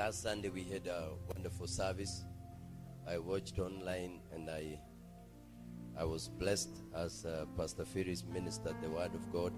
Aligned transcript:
last 0.00 0.22
Sunday 0.22 0.48
we 0.48 0.62
had 0.62 0.86
a 0.86 1.10
wonderful 1.28 1.66
service. 1.66 2.24
I 3.06 3.18
watched 3.18 3.58
online 3.58 4.20
and 4.32 4.48
I 4.48 4.80
I 5.94 6.04
was 6.04 6.26
blessed 6.26 6.70
as 6.96 7.26
uh, 7.26 7.44
Pastor 7.54 7.84
Ferris 7.84 8.24
ministered 8.32 8.76
the 8.80 8.88
word 8.88 9.14
of 9.14 9.30
God. 9.30 9.52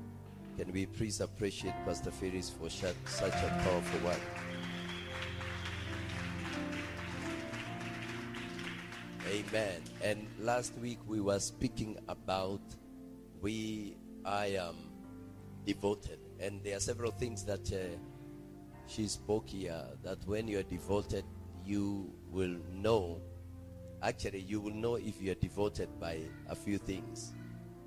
Can 0.58 0.72
we 0.72 0.87
please 0.87 1.21
appreciate 1.21 1.74
Pastor 1.85 2.10
Ferris 2.10 2.51
for 2.51 2.69
such, 2.69 2.97
a 3.21 3.63
powerful 3.63 4.01
word? 4.01 4.19
Amen. 9.29 9.81
And 10.03 10.27
last 10.40 10.77
week 10.79 10.99
we 11.06 11.21
were 11.21 11.38
speaking 11.38 11.97
about 12.09 12.63
we 13.40 13.97
I 14.24 14.47
am 14.47 14.74
devoted, 15.65 16.19
and 16.41 16.61
there 16.65 16.79
are 16.79 16.80
several 16.80 17.12
things 17.12 17.45
that 17.45 17.73
uh, 17.73 17.97
she 18.87 19.09
spoke 19.09 19.49
here. 19.49 19.85
That 20.03 20.19
when 20.27 20.49
you 20.49 20.59
are 20.59 20.65
devoted, 20.65 21.25
you 21.65 22.13
will 22.31 22.57
know. 22.73 23.21
Actually, 24.03 24.41
you 24.41 24.61
will 24.61 24.75
know 24.75 24.97
if 24.97 25.21
you 25.21 25.33
are 25.33 25.37
devoted 25.37 25.89
by 26.01 26.21
a 26.49 26.55
few 26.55 26.79
things. 26.79 27.33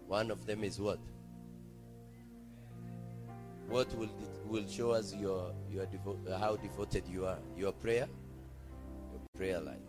One 0.07 0.31
of 0.31 0.45
them 0.45 0.63
is 0.63 0.79
what? 0.79 0.99
What 3.67 3.93
will 3.95 4.09
will 4.45 4.67
show 4.67 4.91
us 4.91 5.13
your 5.13 5.53
your 5.69 5.85
devo- 5.87 6.39
how 6.39 6.55
devoted 6.55 7.07
you 7.07 7.25
are? 7.25 7.39
Your 7.57 7.71
prayer, 7.71 8.07
your 9.11 9.21
prayer 9.35 9.59
life 9.59 9.79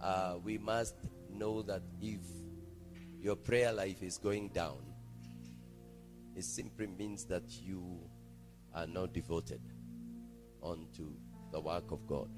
uh, 0.00 0.36
we 0.44 0.58
must 0.58 0.94
know 1.32 1.62
that 1.62 1.82
if 2.00 2.20
your 3.20 3.36
prayer 3.36 3.72
life 3.72 4.02
is 4.02 4.18
going 4.18 4.48
down, 4.48 4.78
it 6.34 6.44
simply 6.44 6.86
means 6.86 7.24
that 7.24 7.42
you 7.62 7.98
are 8.74 8.86
not 8.86 9.12
devoted 9.12 9.60
unto 10.62 11.10
the 11.52 11.60
work 11.60 11.90
of 11.90 12.06
God. 12.06 12.30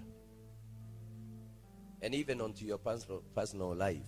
And 2.00 2.14
even 2.14 2.40
unto 2.40 2.64
your 2.64 2.78
personal, 2.78 3.74
life, 3.74 4.06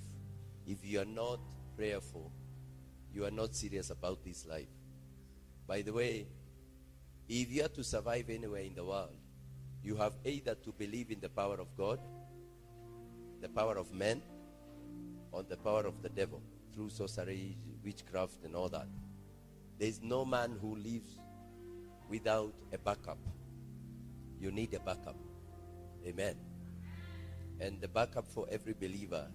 if 0.66 0.84
you 0.84 1.00
are 1.00 1.04
not 1.04 1.40
prayerful, 1.76 2.30
you 3.12 3.24
are 3.24 3.30
not 3.30 3.54
serious 3.54 3.90
about 3.90 4.24
this 4.24 4.46
life. 4.46 4.68
By 5.66 5.82
the 5.82 5.92
way, 5.92 6.26
if 7.28 7.50
you 7.50 7.64
are 7.64 7.68
to 7.68 7.82
survive 7.82 8.30
anywhere 8.30 8.62
in 8.62 8.74
the 8.74 8.84
world, 8.84 9.16
you 9.82 9.96
have 9.96 10.12
either 10.24 10.54
to 10.54 10.72
believe 10.72 11.10
in 11.10 11.20
the 11.20 11.28
power 11.28 11.58
of 11.60 11.76
God 11.76 11.98
the 13.40 13.48
power 13.48 13.76
of 13.76 13.92
men 13.92 14.20
or 15.32 15.42
the 15.42 15.56
power 15.56 15.86
of 15.86 16.02
the 16.02 16.08
devil 16.08 16.42
through 16.74 16.90
sorcery, 16.90 17.56
witchcraft, 17.84 18.44
and 18.44 18.54
all 18.54 18.68
that. 18.68 18.86
There 19.78 19.88
is 19.88 20.00
no 20.02 20.24
man 20.24 20.58
who 20.60 20.76
lives 20.76 21.18
without 22.08 22.52
a 22.72 22.78
backup. 22.78 23.18
You 24.40 24.50
need 24.50 24.74
a 24.74 24.80
backup. 24.80 25.16
Amen. 26.06 26.34
And 27.60 27.80
the 27.80 27.88
backup 27.88 28.26
for 28.26 28.46
every 28.50 28.72
believer 28.72 29.26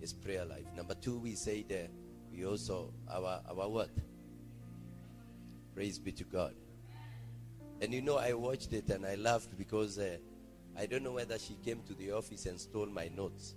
is 0.00 0.12
prayer 0.12 0.44
life. 0.44 0.66
Number 0.74 0.94
two, 0.94 1.18
we 1.18 1.34
say 1.34 1.62
that 1.68 1.90
we 2.32 2.46
also 2.46 2.92
our 3.10 3.40
our 3.48 3.68
what? 3.68 3.90
Praise 5.74 5.98
be 5.98 6.12
to 6.12 6.24
God. 6.24 6.54
And 7.82 7.92
you 7.92 8.00
know, 8.00 8.16
I 8.16 8.32
watched 8.32 8.72
it 8.72 8.88
and 8.88 9.04
I 9.06 9.14
laughed 9.14 9.56
because. 9.56 9.98
Uh, 9.98 10.16
I 10.78 10.84
don't 10.84 11.02
know 11.02 11.12
whether 11.12 11.38
she 11.38 11.56
came 11.64 11.80
to 11.86 11.94
the 11.94 12.12
office 12.12 12.44
and 12.44 12.60
stole 12.60 12.86
my 12.86 13.08
notes 13.16 13.54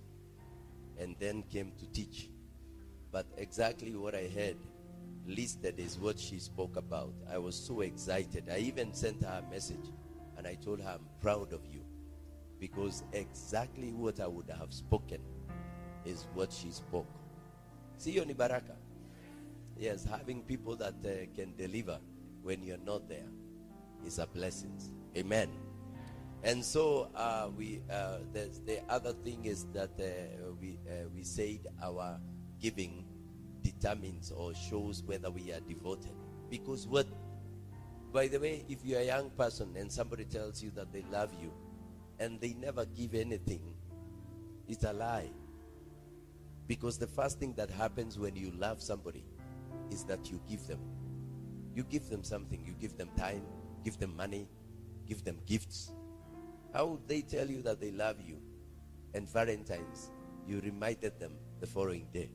and 0.98 1.14
then 1.18 1.42
came 1.42 1.72
to 1.78 1.86
teach. 1.92 2.30
But 3.12 3.26
exactly 3.36 3.94
what 3.94 4.14
I 4.14 4.28
heard 4.34 4.56
listed 5.26 5.78
is 5.78 5.98
what 5.98 6.18
she 6.18 6.38
spoke 6.38 6.76
about. 6.76 7.12
I 7.30 7.36
was 7.36 7.54
so 7.54 7.82
excited. 7.82 8.44
I 8.50 8.58
even 8.58 8.94
sent 8.94 9.22
her 9.22 9.42
a 9.46 9.50
message 9.52 9.84
and 10.40 10.48
I 10.48 10.54
told 10.54 10.80
her, 10.80 10.92
I'm 10.94 11.04
proud 11.20 11.52
of 11.52 11.60
you 11.70 11.82
because 12.58 13.02
exactly 13.12 13.92
what 13.92 14.20
I 14.20 14.26
would 14.26 14.48
have 14.48 14.72
spoken 14.72 15.20
is 16.06 16.26
what 16.32 16.50
she 16.50 16.70
spoke. 16.70 17.06
See 17.98 18.12
you, 18.12 18.24
Baraka. 18.24 18.74
Yes, 19.76 20.06
having 20.10 20.40
people 20.40 20.76
that 20.76 20.94
uh, 21.04 21.26
can 21.36 21.54
deliver 21.58 21.98
when 22.42 22.62
you're 22.62 22.78
not 22.86 23.06
there 23.06 23.28
is 24.06 24.18
a 24.18 24.26
blessing. 24.26 24.72
Amen. 25.14 25.50
And 26.42 26.64
so 26.64 27.10
uh, 27.14 27.48
we 27.54 27.82
uh, 27.92 28.20
the, 28.32 28.48
the 28.64 28.80
other 28.88 29.12
thing 29.12 29.44
is 29.44 29.66
that 29.74 29.90
uh, 30.00 30.52
we 30.58 30.78
uh, 30.88 31.06
we 31.14 31.22
said 31.22 31.66
our 31.82 32.18
giving 32.58 33.04
determines 33.62 34.30
or 34.30 34.54
shows 34.54 35.02
whether 35.04 35.30
we 35.30 35.52
are 35.52 35.60
devoted. 35.60 36.12
Because 36.48 36.86
what, 36.86 37.06
by 38.12 38.28
the 38.28 38.38
way, 38.38 38.64
if 38.68 38.84
you're 38.84 39.00
a 39.00 39.06
young 39.06 39.30
person 39.30 39.74
and 39.76 39.90
somebody 39.90 40.24
tells 40.24 40.62
you 40.62 40.70
that 40.72 40.92
they 40.92 41.04
love 41.10 41.32
you, 41.40 41.52
and 42.18 42.40
they 42.40 42.54
never 42.54 42.84
give 42.84 43.14
anything, 43.14 43.62
it's 44.68 44.84
a 44.84 44.92
lie. 44.92 45.30
Because 46.66 46.98
the 46.98 47.06
first 47.06 47.38
thing 47.38 47.54
that 47.54 47.70
happens 47.70 48.18
when 48.18 48.36
you 48.36 48.52
love 48.52 48.80
somebody 48.82 49.24
is 49.90 50.04
that 50.04 50.30
you 50.30 50.40
give 50.48 50.66
them. 50.66 50.80
You 51.74 51.84
give 51.84 52.08
them 52.08 52.22
something. 52.22 52.62
You 52.64 52.74
give 52.74 52.96
them 52.96 53.08
time. 53.16 53.42
Give 53.84 53.98
them 53.98 54.16
money. 54.16 54.48
Give 55.08 55.24
them 55.24 55.38
gifts 55.46 55.92
how 56.72 56.86
would 56.86 57.08
they 57.08 57.22
tell 57.22 57.48
you 57.48 57.62
that 57.62 57.80
they 57.80 57.90
love 57.90 58.16
you? 58.20 58.38
And 59.14 59.28
Valentine's, 59.28 60.10
you 60.46 60.60
reminded 60.60 61.18
them 61.18 61.32
the 61.58 61.66
following 61.66 62.06
day. 62.12 62.30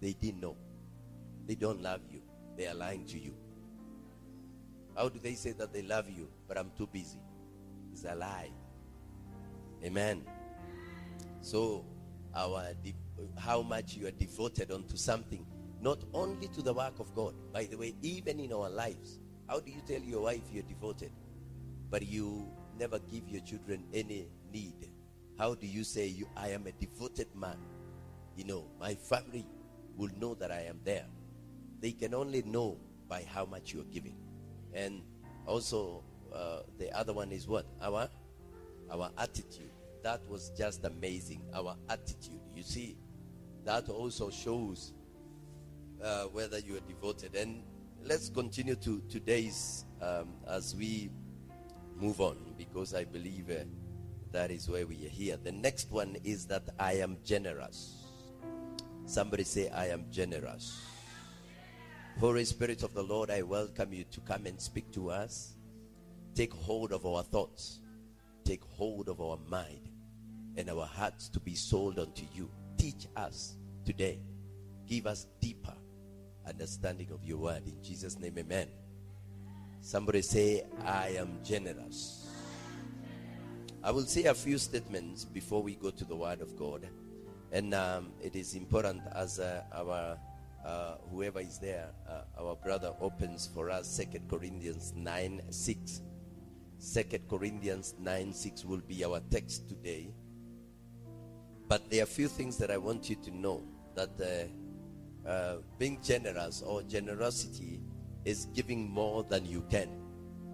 They 0.00 0.14
didn't 0.14 0.40
know. 0.40 0.56
They 1.46 1.54
don't 1.54 1.80
love 1.80 2.00
you. 2.10 2.20
They 2.56 2.66
are 2.66 2.74
lying 2.74 3.06
to 3.06 3.18
you. 3.18 3.34
How 4.98 5.08
do 5.08 5.20
they 5.20 5.34
say 5.34 5.52
that 5.52 5.72
they 5.72 5.82
love 5.82 6.10
you, 6.10 6.28
but 6.48 6.58
I'm 6.58 6.72
too 6.76 6.88
busy? 6.88 7.20
It's 7.92 8.04
a 8.04 8.16
lie. 8.16 8.50
Amen. 9.84 10.24
So, 11.40 11.84
our 12.34 12.72
how 13.38 13.62
much 13.62 13.94
you 13.94 14.08
are 14.08 14.10
devoted 14.10 14.72
unto 14.72 14.96
something, 14.96 15.46
not 15.80 16.02
only 16.12 16.48
to 16.48 16.62
the 16.62 16.74
work 16.74 16.98
of 16.98 17.14
God. 17.14 17.34
By 17.52 17.66
the 17.66 17.76
way, 17.76 17.94
even 18.02 18.40
in 18.40 18.52
our 18.52 18.68
lives, 18.68 19.20
how 19.48 19.60
do 19.60 19.70
you 19.70 19.80
tell 19.86 20.00
your 20.00 20.22
wife 20.22 20.42
you're 20.52 20.64
devoted, 20.64 21.12
but 21.90 22.04
you 22.04 22.48
never 22.76 22.98
give 22.98 23.28
your 23.28 23.42
children 23.42 23.84
any 23.94 24.26
need. 24.52 24.90
How 25.38 25.54
do 25.54 25.68
you 25.68 25.84
say 25.84 26.08
you 26.08 26.28
I 26.36 26.48
am 26.48 26.66
a 26.66 26.72
devoted 26.72 27.28
man? 27.36 27.58
You 28.34 28.46
know, 28.46 28.64
my 28.80 28.96
family 28.96 29.46
will 29.96 30.10
know 30.18 30.34
that 30.34 30.50
I 30.50 30.62
am 30.62 30.80
there. 30.82 31.06
They 31.78 31.92
can 31.92 32.14
only 32.14 32.42
know 32.42 32.78
by 33.08 33.24
how 33.32 33.44
much 33.44 33.72
you're 33.72 33.84
giving. 33.84 34.16
And 34.74 35.02
also 35.46 36.02
uh, 36.34 36.60
the 36.78 36.96
other 36.96 37.12
one 37.12 37.32
is 37.32 37.46
what? 37.48 37.66
Our 37.80 38.08
our 38.90 39.10
attitude. 39.18 39.70
That 40.02 40.20
was 40.28 40.50
just 40.56 40.84
amazing. 40.84 41.42
Our 41.54 41.76
attitude. 41.88 42.40
You 42.54 42.62
see, 42.62 42.96
that 43.64 43.88
also 43.88 44.30
shows 44.30 44.92
uh, 46.02 46.24
whether 46.24 46.58
you 46.58 46.76
are 46.76 46.86
devoted. 46.88 47.34
And 47.34 47.62
let's 48.04 48.28
continue 48.28 48.76
to 48.76 49.02
today's 49.08 49.84
um, 50.00 50.28
as 50.48 50.74
we 50.74 51.10
move 51.96 52.20
on 52.20 52.36
because 52.56 52.94
I 52.94 53.04
believe 53.04 53.50
uh, 53.50 53.64
that 54.32 54.50
is 54.50 54.68
where 54.68 54.86
we 54.86 55.06
are 55.06 55.10
here. 55.10 55.36
The 55.42 55.52
next 55.52 55.90
one 55.90 56.16
is 56.24 56.46
that 56.46 56.62
I 56.78 56.94
am 56.94 57.18
generous. 57.24 58.04
Somebody 59.06 59.44
say, 59.44 59.70
I 59.70 59.86
am 59.86 60.04
generous. 60.10 60.80
Holy 62.20 62.44
Spirit 62.44 62.82
of 62.82 62.92
the 62.94 63.02
Lord, 63.02 63.30
I 63.30 63.42
welcome 63.42 63.92
you 63.92 64.02
to 64.10 64.18
come 64.22 64.46
and 64.46 64.60
speak 64.60 64.90
to 64.90 65.08
us. 65.08 65.54
Take 66.34 66.52
hold 66.52 66.92
of 66.92 67.06
our 67.06 67.22
thoughts, 67.22 67.78
take 68.44 68.64
hold 68.64 69.08
of 69.08 69.20
our 69.20 69.38
mind 69.48 69.88
and 70.56 70.68
our 70.68 70.84
hearts 70.84 71.28
to 71.28 71.38
be 71.38 71.54
sold 71.54 72.00
unto 72.00 72.24
you. 72.34 72.50
Teach 72.76 73.06
us 73.16 73.54
today. 73.84 74.18
Give 74.88 75.06
us 75.06 75.28
deeper 75.40 75.74
understanding 76.44 77.06
of 77.12 77.24
your 77.24 77.38
word. 77.38 77.62
In 77.64 77.80
Jesus' 77.84 78.18
name, 78.18 78.36
amen. 78.36 78.66
Somebody 79.80 80.22
say, 80.22 80.64
I 80.84 81.10
am 81.10 81.38
generous. 81.44 82.28
I 83.84 83.92
will 83.92 84.06
say 84.06 84.24
a 84.24 84.34
few 84.34 84.58
statements 84.58 85.24
before 85.24 85.62
we 85.62 85.76
go 85.76 85.90
to 85.90 86.04
the 86.04 86.16
Word 86.16 86.40
of 86.40 86.56
God. 86.56 86.84
And 87.52 87.74
um, 87.74 88.10
it 88.20 88.34
is 88.34 88.56
important 88.56 89.02
as 89.14 89.38
uh, 89.38 89.62
our, 89.72 90.18
uh, 90.68 90.96
whoever 91.10 91.40
is 91.40 91.58
there, 91.58 91.88
uh, 92.06 92.42
our 92.42 92.54
brother 92.54 92.92
opens 93.00 93.48
for 93.54 93.70
us 93.70 93.88
Second 93.88 94.28
Corinthians 94.28 94.92
9 94.94 95.40
6. 95.48 96.02
2 96.94 97.02
Corinthians 97.28 97.94
9 97.98 98.32
6 98.32 98.64
will 98.66 98.82
be 98.86 99.02
our 99.04 99.20
text 99.30 99.66
today. 99.66 100.12
But 101.68 101.90
there 101.90 102.00
are 102.00 102.04
a 102.04 102.06
few 102.06 102.28
things 102.28 102.58
that 102.58 102.70
I 102.70 102.76
want 102.76 103.08
you 103.08 103.16
to 103.16 103.30
know 103.34 103.62
that 103.94 104.10
uh, 104.20 105.28
uh, 105.28 105.56
being 105.78 106.00
generous 106.02 106.62
or 106.62 106.82
generosity 106.82 107.80
is 108.26 108.46
giving 108.54 108.90
more 108.90 109.24
than 109.24 109.46
you 109.46 109.64
can. 109.70 109.88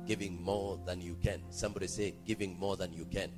Giving 0.07 0.41
more 0.41 0.79
than 0.87 1.01
you 1.01 1.17
can. 1.23 1.43
Somebody 1.51 1.89
say, 1.89 2.15
giving 2.25 2.57
more 2.59 2.77
than 2.77 2.93
you 2.93 3.05
can. 3.07 3.31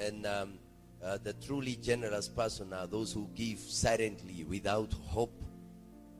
And 0.00 0.26
um, 0.26 0.58
uh, 1.04 1.18
the 1.22 1.32
truly 1.34 1.76
generous 1.76 2.28
person 2.28 2.72
are 2.72 2.86
those 2.86 3.12
who 3.12 3.28
give 3.34 3.58
silently 3.58 4.44
without 4.44 4.92
hope 4.92 5.42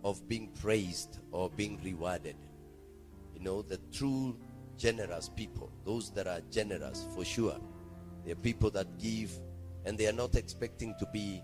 of 0.05 0.27
being 0.29 0.49
praised 0.61 1.19
or 1.32 1.50
being 1.50 1.81
rewarded. 1.85 2.37
You 3.35 3.41
know, 3.41 3.62
the 3.62 3.79
true 3.93 4.37
generous 4.79 5.29
people. 5.29 5.71
Those 5.85 6.11
that 6.12 6.27
are 6.27 6.41
generous, 6.50 7.06
for 7.15 7.25
sure. 7.25 7.61
They 8.25 8.32
are 8.32 8.37
people 8.37 8.71
that 8.71 8.99
give 8.99 9.31
and 9.85 9.97
they 9.97 10.06
are 10.06 10.12
not 10.12 10.35
expecting 10.35 10.94
to 10.99 11.06
be 11.12 11.43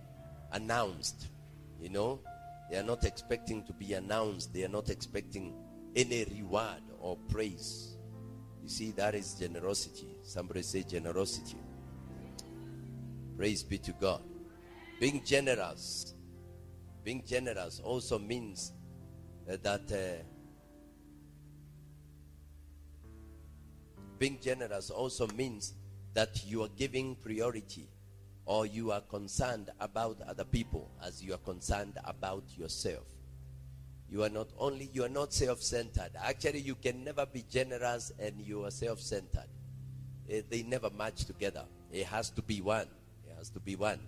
announced. 0.53 1.29
You 1.81 1.91
know, 1.91 2.21
they 2.71 2.79
are 2.79 2.83
not 2.83 3.05
expecting 3.05 3.65
to 3.65 3.73
be 3.75 3.93
announced. 3.93 4.53
They 4.55 4.65
are 4.65 4.69
not 4.69 4.89
expecting 4.89 5.55
any 5.95 6.25
reward 6.25 6.83
or 6.99 7.17
praise. 7.29 7.97
You 8.63 8.69
see, 8.69 8.91
that 8.93 9.15
is 9.15 9.35
generosity. 9.35 10.17
Somebody 10.23 10.63
say 10.63 10.83
generosity. 10.83 11.59
Praise 13.37 13.63
be 13.63 13.79
to 13.79 13.93
God. 13.93 14.23
Being 14.99 15.23
generous, 15.25 16.15
being 17.05 17.23
generous 17.27 17.81
also 17.85 18.19
means 18.19 18.73
uh, 19.51 19.57
that 19.63 19.93
uh, 19.93 20.23
being 24.19 24.39
generous 24.43 24.89
also 24.89 25.27
means 25.29 25.75
that 26.15 26.47
you 26.47 26.63
are 26.63 26.71
giving 26.79 27.15
priority 27.17 27.87
or 28.47 28.65
you 28.65 28.91
are 28.91 29.03
concerned 29.03 29.71
about 29.81 30.17
other 30.27 30.45
people 30.45 30.91
as 31.05 31.23
you 31.23 31.35
are 31.35 31.39
concerned 31.39 31.99
about 32.05 32.45
yourself. 32.57 33.05
You 34.09 34.23
are 34.23 34.31
not 34.31 34.49
only 34.59 34.89
you 34.95 35.05
are 35.05 35.11
not 35.11 35.35
self-centered. 35.35 36.13
Actually, 36.23 36.61
you 36.61 36.77
can 36.77 37.05
never 37.05 37.27
be 37.27 37.45
generous 37.51 38.13
and 38.19 38.41
you 38.41 38.65
are 38.65 38.71
self-centered. 38.71 39.49
Eh, 40.31 40.43
they 40.49 40.63
never 40.63 40.89
match 40.91 41.25
together. 41.25 41.65
It 41.93 42.07
has 42.07 42.31
to 42.31 42.43
be 42.43 42.63
one. 42.63 42.87
Has 43.47 43.53
to 43.53 43.61
be 43.61 43.77
one. 43.77 44.01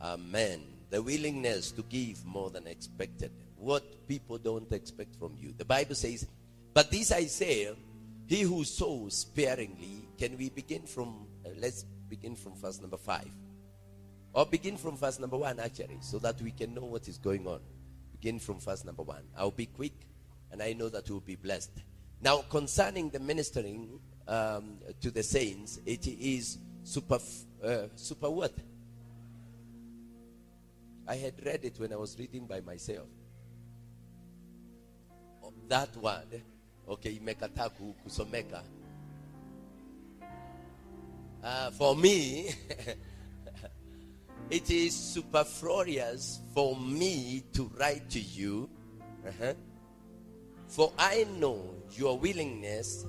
Amen. 0.00 0.62
The 0.90 1.02
willingness 1.02 1.72
to 1.72 1.82
give 1.82 2.24
more 2.24 2.50
than 2.50 2.68
expected. 2.68 3.32
What 3.56 4.06
people 4.06 4.38
don't 4.38 4.70
expect 4.70 5.16
from 5.16 5.34
you. 5.40 5.52
The 5.58 5.64
Bible 5.64 5.96
says, 5.96 6.24
"But 6.72 6.88
this 6.88 7.10
I 7.10 7.24
say, 7.24 7.74
he 8.28 8.42
who 8.42 8.62
sows 8.62 9.16
sparingly." 9.16 10.06
Can 10.16 10.38
we 10.38 10.50
begin 10.50 10.82
from? 10.82 11.26
Uh, 11.44 11.48
let's 11.58 11.84
begin 12.08 12.36
from 12.36 12.54
verse 12.54 12.80
number 12.80 12.96
five. 12.96 13.28
Or 14.32 14.46
begin 14.46 14.76
from 14.76 14.96
verse 14.96 15.18
number 15.18 15.36
one, 15.36 15.58
actually, 15.58 15.98
so 16.00 16.20
that 16.20 16.40
we 16.40 16.52
can 16.52 16.74
know 16.74 16.84
what 16.84 17.08
is 17.08 17.18
going 17.18 17.48
on. 17.48 17.58
Begin 18.12 18.38
from 18.38 18.60
verse 18.60 18.84
number 18.84 19.02
one. 19.02 19.24
I'll 19.36 19.50
be 19.50 19.66
quick, 19.66 19.94
and 20.52 20.62
I 20.62 20.74
know 20.74 20.88
that 20.90 21.10
we'll 21.10 21.18
be 21.18 21.34
blessed. 21.34 21.72
Now, 22.22 22.44
concerning 22.50 23.10
the 23.10 23.18
ministering 23.18 23.98
um, 24.28 24.78
to 25.00 25.10
the 25.10 25.24
saints, 25.24 25.80
it 25.84 26.06
is 26.06 26.58
super, 26.84 27.18
uh, 27.64 27.88
super 27.96 28.30
what? 28.30 28.52
I 31.08 31.16
had 31.16 31.34
read 31.44 31.64
it 31.64 31.78
when 31.80 31.92
I 31.92 31.96
was 31.96 32.16
reading 32.18 32.46
by 32.46 32.60
myself. 32.60 33.08
Oh, 35.42 35.52
that 35.68 35.96
word, 35.96 36.40
okay, 36.88 37.18
imekataa 37.18 37.70
kusomeka. 38.04 38.62
Uh, 41.42 41.70
for 41.72 41.96
me, 41.96 42.54
It 44.50 44.70
is 44.70 44.94
superfluous 44.94 46.40
for 46.52 46.76
me 46.76 47.42
to 47.54 47.70
write 47.78 48.10
to 48.10 48.20
you. 48.20 48.68
Uh-huh. 49.26 49.54
For 50.68 50.92
I 50.98 51.24
know 51.38 51.74
your 51.96 52.18
willingness 52.18 53.06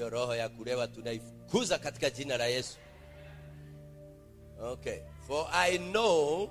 hiyo 0.00 0.10
roho 0.10 0.34
ya 0.34 0.48
kulewa 0.48 0.88
tunaifukuza 0.88 1.78
katika 1.78 2.10
jina 2.10 2.36
la 2.36 2.46
Yesu. 2.46 2.78
Okay. 4.62 4.98
For 5.26 5.46
I 5.52 5.78
know 5.78 6.50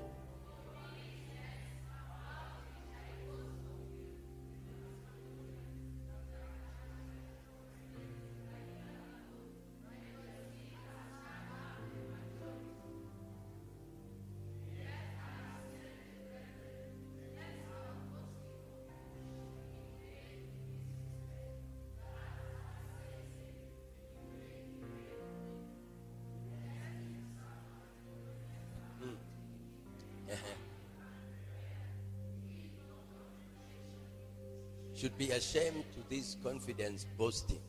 should 35.00 35.18
be 35.18 35.32
ashamed 35.32 35.86
to 35.94 36.10
this 36.10 36.36
confidence 36.44 37.06
boasting. 37.18 37.62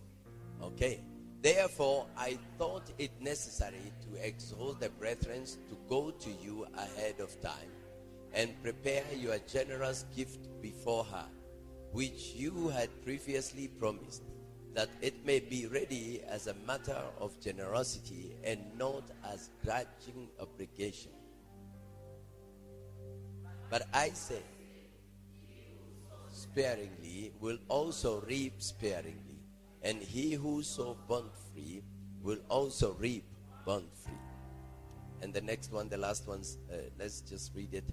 Okay. 0.61 1.01
Therefore, 1.43 2.07
I 2.19 2.39
thought 2.59 2.83
it 2.99 3.13
necessary 3.21 3.93
to 4.03 4.27
exhort 4.27 4.81
the 4.81 4.91
brethren 4.91 5.45
to 5.45 5.77
go 5.89 6.11
to 6.11 6.31
you 6.43 6.67
ahead 6.77 7.21
of 7.21 7.41
time 7.41 7.71
and 8.35 8.61
prepare 8.63 9.05
your 9.17 9.39
generous 9.51 10.05
gift 10.15 10.49
before 10.61 11.05
her, 11.05 11.25
which 11.93 12.35
you 12.35 12.69
had 12.69 12.91
previously 13.05 13.69
promised, 13.69 14.23
that 14.75 14.89
it 15.01 15.25
may 15.25 15.41
be 15.41 15.67
ready 15.67 16.21
as 16.29 16.47
a 16.47 16.55
matter 16.67 17.01
of 17.19 17.41
generosity 17.41 18.37
and 18.45 18.61
not 18.77 19.05
as 19.33 19.51
grudging 19.65 20.29
obligation. 20.41 21.13
But 23.71 23.87
I 23.95 24.11
say, 24.11 24.43
sparingly 26.53 27.33
will 27.41 27.59
also 27.69 28.21
reap 28.23 28.55
sparingly, 28.59 29.39
and 29.83 30.03
he 30.03 30.33
who 30.33 30.63
sow 30.63 30.97
bond 31.09 31.31
free 31.53 31.83
will 32.23 32.39
also 32.49 32.97
reap 32.99 33.25
bond 33.65 33.87
free. 33.95 34.15
And 35.23 35.33
the 35.33 35.41
next 35.41 35.71
one, 35.71 35.89
the 35.89 35.99
last 35.99 36.27
ones, 36.27 36.59
uh, 36.73 36.77
let's 36.99 37.21
just 37.21 37.55
read 37.55 37.75
it. 37.75 37.85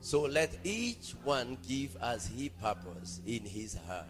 So 0.00 0.22
let 0.22 0.54
each 0.64 1.14
one 1.24 1.58
give 1.66 1.96
as 2.02 2.26
he 2.26 2.48
purpose 2.48 3.20
in 3.26 3.44
his 3.44 3.76
heart, 3.86 4.06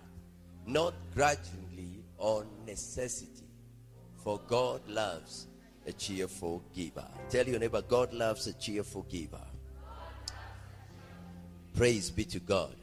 not 0.66 0.94
grudgingly 1.14 2.04
or 2.16 2.46
necessity, 2.66 3.48
for 4.22 4.40
God 4.46 4.86
loves 4.88 5.46
a 5.86 5.92
cheerful 5.92 6.62
giver. 6.74 7.06
Tell 7.28 7.46
your 7.46 7.58
neighbor, 7.58 7.82
God 7.82 8.12
loves 8.12 8.46
a 8.46 8.52
cheerful 8.54 9.02
giver. 9.02 9.44
Praise 11.74 12.10
be 12.10 12.24
to 12.26 12.38
God 12.38 12.74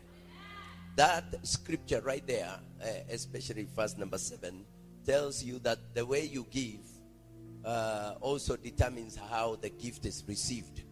that 0.96 1.24
scripture 1.44 2.02
right 2.02 2.26
there, 2.28 2.54
uh, 2.84 2.88
especially 3.10 3.68
verse 3.76 3.98
number 3.98 4.18
seven, 4.18 4.66
tells 5.06 5.44
you 5.44 5.60
that 5.60 5.80
the 5.94 6.06
way 6.06 6.26
you 6.26 6.46
give 6.52 6.80
uh, 7.66 8.16
also 8.22 8.56
determines 8.56 9.16
how 9.16 9.56
the 9.56 9.70
gift 9.70 10.06
is 10.06 10.24
received. 10.28 10.84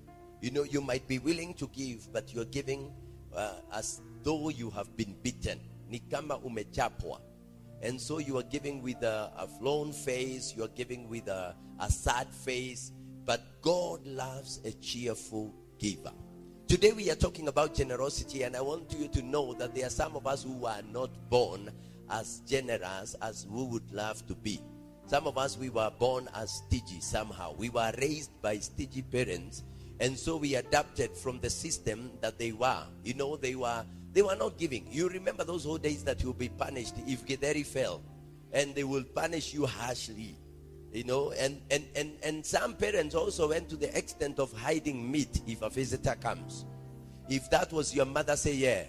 You 0.41 0.51
know, 0.51 0.63
you 0.63 0.81
might 0.81 1.07
be 1.07 1.19
willing 1.19 1.53
to 1.55 1.67
give, 1.67 2.11
but 2.13 2.33
you're 2.33 2.45
giving 2.45 2.93
uh, 3.35 3.55
as 3.73 4.01
though 4.23 4.49
you 4.49 4.69
have 4.71 4.95
been 4.95 5.15
beaten. 5.21 5.59
Ni 5.89 5.99
kama 5.99 6.37
umechapwa. 6.39 7.19
And 7.81 7.99
so 7.99 8.19
you 8.19 8.37
are 8.37 8.43
giving 8.43 8.81
with 8.81 9.01
a, 9.03 9.31
a 9.37 9.47
flown 9.47 9.91
face, 9.91 10.53
you 10.55 10.63
are 10.63 10.73
giving 10.75 11.07
with 11.09 11.27
a, 11.27 11.55
a 11.79 11.89
sad 11.89 12.27
face, 12.27 12.91
but 13.25 13.41
God 13.61 14.05
loves 14.05 14.59
a 14.65 14.71
cheerful 14.73 15.53
giver. 15.77 16.11
Today 16.69 16.91
we 16.91 17.09
are 17.09 17.15
talking 17.15 17.47
about 17.47 17.73
generosity, 17.73 18.43
and 18.43 18.55
I 18.55 18.61
want 18.61 18.93
you 18.93 19.07
to 19.07 19.23
know 19.23 19.55
that 19.55 19.73
there 19.73 19.87
are 19.87 19.89
some 19.89 20.15
of 20.15 20.27
us 20.27 20.43
who 20.43 20.67
are 20.67 20.83
not 20.93 21.09
born 21.27 21.71
as 22.11 22.43
generous 22.45 23.15
as 23.23 23.47
we 23.49 23.63
would 23.63 23.91
love 23.91 24.23
to 24.27 24.35
be. 24.35 24.61
Some 25.07 25.25
of 25.25 25.39
us 25.39 25.57
we 25.57 25.71
were 25.71 25.91
born 25.97 26.29
as 26.35 26.51
stingy 26.51 27.01
somehow. 27.01 27.55
We 27.57 27.69
were 27.69 27.91
raised 27.99 28.39
by 28.43 28.59
stingy 28.59 29.01
parents, 29.01 29.63
and 29.99 30.15
so 30.15 30.37
we 30.37 30.53
adapted 30.53 31.17
from 31.17 31.39
the 31.39 31.49
system 31.49 32.11
that 32.21 32.37
they 32.37 32.51
were. 32.51 32.83
You 33.03 33.15
know, 33.15 33.35
they 33.35 33.55
were 33.55 33.83
they 34.13 34.21
were 34.21 34.35
not 34.35 34.59
giving. 34.59 34.85
You 34.91 35.09
remember 35.09 35.43
those 35.43 35.65
old 35.65 35.81
days 35.81 36.03
that 36.03 36.21
you'll 36.21 36.33
be 36.33 36.49
punished 36.49 36.93
if 37.07 37.25
githeri 37.25 37.65
fell, 37.65 38.03
and 38.53 38.75
they 38.75 38.83
will 38.83 39.05
punish 39.05 39.55
you 39.55 39.65
harshly 39.65 40.35
you 40.91 41.03
know 41.03 41.31
and, 41.31 41.61
and 41.69 41.85
and 41.95 42.13
and 42.23 42.45
some 42.45 42.73
parents 42.73 43.15
also 43.15 43.49
went 43.49 43.69
to 43.69 43.75
the 43.75 43.95
extent 43.97 44.39
of 44.39 44.51
hiding 44.53 45.09
meat 45.09 45.41
if 45.47 45.61
a 45.61 45.69
visitor 45.69 46.15
comes. 46.15 46.65
If 47.29 47.49
that 47.51 47.71
was 47.71 47.93
your 47.93 48.05
mother 48.05 48.35
say 48.35 48.55
yeah 48.55 48.83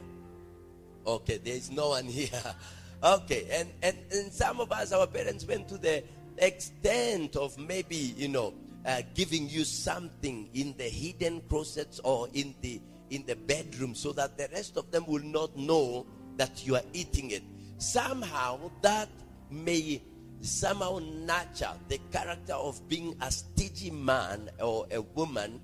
okay 1.07 1.38
there 1.38 1.54
is 1.57 1.71
no 1.71 1.90
one 1.90 2.04
here. 2.04 2.28
Okay 3.02 3.47
and 3.50 3.71
and 3.83 3.97
and 4.12 4.30
some 4.30 4.61
of 4.61 4.71
us 4.73 4.92
our 4.92 5.07
parents 5.07 5.47
went 5.47 5.69
to 5.69 5.78
the 5.78 6.04
extent 6.37 7.35
of 7.35 7.57
maybe 7.57 7.97
you 7.97 8.28
know 8.28 8.52
uh, 8.85 9.00
giving 9.14 9.49
you 9.49 9.64
something 9.64 10.50
in 10.52 10.75
the 10.76 10.85
hidden 10.85 11.40
closets 11.49 11.99
or 12.04 12.28
in 12.35 12.54
the 12.61 12.78
in 13.09 13.25
the 13.26 13.37
bedroom 13.37 13.95
so 13.95 14.12
that 14.12 14.37
the 14.38 14.49
rest 14.52 14.76
of 14.76 14.90
them 14.90 15.04
will 15.07 15.23
not 15.23 15.57
know 15.57 16.07
that 16.37 16.66
you 16.66 16.75
are 16.76 16.83
eating 16.92 17.30
it. 17.30 17.42
Somehow 17.78 18.71
that 18.83 19.09
may 19.50 20.00
somehow 20.40 21.00
nurture 21.00 21.73
the 21.88 21.99
character 22.11 22.54
of 22.54 22.87
being 22.88 23.16
a 23.20 23.30
stingy 23.30 23.90
man 23.90 24.50
or 24.61 24.87
a 24.90 25.00
woman 25.00 25.61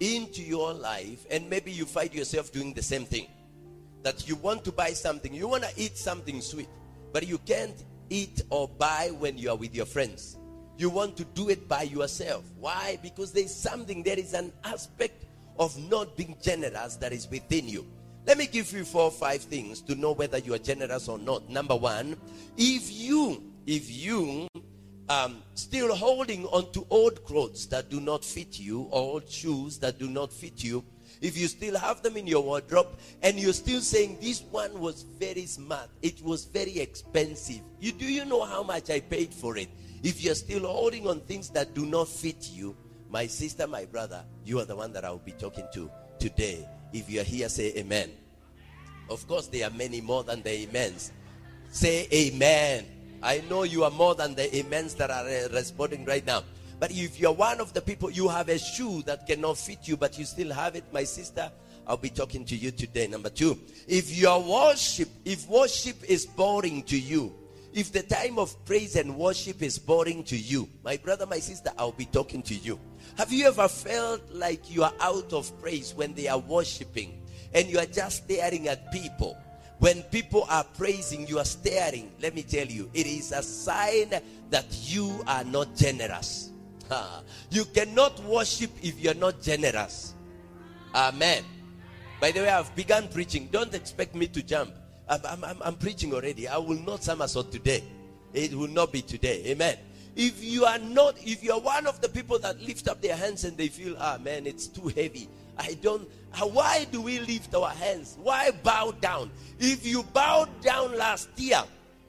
into 0.00 0.42
your 0.42 0.72
life, 0.72 1.26
and 1.30 1.48
maybe 1.48 1.70
you 1.70 1.84
find 1.84 2.14
yourself 2.14 2.52
doing 2.52 2.72
the 2.72 2.82
same 2.82 3.04
thing. 3.04 3.26
That 4.02 4.26
you 4.26 4.36
want 4.36 4.64
to 4.64 4.72
buy 4.72 4.90
something, 4.92 5.34
you 5.34 5.46
want 5.46 5.64
to 5.64 5.72
eat 5.76 5.96
something 5.96 6.40
sweet, 6.40 6.68
but 7.12 7.26
you 7.26 7.38
can't 7.38 7.84
eat 8.08 8.42
or 8.50 8.68
buy 8.68 9.10
when 9.18 9.36
you 9.36 9.50
are 9.50 9.56
with 9.56 9.74
your 9.74 9.86
friends. 9.86 10.38
You 10.78 10.88
want 10.88 11.16
to 11.18 11.24
do 11.24 11.50
it 11.50 11.68
by 11.68 11.82
yourself. 11.82 12.44
Why? 12.58 12.98
Because 13.02 13.32
there's 13.32 13.54
something, 13.54 14.02
there 14.02 14.18
is 14.18 14.32
an 14.32 14.52
aspect 14.64 15.26
of 15.58 15.78
not 15.90 16.16
being 16.16 16.36
generous 16.42 16.96
that 16.96 17.12
is 17.12 17.28
within 17.30 17.68
you. 17.68 17.86
Let 18.26 18.38
me 18.38 18.46
give 18.46 18.72
you 18.72 18.84
four 18.84 19.04
or 19.04 19.10
five 19.10 19.42
things 19.42 19.82
to 19.82 19.94
know 19.94 20.12
whether 20.12 20.38
you 20.38 20.54
are 20.54 20.58
generous 20.58 21.08
or 21.08 21.18
not. 21.18 21.50
Number 21.50 21.76
one, 21.76 22.16
if 22.56 22.90
you, 22.90 23.49
if 23.66 23.90
you 23.90 24.48
um, 25.08 25.42
still 25.54 25.94
holding 25.94 26.46
on 26.46 26.70
to 26.72 26.86
old 26.90 27.24
clothes 27.24 27.66
that 27.68 27.90
do 27.90 28.00
not 28.00 28.24
fit 28.24 28.58
you, 28.58 28.82
or 28.90 29.14
old 29.14 29.28
shoes 29.28 29.78
that 29.78 29.98
do 29.98 30.08
not 30.08 30.32
fit 30.32 30.62
you, 30.62 30.84
if 31.20 31.36
you 31.36 31.48
still 31.48 31.76
have 31.76 32.02
them 32.02 32.16
in 32.16 32.26
your 32.26 32.42
wardrobe 32.42 32.96
and 33.22 33.38
you're 33.38 33.52
still 33.52 33.80
saying 33.80 34.18
this 34.20 34.40
one 34.40 34.78
was 34.80 35.02
very 35.02 35.46
smart, 35.46 35.88
it 36.00 36.22
was 36.22 36.44
very 36.44 36.78
expensive. 36.78 37.60
You 37.78 37.92
do 37.92 38.06
you 38.06 38.24
know 38.24 38.44
how 38.44 38.62
much 38.62 38.88
I 38.88 39.00
paid 39.00 39.34
for 39.34 39.56
it? 39.58 39.68
If 40.02 40.22
you're 40.24 40.34
still 40.34 40.66
holding 40.66 41.06
on 41.06 41.20
things 41.20 41.50
that 41.50 41.74
do 41.74 41.84
not 41.84 42.08
fit 42.08 42.50
you, 42.50 42.74
my 43.10 43.26
sister, 43.26 43.66
my 43.66 43.84
brother, 43.84 44.24
you 44.44 44.60
are 44.60 44.64
the 44.64 44.76
one 44.76 44.92
that 44.94 45.04
I 45.04 45.10
will 45.10 45.18
be 45.18 45.32
talking 45.32 45.66
to 45.74 45.90
today. 46.18 46.66
If 46.92 47.10
you 47.10 47.20
are 47.20 47.24
here, 47.24 47.48
say 47.48 47.74
amen. 47.76 48.12
Of 49.10 49.26
course, 49.26 49.48
there 49.48 49.66
are 49.68 49.72
many 49.72 50.00
more 50.00 50.24
than 50.24 50.42
the 50.42 50.66
amens. 50.66 51.12
Say 51.70 52.08
amen. 52.12 52.86
I 53.22 53.42
know 53.48 53.64
you 53.64 53.84
are 53.84 53.90
more 53.90 54.14
than 54.14 54.34
the 54.34 54.60
amens 54.60 54.94
that 54.94 55.10
are 55.10 55.26
uh, 55.26 55.48
responding 55.52 56.04
right 56.04 56.24
now. 56.24 56.42
But 56.78 56.90
if 56.90 57.20
you're 57.20 57.32
one 57.32 57.60
of 57.60 57.74
the 57.74 57.82
people, 57.82 58.10
you 58.10 58.28
have 58.28 58.48
a 58.48 58.58
shoe 58.58 59.02
that 59.02 59.26
cannot 59.26 59.58
fit 59.58 59.86
you, 59.86 59.98
but 59.98 60.18
you 60.18 60.24
still 60.24 60.50
have 60.52 60.76
it, 60.76 60.84
my 60.92 61.04
sister, 61.04 61.52
I'll 61.86 61.98
be 61.98 62.08
talking 62.08 62.44
to 62.46 62.56
you 62.56 62.70
today. 62.70 63.06
Number 63.06 63.28
two, 63.28 63.58
if 63.86 64.16
your 64.16 64.42
worship, 64.42 65.08
if 65.26 65.46
worship 65.48 65.96
is 66.08 66.24
boring 66.24 66.82
to 66.84 66.98
you, 66.98 67.34
if 67.72 67.92
the 67.92 68.02
time 68.02 68.38
of 68.38 68.64
praise 68.64 68.96
and 68.96 69.16
worship 69.16 69.62
is 69.62 69.78
boring 69.78 70.24
to 70.24 70.36
you, 70.36 70.68
my 70.82 70.96
brother, 70.96 71.26
my 71.26 71.38
sister, 71.38 71.70
I'll 71.78 71.92
be 71.92 72.06
talking 72.06 72.42
to 72.44 72.54
you. 72.54 72.80
Have 73.18 73.30
you 73.30 73.46
ever 73.46 73.68
felt 73.68 74.22
like 74.32 74.70
you 74.70 74.82
are 74.82 74.94
out 75.00 75.32
of 75.32 75.60
praise 75.60 75.94
when 75.94 76.14
they 76.14 76.28
are 76.28 76.38
worshiping 76.38 77.20
and 77.52 77.68
you 77.68 77.78
are 77.78 77.86
just 77.86 78.24
staring 78.24 78.68
at 78.68 78.90
people? 78.90 79.36
When 79.80 80.02
people 80.04 80.46
are 80.50 80.64
praising, 80.76 81.26
you 81.26 81.38
are 81.38 81.44
staring. 81.44 82.12
Let 82.20 82.34
me 82.34 82.42
tell 82.42 82.66
you, 82.66 82.90
it 82.92 83.06
is 83.06 83.32
a 83.32 83.42
sign 83.42 84.10
that 84.50 84.66
you 84.70 85.24
are 85.26 85.42
not 85.42 85.74
generous. 85.74 86.50
You 87.50 87.64
cannot 87.64 88.22
worship 88.24 88.70
if 88.82 89.00
you're 89.00 89.14
not 89.14 89.40
generous. 89.40 90.14
Amen. 90.94 91.44
By 92.20 92.30
the 92.30 92.40
way, 92.40 92.48
I've 92.50 92.74
begun 92.76 93.08
preaching. 93.08 93.48
Don't 93.50 93.74
expect 93.74 94.14
me 94.14 94.26
to 94.28 94.42
jump. 94.42 94.74
I'm, 95.08 95.42
I'm, 95.42 95.56
I'm 95.62 95.74
preaching 95.76 96.12
already. 96.12 96.46
I 96.46 96.58
will 96.58 96.80
not 96.80 97.02
somersault 97.02 97.50
today. 97.50 97.82
It 98.34 98.54
will 98.54 98.68
not 98.68 98.92
be 98.92 99.00
today. 99.00 99.42
Amen. 99.46 99.78
If 100.16 100.42
you 100.42 100.64
are 100.64 100.78
not, 100.78 101.16
if 101.22 101.42
you 101.42 101.52
are 101.52 101.60
one 101.60 101.86
of 101.86 102.00
the 102.00 102.08
people 102.08 102.38
that 102.40 102.60
lift 102.60 102.88
up 102.88 103.00
their 103.00 103.16
hands 103.16 103.44
and 103.44 103.56
they 103.56 103.68
feel, 103.68 103.96
ah, 103.98 104.18
man, 104.22 104.46
it's 104.46 104.66
too 104.66 104.88
heavy. 104.88 105.28
I 105.58 105.74
don't, 105.80 106.08
why 106.38 106.86
do 106.90 107.02
we 107.02 107.20
lift 107.20 107.54
our 107.54 107.70
hands? 107.70 108.16
Why 108.22 108.50
bow 108.62 108.92
down? 108.92 109.30
If 109.58 109.86
you 109.86 110.02
bowed 110.02 110.48
down 110.62 110.96
last 110.96 111.28
year 111.36 111.62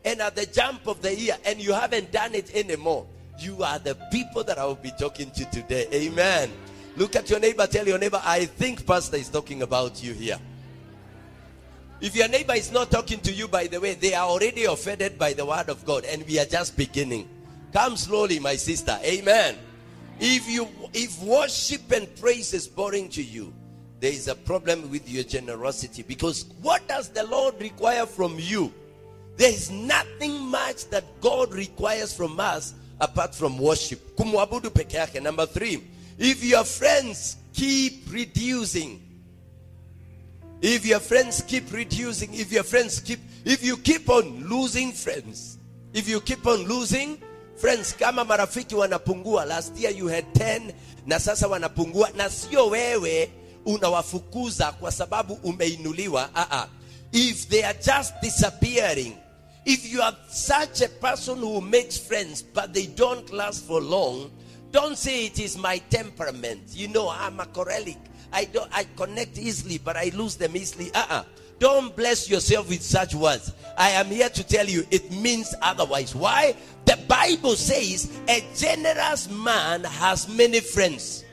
and 0.05 0.21
at 0.21 0.35
the 0.35 0.45
jump 0.45 0.87
of 0.87 1.01
the 1.01 1.15
year 1.15 1.35
and 1.45 1.59
you 1.59 1.73
haven't 1.73 2.11
done 2.11 2.33
it 2.33 2.55
anymore, 2.55 3.05
you 3.39 3.63
are 3.63 3.79
the 3.79 3.95
people 4.11 4.43
that 4.45 4.57
I 4.57 4.65
will 4.65 4.75
be 4.75 4.91
talking 4.99 5.31
to 5.31 5.45
today. 5.51 5.87
Amen. 5.93 6.51
Look 6.97 7.15
at 7.15 7.29
your 7.29 7.39
neighbor, 7.39 7.67
tell 7.67 7.87
your 7.87 7.97
neighbor, 7.97 8.21
I 8.23 8.45
think 8.45 8.85
Pastor 8.85 9.17
is 9.17 9.29
talking 9.29 9.61
about 9.61 10.03
you 10.03 10.13
here. 10.13 10.39
If 12.01 12.15
your 12.15 12.27
neighbor 12.27 12.53
is 12.53 12.71
not 12.71 12.89
talking 12.89 13.19
to 13.19 13.31
you, 13.31 13.47
by 13.47 13.67
the 13.67 13.79
way, 13.79 13.93
they 13.93 14.13
are 14.13 14.27
already 14.27 14.65
offended 14.65 15.19
by 15.19 15.33
the 15.33 15.45
word 15.45 15.69
of 15.69 15.85
God, 15.85 16.03
and 16.05 16.25
we 16.25 16.39
are 16.39 16.45
just 16.45 16.75
beginning. 16.75 17.29
Come 17.73 17.95
slowly, 17.95 18.39
my 18.39 18.55
sister. 18.55 18.99
Amen. 19.03 19.57
If 20.19 20.47
you 20.49 20.67
if 20.93 21.21
worship 21.23 21.91
and 21.91 22.13
praise 22.17 22.53
is 22.53 22.67
boring 22.67 23.09
to 23.09 23.23
you, 23.23 23.53
there 23.99 24.11
is 24.11 24.27
a 24.27 24.35
problem 24.35 24.89
with 24.89 25.09
your 25.09 25.23
generosity 25.23 26.03
because 26.03 26.45
what 26.61 26.85
does 26.87 27.09
the 27.09 27.23
Lord 27.23 27.59
require 27.59 28.05
from 28.05 28.35
you? 28.37 28.73
There 29.37 29.49
is 29.49 29.71
nothing 29.71 30.39
much 30.41 30.89
that 30.89 31.05
God 31.21 31.53
requires 31.53 32.13
from 32.13 32.39
us 32.39 32.73
apart 32.99 33.33
from 33.33 33.57
worship. 33.57 33.99
Number 34.19 35.45
three, 35.45 35.83
if 36.17 36.43
your 36.43 36.63
friends 36.63 37.37
keep 37.53 38.03
reducing, 38.11 39.01
if 40.61 40.85
your 40.85 40.99
friends 40.99 41.41
keep 41.47 41.71
reducing, 41.71 42.33
if 42.33 42.51
your 42.51 42.63
friends 42.63 42.99
keep, 42.99 43.19
if 43.45 43.63
you 43.63 43.77
keep 43.77 44.09
on 44.09 44.47
losing 44.47 44.91
friends, 44.91 45.57
if 45.93 46.07
you 46.07 46.21
keep 46.21 46.45
on 46.45 46.63
losing 46.65 47.21
friends, 47.61 47.93
kama 47.93 48.25
marafiki 48.25 48.75
wanapungua, 48.75 49.45
last 49.45 49.77
year 49.77 49.91
you 49.97 50.07
had 50.07 50.25
10 50.33 50.73
na 51.05 51.19
sasa 51.19 51.47
wanapungua, 51.47 52.09
na 52.15 52.29
sio 52.29 52.67
wewe 52.67 53.31
unawafukuza 53.65 54.71
kwa 54.71 54.91
sababu 54.91 55.33
umeinuliwa. 55.33 56.29
Uh 56.35 56.39
-uh. 56.41 56.67
If 57.11 57.47
they 57.47 57.65
are 57.65 57.77
just 57.85 58.13
disappearing, 58.21 59.13
if 59.65 59.93
you 59.93 60.01
are 60.03 60.17
such 60.31 60.81
a 60.81 60.87
person 60.87 61.39
who 61.39 61.61
makes 61.61 61.99
friends 61.99 62.43
but 62.55 62.73
they 62.73 62.87
don't 62.87 63.29
last 63.31 63.65
for 63.67 63.81
long, 63.83 64.31
don't 64.71 64.97
say 64.97 65.25
it 65.25 65.39
is 65.39 65.57
my 65.57 65.79
temperament. 65.89 66.61
You 66.73 66.87
know, 66.87 67.09
I'm 67.09 67.39
a 67.39 67.45
choleric. 67.45 67.97
I 68.33 68.45
don't 68.45 68.69
I 68.73 68.85
connect 68.95 69.37
easily, 69.37 69.77
but 69.77 69.97
I 69.97 70.11
lose 70.15 70.37
them 70.37 70.55
easily. 70.55 70.89
Uh-uh. 70.93 71.23
Don't 71.61 71.95
bless 71.95 72.27
yourself 72.27 72.67
with 72.69 72.81
such 72.81 73.13
words. 73.13 73.53
I 73.77 73.91
am 73.91 74.07
here 74.07 74.29
to 74.29 74.43
tell 74.43 74.65
you 74.65 74.83
it 74.89 75.11
means 75.11 75.53
otherwise. 75.61 76.15
Why? 76.15 76.55
The 76.85 76.97
Bible 77.07 77.55
says 77.55 78.11
a 78.27 78.43
generous 78.55 79.29
man 79.29 79.83
has 79.83 80.27
many 80.27 80.59
friends. 80.59 81.23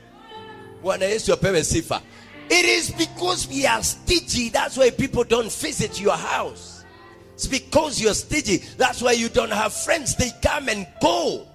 It 0.83 2.65
is 2.65 2.91
because 2.91 3.47
we 3.47 3.65
are 3.65 3.81
stingy. 3.81 4.49
That's 4.49 4.77
why 4.77 4.91
people 4.91 5.23
don't 5.23 5.51
visit 5.51 5.99
your 5.99 6.15
house. 6.15 6.85
It's 7.33 7.47
because 7.47 7.99
you're 7.99 8.13
stingy. 8.13 8.57
That's 8.77 9.01
why 9.01 9.13
you 9.13 9.29
don't 9.29 9.51
have 9.51 9.73
friends. 9.73 10.15
They 10.15 10.29
come 10.43 10.69
and 10.69 10.85
go. 11.01 11.47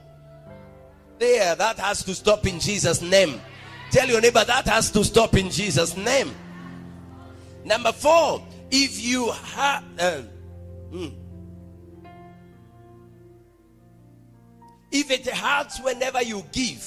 There, 1.21 1.55
that 1.55 1.79
has 1.79 2.03
to 2.07 2.15
stop 2.15 2.45
in 2.45 2.59
Jesus' 2.59 3.01
name. 3.03 3.41
Tell 3.93 4.09
your 4.09 4.21
neighbor 4.21 4.43
that 4.45 4.67
has 4.67 4.91
to 4.91 5.05
stop 5.05 5.37
in 5.37 5.49
Jesus' 5.49 5.97
name. 5.97 6.35
Number 7.65 7.93
four, 7.93 8.45
if 8.71 9.03
you 9.03 9.31
have. 9.31 9.85
Uh, 9.99 10.23
mm, 10.93 11.15
if 14.95 15.11
it 15.11 15.27
hurts 15.27 15.81
whenever 15.83 16.23
you 16.23 16.45
give 16.53 16.87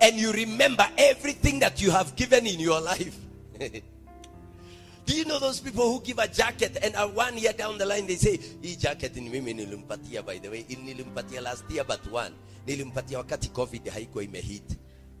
and 0.00 0.16
you 0.16 0.32
remember 0.32 0.86
everything 0.98 1.58
that 1.60 1.80
you 1.80 1.90
have 1.90 2.14
given 2.14 2.46
in 2.46 2.60
your 2.60 2.80
life. 2.80 3.16
Do 5.08 5.16
you 5.16 5.24
know 5.24 5.38
those 5.38 5.58
people 5.58 5.90
who 5.90 6.04
give 6.04 6.18
a 6.18 6.28
jacket 6.28 6.76
and 6.82 6.94
are 6.94 7.08
one 7.08 7.38
year 7.38 7.54
down 7.54 7.78
the 7.78 7.86
line 7.86 8.06
they 8.06 8.16
say, 8.16 8.36
"This 8.36 8.76
jacket 8.76 9.16
in 9.16 9.30
mimi 9.32 9.54
nilimpatia 9.54 10.24
by 10.24 10.36
the 10.36 10.50
way, 10.50 10.64
nilimpatia 10.68 11.42
last 11.42 11.64
year 11.70 11.82
but 11.84 12.04
one. 12.12 12.34
Nilimpatia 12.66 13.16
wakati 13.24 13.48
COVID 13.48 13.88
haiko 13.88 14.20
imehit." 14.20 14.76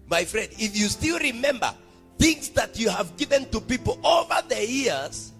My 0.06 0.24
friend, 0.26 0.50
if 0.58 0.76
you 0.76 0.88
still 0.88 1.18
remember 1.18 1.72
things 2.18 2.50
that 2.50 2.78
you 2.78 2.90
have 2.90 3.16
given 3.16 3.48
to 3.48 3.60
people 3.60 3.98
over 4.04 4.42
the 4.46 4.60
years, 4.60 5.32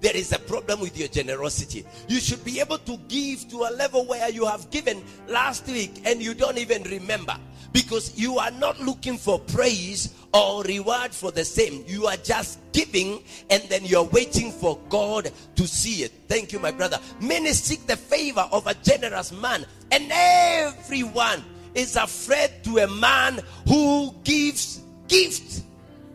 there 0.00 0.16
is 0.16 0.32
a 0.32 0.38
problem 0.38 0.80
with 0.80 0.98
your 0.98 1.08
generosity. 1.08 1.84
You 2.08 2.20
should 2.20 2.44
be 2.44 2.60
able 2.60 2.78
to 2.78 2.96
give 3.08 3.48
to 3.50 3.64
a 3.64 3.70
level 3.76 4.06
where 4.06 4.30
you 4.30 4.46
have 4.46 4.70
given 4.70 5.02
last 5.28 5.66
week 5.66 6.02
and 6.04 6.22
you 6.22 6.34
don't 6.34 6.58
even 6.58 6.82
remember 6.84 7.36
because 7.72 8.18
you 8.18 8.38
are 8.38 8.50
not 8.50 8.80
looking 8.80 9.16
for 9.16 9.38
praise 9.38 10.14
or 10.32 10.62
reward 10.64 11.12
for 11.12 11.30
the 11.30 11.44
same. 11.44 11.84
You 11.86 12.06
are 12.06 12.16
just 12.16 12.58
giving 12.72 13.22
and 13.50 13.62
then 13.64 13.84
you're 13.84 14.04
waiting 14.04 14.52
for 14.52 14.78
God 14.88 15.30
to 15.56 15.66
see 15.66 16.02
it. 16.04 16.12
Thank 16.28 16.52
you, 16.52 16.58
my 16.58 16.70
brother. 16.70 16.98
Many 17.20 17.52
seek 17.52 17.86
the 17.86 17.96
favor 17.96 18.48
of 18.52 18.66
a 18.66 18.74
generous 18.74 19.32
man, 19.32 19.66
and 19.90 20.10
everyone 20.10 21.44
is 21.74 21.96
afraid 21.96 22.50
to 22.64 22.78
a 22.78 22.88
man 22.88 23.40
who 23.66 24.14
gives 24.24 24.80
gifts. 25.08 25.62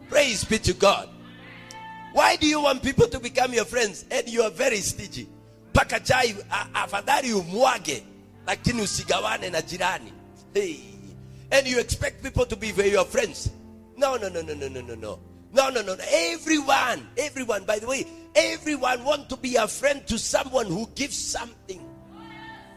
Praise 0.10 0.44
be 0.44 0.60
to 0.60 0.74
God. 0.74 1.10
Why 2.16 2.38
do 2.38 2.48
you 2.48 2.62
want 2.62 2.82
people 2.82 3.08
to 3.10 3.20
become 3.20 3.54
your 3.54 3.66
friends 3.66 4.06
and 4.10 4.26
you 4.30 4.42
are 4.42 4.50
very 4.50 4.78
stingy? 4.78 5.28
Paka 5.74 6.00
chai 6.00 6.34
afadhali 6.74 7.34
umwage 7.34 8.04
lakini 8.48 8.82
usigawane 8.82 9.50
na 9.50 9.62
jirani. 9.62 10.14
Hey. 10.54 10.80
And 11.52 11.68
you 11.68 11.78
expect 11.78 12.24
people 12.24 12.46
to 12.46 12.56
be 12.56 12.68
your 12.70 13.04
friends. 13.04 13.52
No, 13.98 14.16
no, 14.16 14.30
no, 14.30 14.42
no, 14.42 14.54
no, 14.54 14.70
no, 14.70 14.82
no, 14.82 14.96
no. 14.96 15.20
No, 15.52 15.70
no, 15.70 15.82
no. 15.82 15.98
Everyone, 16.10 17.06
everyone, 17.18 17.66
by 17.66 17.80
the 17.80 17.88
way, 17.88 18.08
everyone 18.34 19.04
want 19.04 19.28
to 19.28 19.36
be 19.36 19.58
a 19.58 19.68
friend 19.68 20.08
to 20.08 20.18
someone 20.18 20.68
who 20.68 20.88
gives 20.96 21.18
something. 21.18 21.82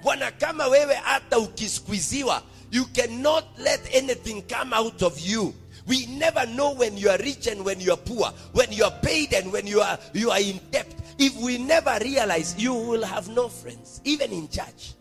bwana 0.02 0.30
kama 0.32 0.66
wewe 0.66 0.94
hata 0.94 1.38
ukisqueeziwa 1.38 2.42
you 2.72 2.84
cannot 2.86 3.44
let 3.58 3.94
anything 3.94 4.42
come 4.42 4.72
out 4.76 5.02
of 5.02 5.20
you 5.20 5.54
we 5.88 6.06
never 6.06 6.46
know 6.46 6.74
when 6.74 6.96
you 6.96 7.08
are 7.08 7.18
rich 7.18 7.48
and 7.48 7.64
when 7.64 7.80
you 7.80 7.90
are 7.90 7.96
poor 7.96 8.26
when 8.52 8.70
you 8.70 8.84
are 8.84 8.94
paid 9.02 9.32
and 9.32 9.50
when 9.52 9.66
you 9.66 9.80
are 9.80 9.98
you 10.12 10.30
are 10.30 10.40
in 10.40 10.60
debt 10.70 10.94
if 11.18 11.34
we 11.36 11.58
never 11.58 11.98
realize 12.02 12.54
you 12.56 12.72
will 12.72 13.04
have 13.04 13.28
no 13.28 13.48
friends 13.48 14.00
even 14.04 14.30
in 14.30 14.48
church 14.48 14.94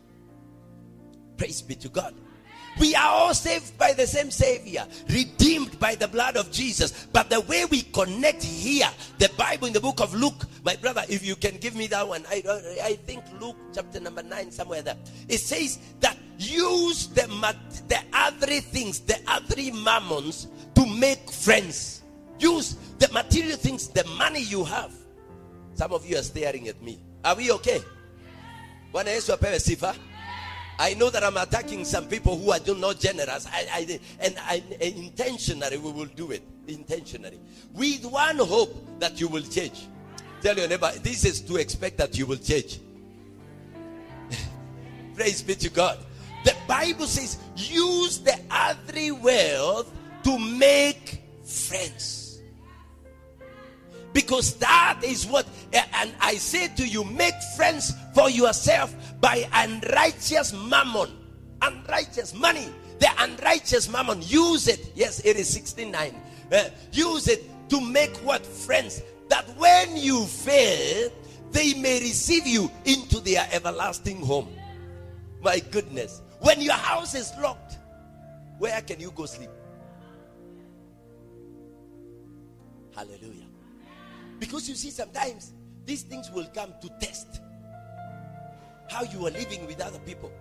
praise 1.38 1.62
be 1.62 1.76
to 1.76 1.90
god 1.90 2.14
we 2.80 2.94
are 2.94 3.08
all 3.08 3.34
saved 3.34 3.78
by 3.78 3.94
the 3.94 4.06
same 4.06 4.30
Savior, 4.30 4.86
redeemed 5.10 5.80
by 5.80 5.96
the 5.96 6.08
blood 6.08 6.38
of 6.38 6.52
Jesus. 6.52 7.08
But 7.12 7.30
the 7.30 7.42
way 7.42 7.66
we 7.66 7.82
connect 7.82 8.44
here, 8.44 8.90
the 9.18 9.30
Bible 9.38 9.68
in 9.68 9.74
the 9.74 9.80
book 9.80 10.00
of 10.00 10.14
Luke, 10.14 10.46
my 10.64 10.76
brother, 10.76 11.04
if 11.10 11.26
you 11.26 11.36
can 11.36 11.58
give 11.58 11.76
me 11.76 11.88
that 11.88 12.08
one, 12.08 12.24
I, 12.30 12.44
I 12.84 12.94
think 13.06 13.24
Luke 13.40 13.58
chapter 13.74 14.00
number 14.00 14.22
9, 14.22 14.52
somewhere 14.52 14.84
there. 14.84 14.98
It 15.28 15.40
says 15.40 15.80
that 16.02 16.18
use 16.38 17.08
the, 17.08 17.26
the 17.88 18.00
other 18.14 18.60
things, 18.60 19.00
the 19.00 19.18
other 19.28 19.56
mammons 19.56 20.48
to 20.78 20.86
make 20.86 21.32
friends. 21.32 22.04
Use 22.40 22.78
the 23.00 23.12
material 23.12 23.58
things, 23.58 23.88
the 23.88 24.06
money 24.16 24.42
you 24.42 24.64
have. 24.64 24.92
Some 25.74 25.92
of 25.92 26.06
you 26.06 26.18
are 26.18 26.22
staring 26.22 26.68
at 26.68 26.82
me. 26.84 27.00
Are 27.26 27.36
we 27.36 27.52
okay? 27.52 27.82
Bwana 28.94 29.18
sifa. 29.18 29.96
I 30.80 30.94
know 30.94 31.10
that 31.10 31.24
I'm 31.24 31.38
attacking 31.38 31.84
some 31.84 32.08
people 32.08 32.38
who 32.38 32.52
are 32.52 32.60
not 32.76 33.00
generous. 33.00 33.48
I, 33.52 33.68
I, 33.74 34.00
and 34.20 34.36
I, 34.38 34.64
intentionally, 34.80 35.78
we 35.78 35.92
will 35.92 36.06
do 36.06 36.30
it. 36.32 36.44
Intentionally. 36.68 37.40
With 37.74 38.06
one 38.06 38.38
hope 38.38 39.00
that 39.00 39.20
you 39.20 39.28
will 39.28 39.42
change. 39.42 39.88
Tell 40.42 40.56
your 40.56 40.68
neighbor, 40.68 40.92
this 41.02 41.26
is 41.26 41.42
to 41.42 41.56
expect 41.56 41.98
that 41.98 42.16
you 42.16 42.28
will 42.28 42.38
change. 42.38 42.80
Praise 45.16 45.42
be 45.42 45.56
to 45.56 45.70
God. 45.72 45.98
The 46.44 46.56
Bible 46.68 47.08
says, 47.08 47.40
use 47.56 48.20
the 48.20 48.40
earthly 48.52 49.10
wealth 49.10 49.92
to 50.24 50.40
make 50.40 51.22
friends. 51.44 52.42
Because 54.14 54.56
that 54.56 55.02
is 55.04 55.28
what, 55.28 55.46
and 55.74 56.12
I 56.20 56.36
say 56.36 56.70
to 56.76 56.88
you, 56.88 57.04
make 57.04 57.36
friends 57.56 57.94
for 58.16 58.30
yourself 58.30 58.96
by 59.22 59.48
unrighteous 59.54 60.54
mammon, 60.54 61.12
unrighteous 61.62 62.34
money. 62.34 62.68
The 63.00 63.10
unrighteous 63.20 63.90
mammon, 63.92 64.22
use 64.24 64.68
it. 64.68 64.92
Yes, 64.96 65.20
it 65.24 65.38
is 65.38 65.48
69. 65.50 66.16
Uh, 66.52 66.70
use 66.92 67.28
it 67.28 67.44
to 67.70 67.80
make 67.80 68.16
what? 68.18 68.44
Friends. 68.44 69.04
That 69.30 69.46
when 69.58 69.96
you 69.96 70.26
fail, 70.26 71.12
they 71.52 71.74
may 71.76 72.00
receive 72.00 72.48
you 72.48 72.72
into 72.86 73.20
their 73.20 73.48
everlasting 73.52 74.22
home. 74.26 74.50
My 75.44 75.60
goodness. 75.60 76.22
When 76.40 76.62
your 76.62 76.74
house 76.74 77.14
is 77.14 77.32
locked, 77.40 77.78
where 78.58 78.82
can 78.82 79.00
you 79.00 79.12
go 79.12 79.26
sleep? 79.26 79.50
Hallelujah. 82.98 83.46
Because 84.40 84.68
you 84.68 84.74
see, 84.74 84.90
sometimes 84.90 85.54
these 85.86 86.02
things 86.02 86.32
will 86.32 86.48
come 86.54 86.74
to 86.82 86.90
test 87.00 87.42
how 88.90 89.04
you 89.04 89.28
are 89.28 89.32
living 89.32 89.68
with 89.68 89.80
other 89.82 90.00
people. 90.00 90.32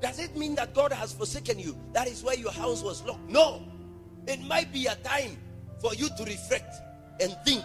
Does 0.00 0.18
it 0.18 0.34
mean 0.34 0.54
that 0.54 0.74
God 0.74 0.92
has 0.92 1.12
forsaken 1.12 1.58
you? 1.58 1.76
That 1.92 2.08
is 2.08 2.24
why 2.24 2.34
your 2.34 2.52
house 2.52 2.82
was 2.82 3.02
locked. 3.04 3.28
No. 3.28 3.62
It 4.26 4.40
might 4.42 4.72
be 4.72 4.86
a 4.86 4.94
time 4.96 5.36
for 5.80 5.94
you 5.94 6.08
to 6.16 6.24
reflect 6.24 6.74
and 7.20 7.36
think 7.44 7.62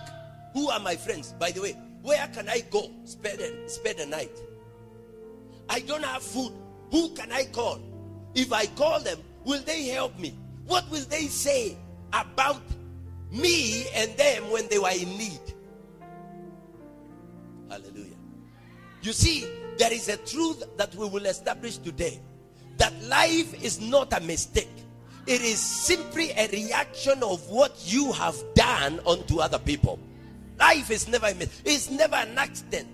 who 0.53 0.69
are 0.69 0.79
my 0.79 0.95
friends? 0.95 1.33
By 1.39 1.51
the 1.51 1.61
way, 1.61 1.73
where 2.01 2.27
can 2.33 2.49
I 2.49 2.61
go 2.69 2.91
spend, 3.05 3.41
spend 3.69 3.99
the 3.99 4.05
night? 4.05 4.37
I 5.69 5.79
don't 5.79 6.03
have 6.03 6.21
food. 6.21 6.51
Who 6.91 7.13
can 7.15 7.31
I 7.31 7.45
call? 7.45 7.79
If 8.35 8.51
I 8.51 8.65
call 8.65 8.99
them, 8.99 9.19
will 9.45 9.61
they 9.61 9.85
help 9.85 10.17
me? 10.19 10.35
What 10.65 10.89
will 10.91 11.05
they 11.05 11.27
say 11.27 11.77
about 12.11 12.61
me 13.31 13.87
and 13.95 14.15
them 14.17 14.49
when 14.51 14.67
they 14.69 14.79
were 14.79 14.91
in 14.91 15.17
need? 15.17 15.39
Hallelujah. 17.69 18.15
You 19.01 19.13
see, 19.13 19.47
there 19.77 19.93
is 19.93 20.09
a 20.09 20.17
truth 20.17 20.63
that 20.77 20.93
we 20.95 21.07
will 21.07 21.25
establish 21.25 21.77
today 21.77 22.19
that 22.77 22.93
life 23.03 23.63
is 23.63 23.81
not 23.81 24.13
a 24.13 24.21
mistake. 24.21 24.69
It 25.25 25.41
is 25.41 25.59
simply 25.59 26.31
a 26.31 26.47
reaction 26.47 27.21
of 27.21 27.47
what 27.49 27.75
you 27.85 28.11
have 28.13 28.35
done 28.55 28.99
unto 29.05 29.39
other 29.39 29.59
people. 29.59 29.99
Life 30.59 30.89
is 30.89 31.07
never 31.07 31.27
a 31.27 31.35
mistake. 31.35 31.61
It's 31.65 31.89
never 31.89 32.15
an 32.15 32.37
accident. 32.37 32.87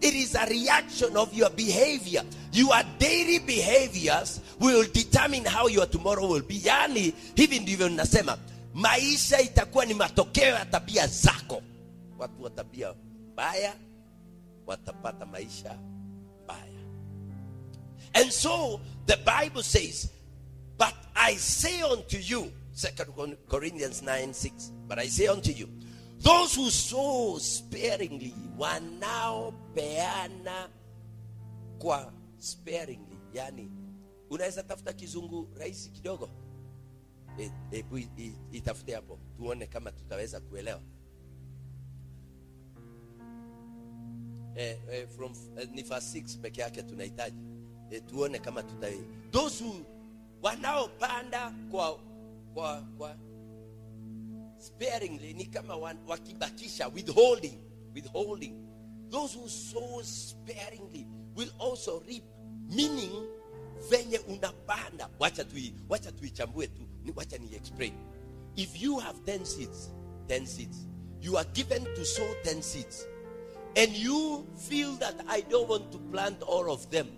It 0.00 0.14
is 0.14 0.34
a 0.34 0.46
reaction 0.46 1.16
of 1.16 1.32
your 1.32 1.48
behavior. 1.50 2.22
Your 2.52 2.74
daily 2.98 3.38
behaviors 3.38 4.40
will 4.58 4.84
determine 4.92 5.44
how 5.44 5.68
your 5.68 5.86
tomorrow 5.86 6.26
will 6.26 6.42
be. 6.42 6.56
Yani, 6.58 7.12
hivi 7.34 7.60
ndivyo 7.60 7.88
nasema, 7.88 8.38
maisha 8.76 9.40
itakuwa 9.40 9.84
ni 9.84 9.94
matokeo 9.94 10.54
ya 10.54 10.64
tabia 10.66 11.06
zako. 11.06 11.62
Watu 12.18 12.42
wa 12.42 12.50
tabia 12.50 12.94
mbaya 13.32 13.74
watapata 14.66 15.26
maisha 15.26 15.78
mbaya. 16.44 16.66
and 18.14 18.30
so 18.32 18.80
the 19.06 19.16
Bible 19.16 19.62
says, 19.62 20.08
But 20.78 20.94
I 21.14 21.36
say 21.36 21.82
unto 21.82 22.18
you, 22.18 22.52
Second 22.72 23.36
Corinthians 23.48 24.02
9 24.02 24.34
6, 24.34 24.72
but 24.88 24.98
I 24.98 25.08
say 25.08 25.26
unto 25.26 25.52
you, 25.52 25.68
those 26.18 26.54
who 26.54 26.70
sow 26.70 27.38
sparingly 27.38 28.34
wanaopeana 28.58 30.68
kwa 31.78 32.12
sparingly. 32.38 33.18
Yani, 33.34 33.70
unaweza 34.30 34.62
tafuta 34.62 34.92
kizungu 34.92 35.48
rahisi 35.58 35.90
kidogo, 35.90 36.28
hebu 37.70 37.98
e, 37.98 38.32
itafute 38.52 38.94
hapo 38.94 39.18
tuone 39.36 39.66
kama 39.66 39.92
tutaweza 39.92 40.40
kuelewa. 40.40 40.80
Eh, 44.54 44.78
eh, 44.90 45.08
from 45.08 45.32
eh, 45.58 45.68
ni 45.72 45.82
verse 45.82 46.18
6 46.20 46.38
peke 46.40 46.60
yake 46.60 46.82
tunahitaji. 46.82 47.40
Eh, 47.90 48.02
tuone 48.06 48.38
kama 48.38 48.62
tuta 48.62 48.88
those 49.30 49.64
wanaopanda 50.42 51.54
kwa 51.70 51.98
kwa 52.54 52.82
kwa 52.98 53.16
sparingly 54.58 55.34
ni 55.34 55.44
kama 55.46 55.76
wakibakisha 56.06 56.88
withholding 56.88 57.58
withholding. 57.94 58.54
Those 59.10 59.38
who 59.38 59.48
sow 59.48 60.02
sparingly 60.02 61.06
will 61.36 61.50
also 61.60 62.02
reap 62.08 62.24
meaning 62.68 63.12
venye 63.90 64.18
unapanda. 64.18 65.10
Wacha 65.18 65.44
tui 65.44 65.74
wacha 65.88 66.12
tuichambue 66.12 66.66
tu 66.66 66.82
wacha 67.12 67.36
he 67.50 67.56
explain 67.56 67.92
if 68.56 68.82
you 68.82 68.98
have 68.98 69.16
10 69.24 69.44
seeds 69.44 69.90
10 70.28 70.46
seeds 70.46 70.86
you 71.22 71.36
are 71.36 71.46
given 71.54 71.84
to 71.94 72.04
sow 72.04 72.28
10 72.44 72.62
seeds 72.62 73.06
and 73.76 73.92
you 73.96 74.46
feel 74.56 74.92
that 74.96 75.14
I 75.28 75.42
don't 75.42 75.68
want 75.68 75.92
to 75.92 75.98
plant 75.98 76.42
all 76.42 76.70
of 76.72 76.90
them 76.90 77.08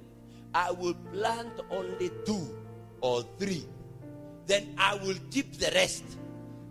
I 0.54 0.70
will 0.72 0.94
plant 1.12 1.52
only 1.70 2.10
two 2.24 2.56
or 3.02 3.22
three. 3.38 3.64
Then 4.46 4.74
I 4.78 4.94
will 4.94 5.18
keep 5.30 5.52
the 5.58 5.70
rest. 5.74 6.04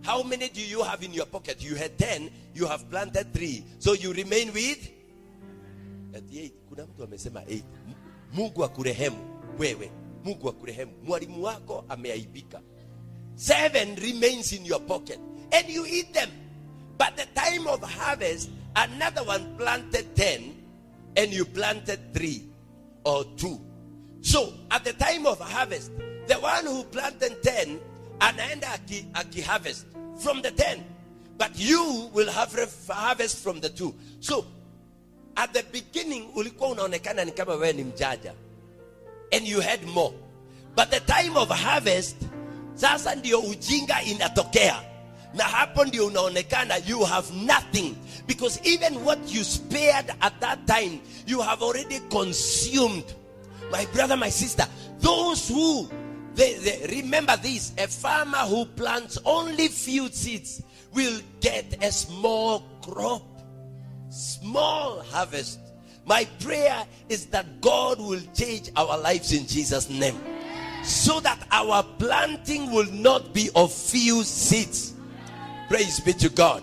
How 0.02 0.22
many 0.24 0.48
do 0.48 0.60
you 0.60 0.82
have 0.82 1.02
in 1.04 1.14
your 1.14 1.26
pocket? 1.26 1.62
You 1.62 1.76
had 1.76 1.96
10, 1.96 2.28
you 2.54 2.66
have 2.66 2.90
planted 2.90 3.32
three. 3.32 3.64
So 3.78 3.92
you 3.92 4.12
remain 4.12 4.52
with 4.52 4.90
38. 6.12 6.52
Kuna 6.68 6.86
mtu 6.86 7.04
amesema 7.04 7.40
8. 7.40 7.62
Mungu 8.32 8.64
akurehemu 8.64 9.16
wewe. 9.58 9.90
Mungu 10.24 10.48
akurehemu. 10.48 10.92
Mwalimu 11.04 11.42
wako 11.42 11.84
ameaibika. 11.88 12.60
Seven 13.38 13.94
remains 14.02 14.52
in 14.52 14.64
your 14.64 14.80
pocket 14.80 15.20
and 15.52 15.68
you 15.68 15.86
eat 15.86 16.12
them. 16.12 16.28
But 16.98 17.16
the 17.16 17.26
time 17.40 17.68
of 17.68 17.80
harvest, 17.80 18.50
another 18.74 19.22
one 19.22 19.56
planted 19.56 20.16
10 20.16 20.56
and 21.16 21.32
you 21.32 21.44
planted 21.44 22.12
three 22.12 22.42
or 23.04 23.24
two. 23.36 23.60
So 24.22 24.52
at 24.72 24.82
the 24.82 24.92
time 24.94 25.24
of 25.24 25.38
harvest, 25.38 25.92
the 26.26 26.34
one 26.34 26.66
who 26.66 26.82
planted 26.82 27.40
10 27.40 27.78
anaenda 28.18 28.74
aki, 28.74 29.06
aki 29.14 29.40
harvest 29.40 29.86
from 30.18 30.42
the 30.42 30.50
10. 30.50 30.84
But 31.38 31.52
you 31.54 32.10
will 32.12 32.28
have 32.32 32.52
harvest 32.90 33.38
from 33.38 33.60
the 33.60 33.68
two. 33.68 33.94
So 34.18 34.46
at 35.36 35.54
the 35.54 35.62
beginning 35.70 36.28
ulikuwa 36.34 36.70
unaonekana 36.70 37.30
kama 37.36 37.54
wewe 37.54 38.34
and 39.30 39.46
you 39.46 39.60
had 39.60 39.86
more. 39.86 40.12
But 40.74 40.90
the 40.90 41.00
time 41.00 41.36
of 41.36 41.50
harvest 41.50 42.16
sasa 42.80 43.14
ndio 43.14 43.40
ujinga 43.40 44.02
inatokea 44.02 44.82
na 45.34 45.44
hapo 45.44 45.84
ndio 45.84 46.06
unaonekana 46.06 46.76
you 46.86 47.04
have 47.04 47.34
nothing 47.34 47.94
because 48.26 48.60
even 48.64 48.96
what 48.96 49.18
you 49.34 49.44
spared 49.44 50.14
at 50.20 50.40
that 50.40 50.58
time 50.66 51.00
you 51.26 51.40
have 51.40 51.64
already 51.64 52.00
consumed 52.00 53.04
my 53.70 53.86
brother, 53.86 54.16
my 54.16 54.30
sister, 54.30 54.64
those 55.00 55.48
who 55.48 55.88
they, 56.34 56.54
they, 56.54 56.86
remember 57.02 57.36
this 57.36 57.72
a 57.78 57.86
farmer 57.86 58.38
who 58.38 58.64
plants 58.64 59.18
only 59.24 59.68
few 59.68 60.08
seeds 60.08 60.62
will 60.94 61.20
get 61.40 61.76
a 61.82 61.92
small 61.92 62.64
crop, 62.82 63.22
small 64.10 65.02
harvest. 65.02 65.58
My 66.06 66.26
prayer 66.40 66.86
is 67.10 67.26
that 67.26 67.60
God 67.60 67.98
will 68.00 68.22
change 68.34 68.70
our 68.76 68.96
lives 68.98 69.32
in 69.32 69.46
Jesus' 69.46 69.90
name. 69.90 70.18
So 70.82 71.20
that 71.20 71.46
our 71.50 71.82
planting 71.82 72.70
will 72.70 72.90
not 72.92 73.34
be 73.34 73.50
of 73.54 73.72
few 73.72 74.22
seeds. 74.24 74.94
Praise 75.68 76.00
be 76.00 76.12
to 76.14 76.28
God. 76.28 76.62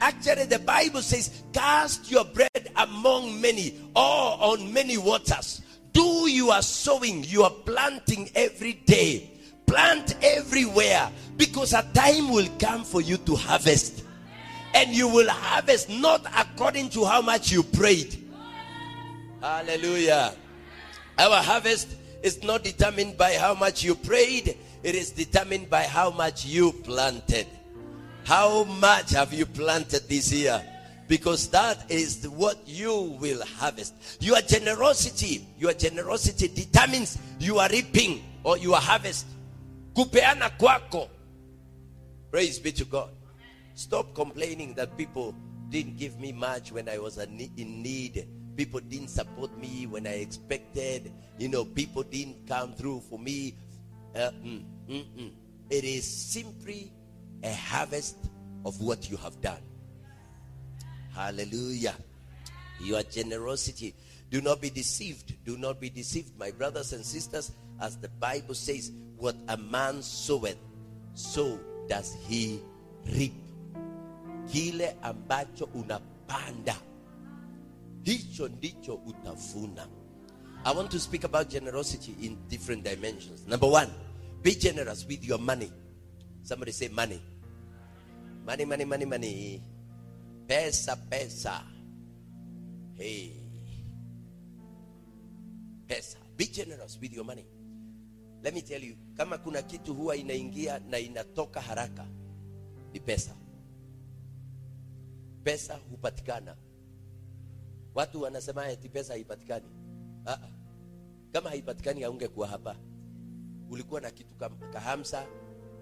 Actually, 0.00 0.46
the 0.46 0.58
Bible 0.58 1.00
says, 1.00 1.42
Cast 1.52 2.10
your 2.10 2.24
bread 2.24 2.72
among 2.76 3.40
many 3.40 3.78
or 3.94 4.02
on 4.02 4.72
many 4.72 4.98
waters. 4.98 5.62
Do 5.92 6.28
your 6.28 6.60
sowing, 6.62 7.22
you 7.24 7.44
are 7.44 7.50
planting 7.50 8.30
every 8.34 8.72
day. 8.72 9.30
Plant 9.66 10.16
everywhere 10.22 11.10
because 11.36 11.72
a 11.72 11.82
time 11.94 12.30
will 12.30 12.48
come 12.58 12.82
for 12.82 13.00
you 13.00 13.16
to 13.18 13.36
harvest. 13.36 14.04
And 14.74 14.90
you 14.90 15.06
will 15.06 15.28
harvest 15.28 15.88
not 15.88 16.26
according 16.36 16.90
to 16.90 17.04
how 17.04 17.22
much 17.22 17.52
you 17.52 17.62
prayed. 17.62 18.18
Hallelujah. 19.40 20.34
Our 21.18 21.36
harvest 21.42 21.88
is 22.22 22.42
not 22.42 22.64
determined 22.64 23.16
by 23.16 23.34
how 23.34 23.54
much 23.54 23.82
you 23.82 23.94
prayed, 23.94 24.56
it 24.82 24.94
is 24.94 25.10
determined 25.10 25.68
by 25.68 25.82
how 25.84 26.10
much 26.10 26.44
you 26.44 26.72
planted. 26.72 27.46
How 28.24 28.64
much 28.64 29.10
have 29.10 29.32
you 29.32 29.46
planted 29.46 30.08
this 30.08 30.32
year? 30.32 30.62
Because 31.08 31.48
that 31.48 31.90
is 31.90 32.26
what 32.28 32.56
you 32.66 33.16
will 33.20 33.44
harvest. 33.58 33.94
Your 34.20 34.40
generosity, 34.40 35.46
your 35.58 35.72
generosity 35.72 36.48
determines 36.48 37.18
you 37.38 37.58
are 37.58 37.68
reaping 37.68 38.22
or 38.44 38.56
your 38.56 38.76
harvest. 38.76 39.26
Kupeana 39.94 40.56
kwako. 40.58 41.08
Praise 42.30 42.58
be 42.58 42.72
to 42.72 42.84
God. 42.84 43.10
Stop 43.74 44.14
complaining 44.14 44.74
that 44.74 44.96
people 44.96 45.34
didn't 45.68 45.98
give 45.98 46.18
me 46.20 46.32
much 46.32 46.72
when 46.72 46.88
I 46.88 46.98
was 46.98 47.18
in 47.18 47.36
need. 47.56 48.26
People 48.56 48.80
didn't 48.80 49.08
support 49.08 49.56
me 49.58 49.86
when 49.86 50.06
I 50.06 50.20
expected. 50.20 51.12
You 51.38 51.48
know, 51.48 51.64
people 51.64 52.02
didn't 52.02 52.46
come 52.46 52.74
through 52.74 53.00
for 53.08 53.18
me. 53.18 53.54
Uh, 54.14 54.30
mm, 54.44 54.62
mm, 54.88 55.04
mm. 55.16 55.30
It 55.70 55.84
is 55.84 56.04
simply 56.04 56.92
a 57.42 57.52
harvest 57.52 58.16
of 58.64 58.80
what 58.80 59.10
you 59.10 59.16
have 59.16 59.40
done. 59.40 59.62
Hallelujah. 61.14 61.94
Your 62.80 63.02
generosity. 63.02 63.94
Do 64.30 64.40
not 64.40 64.60
be 64.60 64.70
deceived. 64.70 65.44
Do 65.44 65.56
not 65.58 65.80
be 65.80 65.90
deceived, 65.90 66.38
my 66.38 66.50
brothers 66.50 66.92
and 66.92 67.04
sisters. 67.04 67.52
As 67.80 67.96
the 67.96 68.08
Bible 68.08 68.54
says, 68.54 68.92
what 69.16 69.36
a 69.48 69.56
man 69.56 70.02
soweth, 70.02 70.56
so 71.14 71.58
does 71.88 72.16
he 72.26 72.60
reap. 73.14 73.34
Kile 74.48 74.94
ambacho 75.02 75.68
unapanda, 75.74 76.76
hicho 78.04 78.48
ndicho 78.48 78.94
utavuna. 78.94 79.88
I 80.64 80.76
want 80.76 80.90
to 80.90 80.98
speak 81.00 81.24
about 81.24 81.48
generosity 81.48 82.14
in 82.22 82.36
different 82.48 82.84
dimensions. 82.84 83.46
Number 83.46 83.68
one, 83.68 83.90
be 84.42 84.54
generous 84.54 85.06
with 85.08 85.24
your 85.24 85.38
money. 85.40 85.72
Somebody 86.42 86.72
say 86.72 86.88
money. 86.88 87.20
Money, 88.46 88.64
money, 88.64 88.84
money, 88.84 89.04
money. 89.04 89.62
Pesa, 90.46 90.96
pesa. 91.10 91.62
Hey. 92.94 93.32
Pesa. 95.88 96.16
Be 96.36 96.46
generous 96.46 96.98
with 97.00 97.12
your 97.12 97.24
money. 97.24 97.44
Let 98.42 98.54
me 98.54 98.62
tell 98.62 98.80
you, 98.82 98.96
kama 99.16 99.38
kuna 99.38 99.62
kitu 99.62 99.94
huwa 99.94 100.16
inaingia 100.16 100.78
na 100.78 100.98
inatoka 100.98 101.60
haraka 101.60 102.06
ni 102.92 103.00
pesa. 103.00 103.34
Pesa 105.44 105.76
hupatikana. 105.90 106.56
Watu 107.94 108.22
wanasema 108.22 108.68
eti 108.68 108.88
pesa 108.88 109.12
haipatikani. 109.12 109.66
Ah, 110.26 110.38
kama 111.32 111.50
haipatikani 111.50 112.02
haungekuwa 112.02 112.48
hapa. 112.48 112.76
Ulikuwa 113.70 114.00
na 114.00 114.10
kitu 114.10 114.34
kahamsa 114.72 115.26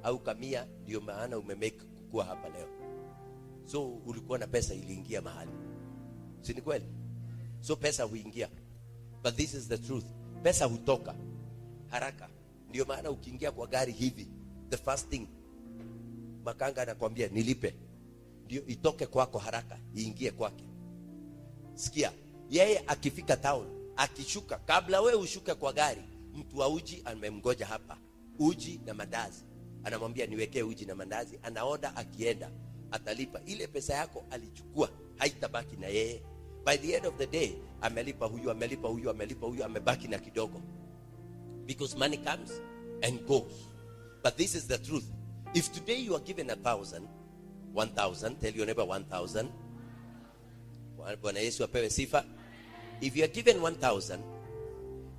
au 0.02 0.18
kamia, 0.18 0.66
ndio 0.82 1.00
maana 1.00 1.38
umemake 1.38 1.80
kuwa 2.10 2.24
hapa 2.24 2.48
leo. 2.48 2.68
So 3.64 3.88
ulikuwa 3.88 4.38
na 4.38 4.46
pesa 4.46 4.74
iliingia 4.74 5.22
mahali, 5.22 5.50
si 6.40 6.54
ni 6.54 6.60
kweli? 6.60 6.84
So 7.60 7.76
pesa 7.76 8.04
huingia, 8.04 8.48
but 9.22 9.34
this 9.36 9.54
is 9.54 9.68
the 9.68 9.78
truth. 9.78 10.04
Pesa 10.42 10.64
hutoka 10.64 11.14
haraka. 11.90 12.28
Ndio 12.68 12.84
maana 12.84 13.10
ukiingia 13.10 13.52
kwa 13.52 13.66
gari 13.66 13.92
hivi, 13.92 14.28
the 14.68 14.76
first 14.76 15.08
thing 15.08 15.28
makanga 16.44 16.82
anakwambia 16.82 17.28
nilipe, 17.28 17.74
ndio 18.44 18.66
itoke 18.66 19.06
kwako 19.06 19.38
haraka 19.38 19.78
iingie 19.96 20.30
kwake. 20.30 20.64
Sikia, 21.80 22.12
yeye 22.50 22.84
akifika 22.86 23.36
town, 23.36 23.66
akishuka, 23.96 24.58
kabla 24.58 25.00
we 25.00 25.14
ushuke 25.14 25.54
kwa 25.54 25.72
gari, 25.72 26.02
mtu 26.34 26.58
wa 26.58 26.68
uji 26.68 27.02
amemgoja 27.04 27.66
hapa, 27.66 27.96
uji 28.38 28.80
na 28.86 28.94
mandazi 28.94 29.44
anamwambia 29.84 30.26
niwekee 30.26 30.62
uji 30.62 30.84
na 30.84 30.94
mandazi, 30.94 31.38
anaoda, 31.42 31.96
akienda 31.96 32.50
atalipa. 32.90 33.40
Ile 33.46 33.66
pesa 33.66 33.94
yako 33.94 34.24
alichukua 34.30 34.88
haitabaki 35.16 35.76
na 35.76 35.86
yeye. 35.86 36.22
By 36.66 36.76
the 36.76 36.92
end 36.96 37.06
of 37.06 37.16
the 37.16 37.26
day 37.26 37.52
amelipa 37.80 38.26
huyu, 38.26 38.50
amelipa 38.50 38.88
huyu, 38.88 39.10
amelipa 39.10 39.46
huyu, 39.46 39.64
amebaki 39.64 40.08
na 40.08 40.18
kidogo, 40.18 40.60
because 41.66 41.96
money 41.98 42.16
comes 42.18 42.50
and 43.02 43.26
goes. 43.26 43.52
But 44.24 44.36
this 44.36 44.54
is 44.54 44.66
the 44.66 44.78
truth. 44.78 45.04
If 45.54 45.72
today 45.72 46.00
you 46.04 46.14
are 46.14 46.24
given 46.24 46.50
a 46.50 46.56
thousand, 46.56 47.08
one 47.74 47.90
thousand, 47.94 48.38
tell 48.40 48.52
your 48.56 48.66
neighbor 48.66 48.84
one 48.84 49.04
thousand. 49.04 49.48
Bwana 51.22 51.40
Yesu 51.40 51.64
apewe 51.64 51.90
sifa. 51.90 52.24
If 53.00 53.16
you 53.16 53.24
are 53.24 53.28
given 53.28 53.60
one 53.62 53.74
thousand 53.76 54.22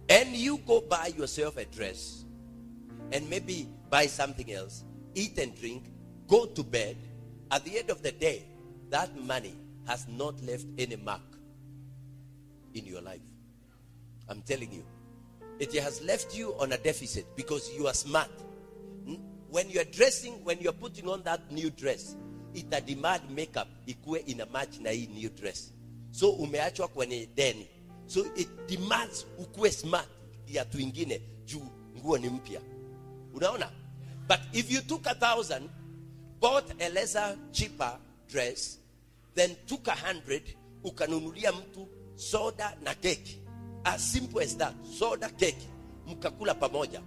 and 0.09 0.35
you 0.35 0.57
go 0.59 0.81
buy 0.81 1.07
yourself 1.17 1.57
a 1.57 1.65
dress 1.65 2.25
and 3.11 3.29
maybe 3.29 3.67
buy 3.89 4.07
something 4.07 4.51
else, 4.51 4.83
eat 5.15 5.37
and 5.37 5.55
drink, 5.59 5.83
go 6.27 6.45
to 6.45 6.63
bed. 6.63 6.97
At 7.49 7.65
the 7.65 7.79
end 7.79 7.89
of 7.89 8.01
the 8.01 8.11
day, 8.11 8.45
that 8.89 9.15
money 9.17 9.55
has 9.87 10.07
not 10.07 10.41
left 10.43 10.65
any 10.77 10.95
mark 10.95 11.21
in 12.73 12.85
your 12.85 13.01
life. 13.01 13.21
I'm 14.29 14.41
telling 14.43 14.71
you. 14.71 14.83
It 15.59 15.73
has 15.75 16.01
left 16.01 16.35
you 16.35 16.55
on 16.59 16.71
a 16.71 16.77
deficit 16.77 17.25
because 17.35 17.69
you 17.77 17.87
are 17.87 17.93
smart. 17.93 18.29
When 19.49 19.69
you're 19.69 19.83
dressing, 19.83 20.43
when 20.43 20.59
you're 20.59 20.71
putting 20.71 21.09
on 21.09 21.23
that 21.23 21.51
new 21.51 21.69
dress, 21.69 22.15
it 22.53 22.73
a 22.73 22.81
demand 22.81 23.21
makeup 23.29 23.67
ikuwe 23.85 24.19
ina 24.19 24.45
match 24.45 24.79
na 24.79 24.89
hii 24.89 25.07
new 25.07 25.29
dress. 25.29 25.71
So 26.11 26.29
umeachwa 26.31 26.87
kwenye 26.87 27.25
deni. 27.35 27.67
So 28.07 28.25
it 28.35 28.49
demands 28.67 29.25
ukuwe 29.37 29.71
smart 29.71 30.09
ya 30.47 30.65
tuingine 30.65 31.21
juu 31.45 31.65
nguo 31.97 32.17
ni 32.17 32.29
mpya. 32.29 32.61
Unaona? 33.33 33.71
But 34.27 34.39
if 34.53 34.71
you 34.71 34.81
took 34.81 35.07
a 35.07 35.15
thousand, 35.15 35.69
bought 36.39 36.81
a 36.81 36.89
lesser, 36.89 37.37
cheaper 37.51 37.97
dress, 38.29 38.77
then 39.35 39.55
took 39.67 39.87
a 39.87 39.95
hundred, 39.95 40.43
ukanunulia 40.83 41.51
mtu 41.51 41.87
soda 42.15 42.77
na 42.83 42.93
keki. 42.95 43.37
As 43.83 44.11
simple 44.11 44.41
as 44.43 44.57
that. 44.57 44.73
Soda, 44.99 45.29
keki. 45.29 45.67
Mkakula 46.07 46.53
pamoja. 46.53 47.01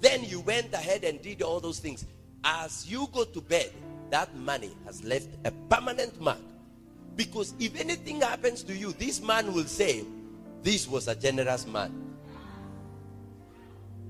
Then 0.00 0.24
you 0.24 0.40
went 0.46 0.74
ahead 0.74 1.04
and 1.04 1.22
did 1.22 1.42
all 1.42 1.60
those 1.60 1.80
things. 1.80 2.04
As 2.44 2.86
you 2.90 3.06
go 3.12 3.24
to 3.24 3.40
bed, 3.40 3.72
that 4.10 4.34
money 4.36 4.70
has 4.84 5.02
left 5.04 5.28
a 5.44 5.50
permanent 5.68 6.20
mark. 6.20 6.38
Because 7.16 7.54
if 7.58 7.78
anything 7.78 8.20
happens 8.20 8.62
to 8.64 8.74
you, 8.74 8.92
this 8.92 9.20
man 9.20 9.52
will 9.52 9.64
say, 9.64 10.04
This 10.62 10.86
was 10.88 11.08
a 11.08 11.14
generous 11.14 11.66
man. 11.66 11.92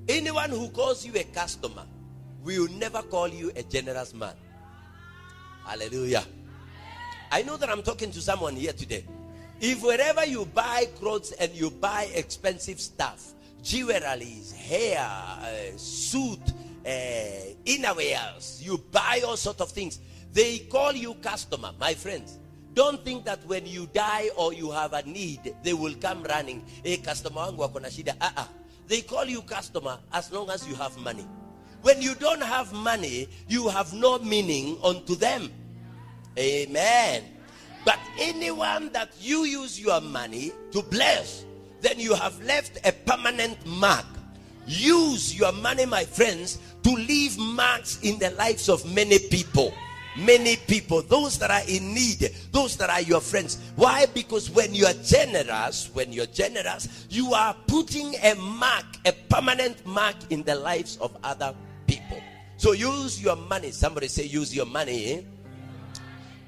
Anyone 0.09 0.51
who 0.51 0.69
calls 0.71 1.05
you 1.05 1.13
a 1.17 1.25
customer 1.25 1.85
will 2.43 2.69
never 2.69 3.03
call 3.03 3.29
you 3.29 3.51
a 3.57 3.63
generous 3.63 4.15
man. 4.15 4.35
Hallelujah. 5.67 6.25
I 7.31 7.43
know 7.43 7.57
that 7.59 7.69
I'm 7.69 7.83
talking 7.83 8.11
to 8.13 8.21
someone 8.23 8.57
here 8.57 8.73
today. 8.73 9.05
If 9.61 9.83
wherever 9.83 10.25
you 10.25 10.47
buy 10.47 10.87
clothes 10.99 11.33
and 11.33 11.53
you 11.53 11.71
buy 11.71 12.09
expensive 12.15 12.81
stuff, 12.81 13.33
jewelry, 13.63 14.43
hair, 14.57 15.01
uh, 15.01 15.77
suit, 15.77 16.41
Eh, 16.85 17.55
innerwears, 17.67 18.63
you 18.63 18.79
buy 18.91 19.21
all 19.27 19.37
sorts 19.37 19.61
of 19.61 19.71
things, 19.71 20.01
they 20.33 20.61
call 20.71 20.93
you 20.93 21.15
customer. 21.15 21.73
My 21.79 21.95
friends, 21.95 22.39
don't 22.75 23.05
think 23.05 23.25
that 23.25 23.45
when 23.47 23.67
you 23.67 23.89
die 23.93 24.31
or 24.37 24.53
you 24.55 24.71
have 24.71 24.93
a 24.93 25.03
need, 25.03 25.55
they 25.65 25.73
will 25.75 25.95
come 25.95 26.23
running. 26.23 26.65
Hey, 26.85 26.99
customer 26.99 27.43
wangu 27.43 27.59
wako 27.59 27.81
na 27.81 27.89
shida. 27.89 28.15
Uh-uh. 28.21 28.47
They 28.87 29.03
call 29.03 29.25
you 29.27 29.43
customer 29.43 29.99
as 30.13 30.33
long 30.33 30.49
as 30.51 30.67
you 30.67 30.75
have 30.77 30.97
money. 30.99 31.27
When 31.83 32.01
you 32.01 32.15
don't 32.15 32.43
have 32.43 32.73
money, 32.73 33.29
you 33.49 33.69
have 33.69 33.93
no 33.93 34.19
meaning 34.19 34.79
unto 34.83 35.15
them. 35.15 35.51
Amen. 36.39 37.25
But 37.85 37.99
anyone 38.19 38.91
that 38.93 39.11
you 39.21 39.45
use 39.45 39.81
your 39.81 40.01
money 40.01 40.53
to 40.73 40.83
bless, 40.83 41.45
then 41.81 41.99
you 41.99 42.15
have 42.15 42.41
left 42.45 42.79
a 42.87 42.93
permanent 42.93 43.65
mark. 43.67 44.07
Use 44.69 45.35
your 45.37 45.53
money, 45.53 45.87
my 45.87 46.05
friends, 46.05 46.59
to 46.85 46.91
leave 46.91 47.37
marks 47.39 48.01
in 48.03 48.19
the 48.19 48.31
lives 48.31 48.69
of 48.69 48.85
many 48.95 49.19
people. 49.19 49.73
many 50.19 50.57
people, 50.57 51.03
those 51.03 51.39
that 51.39 51.51
are 51.51 51.63
in 51.69 51.95
need, 51.95 52.31
those 52.53 52.77
that 52.77 52.91
are 52.91 53.03
your 53.03 53.21
friends. 53.21 53.59
Why? 53.77 54.07
Because 54.07 54.51
when 54.51 54.75
you 54.75 54.87
are 54.87 54.95
generous, 55.05 55.91
when 55.95 56.13
you're 56.13 56.27
generous, 56.27 57.07
you 57.09 57.33
are 57.35 57.55
putting 57.67 58.15
a 58.23 58.35
mark, 58.35 58.85
a 59.05 59.13
permanent 59.29 59.85
mark 59.87 60.17
in 60.31 60.43
the 60.43 60.55
lives 60.55 60.97
of 61.01 61.17
other 61.23 61.55
people. 61.87 62.21
So 62.57 62.73
use 62.73 63.23
your 63.23 63.37
money. 63.37 63.71
Somebody 63.71 64.09
say, 64.09 64.25
use 64.25 64.55
your 64.55 64.67
money 64.67 65.25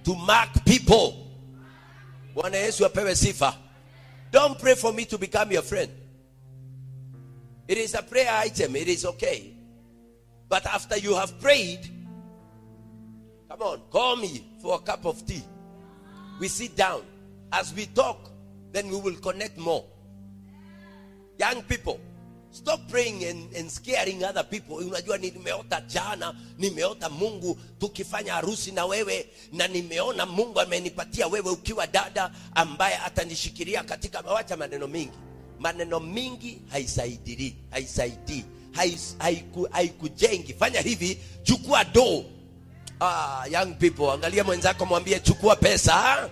to 0.04 0.14
mark 0.14 0.50
people. 0.64 1.26
Bwana 2.34 2.56
Yesu 2.56 2.84
apewe 2.86 3.14
sifa. 3.14 3.54
Don't 4.30 4.58
pray 4.58 4.74
for 4.74 4.92
me 4.92 5.04
to 5.04 5.18
become 5.18 5.50
your 5.52 5.62
friend. 5.62 5.90
It 7.70 7.78
is 7.78 7.94
a 7.94 8.02
prayer 8.02 8.32
item. 8.32 8.74
It 8.74 8.88
is 8.88 9.04
okay. 9.04 9.54
But 10.48 10.66
after 10.66 10.98
you 10.98 11.14
have 11.14 11.40
prayed, 11.40 11.78
come 13.48 13.62
on, 13.62 13.80
call 13.92 14.16
me 14.16 14.44
for 14.60 14.74
a 14.74 14.78
cup 14.80 15.06
of 15.06 15.24
tea. 15.24 15.44
We 16.40 16.48
sit 16.48 16.74
down. 16.74 17.02
As 17.52 17.72
we 17.72 17.86
talk, 17.86 18.28
then 18.72 18.88
we 18.90 18.96
will 18.96 19.14
connect 19.14 19.56
more. 19.56 19.84
Young 21.38 21.62
people, 21.62 22.00
stop 22.50 22.80
praying 22.88 23.22
and, 23.22 23.54
and 23.54 23.70
scaring 23.70 24.24
other 24.24 24.42
people. 24.42 24.76
Unajua 24.78 25.18
nimeota 25.18 25.80
jana, 25.86 26.34
nimeota 26.58 27.08
Mungu 27.08 27.58
tukifanya 27.78 28.32
harusi 28.34 28.72
na 28.72 28.86
wewe 28.86 29.26
na 29.52 29.68
nimeona 29.68 30.26
Mungu 30.26 30.60
amenipatia 30.60 31.26
wewe 31.26 31.50
ukiwa 31.50 31.86
dada 31.86 32.30
ambaye 32.54 32.96
atanishikilia 32.96 33.82
katika 33.84 34.20
wacha 34.20 34.56
maneno 34.56 34.86
mingi. 34.86 35.29
Maneno 35.60 36.00
mingi 36.00 36.58
haisaidii, 36.70 37.54
haisaidii, 37.70 38.44
hais- 38.72 39.16
haiku- 39.18 39.68
haikujengi. 39.70 40.54
Fanya 40.54 40.80
hivi, 40.80 41.18
chukua 41.42 41.84
do. 41.84 42.24
Ah, 43.00 43.44
young 43.50 43.74
people, 43.78 44.10
angalia 44.10 44.44
mwenzako 44.44 44.86
mwambie 44.86 45.20
chukua 45.20 45.56
pesa. 45.56 46.28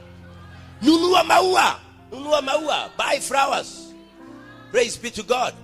Nunua 0.82 1.24
maua, 1.24 1.80
nunua 2.12 2.42
maua, 2.42 2.90
buy 2.98 3.20
flowers. 3.20 3.68
Praise 4.72 4.98
be 5.02 5.10
to 5.10 5.22
God. 5.22 5.54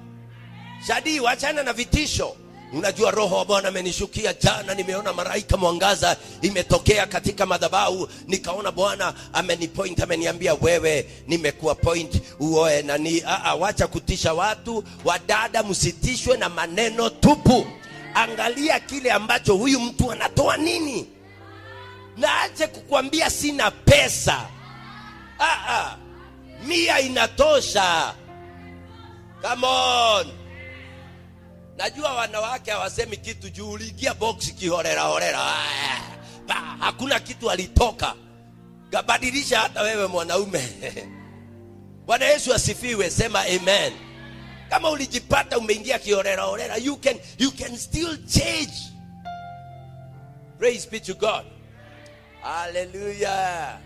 Shadi, 0.86 1.20
wachana 1.20 1.62
na 1.62 1.72
vitisho. 1.72 2.36
Unajua 2.74 3.10
roho 3.10 3.36
wa 3.36 3.44
Bwana 3.44 3.68
amenishukia 3.68 4.32
jana, 4.34 4.74
nimeona 4.74 5.12
maraika 5.12 5.56
mwangaza 5.56 6.16
imetokea 6.42 7.06
katika 7.06 7.46
madhabahu, 7.46 8.08
nikaona 8.28 8.70
Bwana 8.72 9.14
amenipoint, 9.32 10.00
ameniambia 10.02 10.54
wewe, 10.54 11.10
nimekuwa 11.26 11.74
point 11.74 12.22
uoe 12.40 12.82
nani. 12.82 13.22
Ah, 13.26 13.44
ah, 13.44 13.54
wacha 13.54 13.86
kutisha 13.86 14.34
watu. 14.34 14.84
Wadada, 15.04 15.62
msitishwe 15.62 16.36
na 16.36 16.48
maneno 16.48 17.10
tupu. 17.10 17.66
Angalia 18.14 18.80
kile 18.80 19.12
ambacho 19.12 19.54
huyu 19.54 19.80
mtu 19.80 20.12
anatoa 20.12 20.56
nini, 20.56 21.06
na 22.16 22.40
ache 22.40 22.66
kukwambia 22.66 23.30
sina 23.30 23.70
pesa. 23.70 24.46
Ah, 25.38 25.68
ah, 25.68 25.96
mia 26.66 27.00
inatosha. 27.00 28.14
Come 29.42 29.66
on. 29.66 30.26
Najua 31.76 32.14
wanawake 32.14 32.70
hawasemi 32.70 33.16
kitu 33.16 33.50
juu 33.50 33.70
uliingia 33.70 34.14
box 34.14 34.54
kihorera 34.54 35.02
horera. 35.02 35.40
Ah, 36.48 36.76
hakuna 36.78 37.20
kitu 37.20 37.50
alitoka. 37.50 38.14
Kabadilisha 38.90 39.58
hata 39.60 39.82
wewe 39.82 40.06
mwanaume. 40.06 40.68
Bwana 42.06 42.24
Yesu 42.24 42.54
asifiwe, 42.54 43.10
sema 43.10 43.40
amen. 43.40 43.92
Kama 44.70 44.90
ulijipata 44.90 45.58
umeingia 45.58 45.98
kihorera 45.98 46.42
horera, 46.42 46.76
you 46.76 46.96
can 46.96 47.16
you 47.38 47.50
can 47.50 47.76
still 47.76 48.18
change. 48.26 48.72
Praise 50.58 50.88
be 50.90 51.00
to 51.00 51.14
God. 51.14 51.44
Hallelujah. 52.42 53.78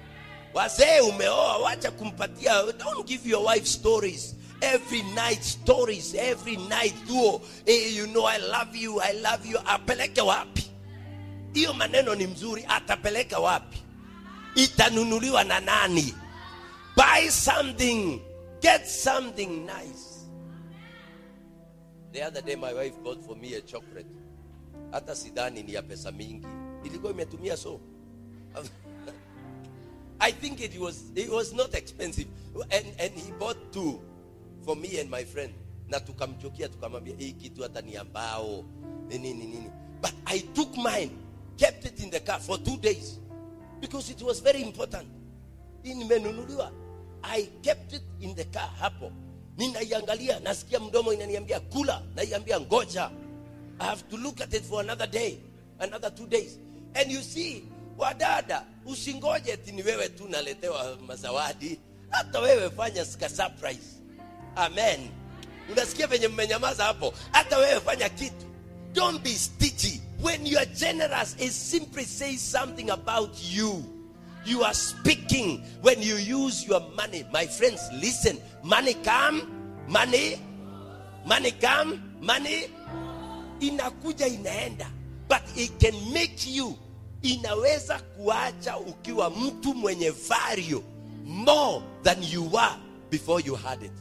Wazee 0.55 1.01
umeoa, 1.01 1.57
wacha 1.59 1.91
kumpatia. 1.91 2.63
Don't 2.79 3.07
give 3.07 3.29
your 3.29 3.47
wife 3.47 3.67
stories. 3.67 4.35
Every 4.61 5.03
night 5.15 5.45
stories, 5.45 6.15
every 6.15 6.57
night 6.57 6.95
duo. 7.07 7.41
Hey, 7.65 7.91
you 7.95 8.07
know 8.09 8.25
I 8.25 8.39
love 8.39 8.75
you, 8.75 9.01
I 9.01 9.13
love 9.13 9.47
you. 9.47 9.57
Apeleke 9.59 10.21
wapi? 10.21 10.65
Hiyo 11.55 11.73
maneno 11.75 12.15
ni 12.15 12.27
mzuri, 12.27 12.65
atapeleka 12.69 13.39
wapi? 13.39 13.79
Itanunuliwa 14.55 15.45
na 15.45 15.61
nani? 15.61 16.15
Buy 16.97 17.29
something, 17.31 18.21
get 18.61 18.87
something 18.89 19.67
nice. 19.67 20.27
The 22.13 22.23
other 22.23 22.43
day 22.43 22.57
my 22.57 22.73
wife 22.75 22.95
bought 23.05 23.23
for 23.25 23.37
me 23.37 23.55
a 23.55 23.61
chocolate. 23.61 24.07
Hata 24.93 25.15
sidhani 25.15 25.63
ni 25.63 25.75
ya 25.75 25.83
pesa 25.83 26.13
mingi. 26.13 26.47
Ilikuwa 26.85 27.13
imetumia 27.13 27.57
so. 27.57 27.81
I 30.21 30.33
think 30.33 30.61
it 30.61 30.79
was 30.81 31.05
it 31.15 31.31
was 31.31 31.53
not 31.53 31.75
expensive. 31.75 32.27
And 32.71 32.87
and 32.99 33.13
he 33.15 33.33
bought 33.39 33.73
two 33.73 34.01
for 34.69 34.77
me 34.77 35.01
and 35.01 35.09
my 35.11 35.25
friend. 35.25 35.53
Na 35.89 36.01
tukamchokia 36.01 36.69
tukamwambia 36.69 37.15
hii 37.19 37.33
kitu 37.33 37.63
hata 37.63 37.81
ni 37.81 37.97
ambao 37.97 38.65
nini 39.09 39.35
nini. 39.35 39.71
But 40.03 40.13
I 40.27 40.41
took 40.41 40.77
mine, 40.77 41.11
kept 41.57 41.85
it 41.85 42.01
in 42.01 42.11
the 42.11 42.21
car 42.21 42.41
for 42.41 42.63
two 42.63 42.77
days 42.77 43.19
because 43.81 44.13
it 44.13 44.23
was 44.23 44.43
very 44.43 44.63
important. 44.63 45.09
Nimenunuliwa. 45.85 46.71
I 47.23 47.49
kept 47.63 47.93
it 47.93 48.03
in 48.21 48.35
the 48.35 48.45
car 48.45 48.71
hapo. 48.81 49.13
Ninaiangalia, 49.57 50.41
nasikia 50.41 50.81
mdomo 50.81 51.13
inaniambia 51.13 51.61
kula, 51.61 52.03
naiambia 52.15 52.61
ngoja. 52.61 53.11
I 53.81 53.85
have 53.87 54.03
to 54.11 54.17
look 54.17 54.41
at 54.41 54.55
it 54.55 54.63
for 54.65 54.81
another 54.81 55.07
day, 55.11 55.39
another 55.79 56.11
two 56.15 56.27
days. 56.27 56.59
And 56.95 57.11
you 57.11 57.23
see, 57.23 57.65
wadada, 57.99 58.65
usingoje 58.87 59.57
ti 59.57 59.73
ni 59.73 59.83
wewe 59.83 60.09
tu 60.09 60.29
naletewa 60.29 60.97
mazawadi. 61.07 61.79
Hata 62.11 62.41
wewe 62.41 62.71
fanya 62.71 63.05
ska 63.05 63.29
surprise. 63.29 63.98
Amen. 64.59 65.11
Unasikia 65.73 66.07
venye 66.07 66.29
mmenyamaza 66.29 66.85
hapo? 66.85 67.15
Hata 67.33 67.59
wewe 67.59 67.81
fanya 67.81 68.09
kitu. 68.09 68.47
Don't 68.93 69.23
be 69.23 69.31
stitchy. 69.31 70.01
When 70.23 70.47
you 70.47 70.59
are 70.59 70.67
generous, 70.67 71.37
it 71.39 71.53
simply 71.53 72.05
says 72.05 72.41
something 72.53 72.91
about 72.91 73.31
you. 73.53 73.85
You 74.45 74.65
are 74.65 74.75
speaking 74.75 75.63
when 75.83 76.03
you 76.03 76.17
use 76.17 76.67
your 76.67 76.81
money. 76.97 77.25
My 77.33 77.47
friends, 77.47 77.81
listen. 77.93 78.39
Money 78.65 78.95
come, 78.95 79.43
money, 79.87 80.37
money 81.27 81.53
come, 81.61 82.03
money 82.21 82.69
inakuja 83.61 84.27
inaenda 84.27 84.87
but 85.29 85.43
it 85.57 85.79
can 85.81 85.95
make 86.13 86.47
you 86.47 86.79
inaweza 87.23 87.99
kuacha 87.99 88.79
ukiwa 88.79 89.31
mtu 89.31 89.75
mwenye 89.75 90.11
value 90.11 90.83
more 91.25 91.83
than 92.03 92.23
you 92.33 92.53
were 92.53 92.75
before 93.11 93.43
you 93.47 93.55
had 93.55 93.87
it 93.87 93.93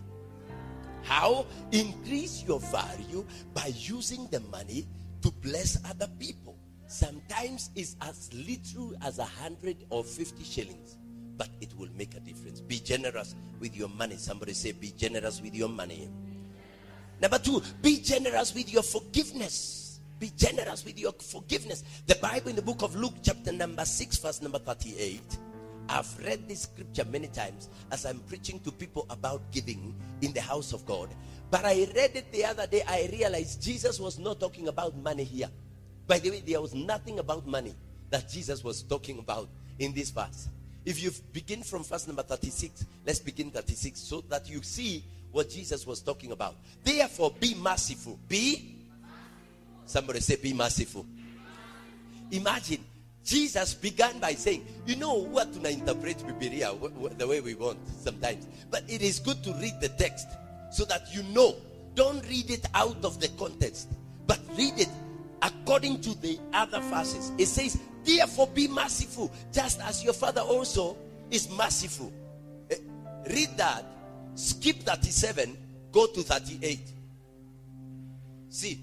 how 1.08 1.46
increase 1.72 2.44
your 2.44 2.60
value 2.60 3.26
by 3.54 3.72
using 3.76 4.28
the 4.28 4.40
money 4.52 4.88
to 5.22 5.32
bless 5.42 5.84
other 5.90 6.08
people 6.20 6.58
sometimes 6.88 7.70
it's 7.76 7.96
as 8.02 8.30
little 8.34 8.94
as 9.04 9.20
a 9.20 9.26
hundred 9.26 9.78
or 9.90 10.04
fifty 10.04 10.44
shillings 10.44 10.98
but 11.38 11.50
it 11.62 11.74
will 11.78 11.90
make 11.96 12.16
a 12.16 12.20
difference 12.22 12.62
be 12.62 12.80
generous 12.80 13.36
with 13.60 13.76
your 13.76 13.90
money 13.90 14.16
somebody 14.16 14.54
say 14.54 14.72
be 14.72 14.92
generous 14.98 15.42
with 15.42 15.54
your 15.56 15.70
money 15.70 16.10
Number 17.20 17.40
two, 17.40 17.62
be 17.82 18.00
generous 18.00 18.54
with 18.54 18.72
your 18.72 18.84
forgiveness. 18.84 20.00
Be 20.20 20.32
generous 20.36 20.86
with 20.86 21.00
your 21.00 21.14
forgiveness. 21.14 21.84
The 22.06 22.16
Bible 22.16 22.50
in 22.50 22.56
the 22.56 22.62
book 22.62 22.82
of 22.82 22.96
Luke, 22.96 23.16
chapter 23.24 23.52
number 23.52 23.86
6, 23.86 24.18
verse 24.18 24.42
number 24.42 24.60
38. 24.60 25.22
I've 25.90 26.18
read 26.26 26.48
this 26.48 26.64
scripture 26.64 27.06
many 27.06 27.28
times 27.28 27.70
as 27.92 28.06
I'm 28.06 28.20
preaching 28.20 28.60
to 28.62 28.72
people 28.72 29.06
about 29.10 29.42
giving 29.52 29.96
in 30.22 30.34
the 30.34 30.42
house 30.42 30.74
of 30.74 30.86
God. 30.86 31.10
But 31.50 31.66
I 31.66 31.88
read 31.96 32.16
it 32.16 32.32
the 32.32 32.46
other 32.46 32.68
day. 32.68 32.84
I 32.88 33.10
realized 33.12 33.62
Jesus 33.62 34.00
was 34.00 34.20
not 34.20 34.40
talking 34.40 34.68
about 34.68 34.98
money 34.98 35.24
here. 35.24 35.50
By 36.06 36.20
the 36.20 36.30
way, 36.30 36.44
there 36.46 36.62
was 36.62 36.74
nothing 36.74 37.20
about 37.20 37.48
money 37.48 37.76
that 38.10 38.30
Jesus 38.30 38.64
was 38.64 38.84
talking 38.84 39.20
about 39.20 39.50
in 39.80 39.94
this 39.94 40.10
verse. 40.10 40.50
If 40.86 41.04
you 41.04 41.12
begin 41.34 41.64
from 41.64 41.84
verse 41.84 42.08
number 42.08 42.24
36, 42.24 42.86
let's 43.06 43.20
begin 43.20 43.52
36 43.52 44.00
so 44.00 44.22
that 44.30 44.50
you 44.50 44.62
see 44.64 45.04
what 45.32 45.50
Jesus 45.50 45.86
was 45.86 46.02
talking 46.02 46.32
about. 46.32 46.56
Therefore, 46.84 47.32
be 47.40 47.56
merciful. 47.56 48.18
Be. 48.28 48.76
Somebody 49.86 50.20
say, 50.20 50.38
be 50.38 50.54
merciful. 50.54 51.06
Imagine, 52.32 52.84
Jesus 53.28 53.74
began 53.74 54.20
by 54.20 54.34
saying, 54.34 54.66
you 54.86 54.96
know 54.96 55.14
what 55.16 55.54
to 55.54 55.70
interpret 55.70 56.26
Biblia 56.26 56.74
the 57.18 57.28
way 57.28 57.42
we 57.42 57.56
want 57.56 57.78
sometimes. 58.00 58.48
But 58.72 58.84
it 58.88 59.02
is 59.02 59.20
good 59.20 59.44
to 59.44 59.52
read 59.56 59.74
the 59.82 59.90
text 59.90 60.30
so 60.72 60.86
that 60.86 61.14
you 61.14 61.24
know. 61.24 61.56
Don't 61.94 62.24
read 62.30 62.52
it 62.52 62.64
out 62.76 63.04
of 63.04 63.20
the 63.20 63.28
context, 63.40 63.90
but 64.28 64.40
read 64.56 64.78
it 64.78 64.88
according 65.42 66.00
to 66.02 66.16
the 66.22 66.40
other 66.54 66.80
verses. 66.80 67.32
It 67.40 67.48
says, 67.48 67.80
therefore 68.06 68.48
be 68.48 68.68
merciful, 68.68 69.32
just 69.52 69.82
as 69.82 70.04
your 70.04 70.14
father 70.14 70.42
also 70.42 70.96
is 71.32 71.50
merciful. 71.50 72.14
Eh, 72.70 72.76
Read 73.32 73.50
that, 73.58 73.84
skip 74.36 74.78
37, 74.84 75.58
go 75.92 76.06
to 76.06 76.22
38. 76.22 76.80
See, 78.50 78.80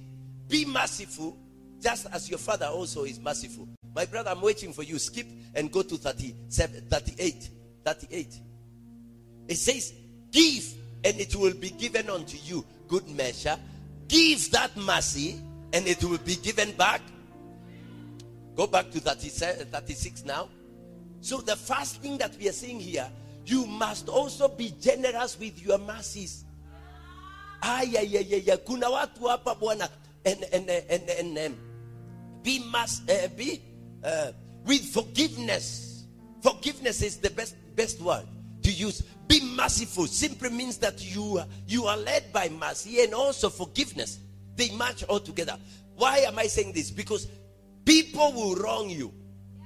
be 0.48 0.64
merciful, 0.64 1.38
just 1.84 2.06
as 2.12 2.30
your 2.30 2.38
father 2.38 2.64
also 2.64 3.04
is 3.04 3.20
merciful. 3.20 3.68
My 3.94 4.06
brother, 4.06 4.30
I'm 4.30 4.40
waiting 4.40 4.72
for 4.72 4.82
you. 4.82 4.98
Skip 4.98 5.26
and 5.54 5.70
go 5.70 5.82
to 5.82 5.96
37, 5.96 6.86
38. 6.88 7.50
38. 7.84 8.40
It 9.48 9.56
says, 9.56 9.92
Give, 10.30 10.64
and 11.04 11.20
it 11.20 11.36
will 11.36 11.52
be 11.52 11.68
given 11.68 12.08
unto 12.08 12.38
you. 12.38 12.64
Good 12.88 13.06
measure. 13.10 13.58
Give 14.08 14.50
that 14.52 14.74
mercy, 14.78 15.38
and 15.74 15.86
it 15.86 16.02
will 16.02 16.18
be 16.18 16.36
given 16.36 16.72
back. 16.72 17.02
Go 18.56 18.66
back 18.66 18.90
to 18.92 19.00
36 19.00 20.24
now. 20.24 20.48
So, 21.20 21.38
the 21.38 21.56
first 21.56 22.00
thing 22.00 22.16
that 22.18 22.34
we 22.38 22.48
are 22.48 22.52
saying 22.52 22.80
here, 22.80 23.08
you 23.44 23.66
must 23.66 24.08
also 24.08 24.48
be 24.48 24.72
generous 24.80 25.38
with 25.38 25.62
your 25.62 25.78
mercies. 25.78 26.44
Ay, 27.62 27.94
ay, 27.98 28.18
ay, 28.18 28.44
ay, 28.50 28.56
kuna 28.64 28.86
watu 28.86 29.20
bwana 29.60 29.88
and, 30.24 31.58
be 32.44 32.60
must 32.70 33.10
uh, 33.10 33.26
be 33.36 33.60
uh, 34.04 34.30
with 34.64 34.84
forgiveness. 34.84 36.04
Forgiveness 36.42 37.02
is 37.02 37.16
the 37.16 37.30
best 37.30 37.56
best 37.74 38.00
word 38.00 38.24
to 38.62 38.70
use. 38.70 39.02
Be 39.26 39.40
merciful 39.56 40.06
simply 40.06 40.50
means 40.50 40.78
that 40.78 41.02
you 41.02 41.40
you 41.66 41.86
are 41.86 41.96
led 41.96 42.32
by 42.32 42.48
mercy 42.50 43.02
and 43.02 43.14
also 43.14 43.48
forgiveness. 43.48 44.20
They 44.54 44.70
match 44.76 45.02
all 45.04 45.18
together. 45.18 45.58
Why 45.96 46.18
am 46.18 46.38
I 46.38 46.46
saying 46.46 46.72
this? 46.72 46.90
Because 46.90 47.26
people 47.84 48.32
will 48.32 48.54
wrong 48.56 48.90
you. 48.90 49.12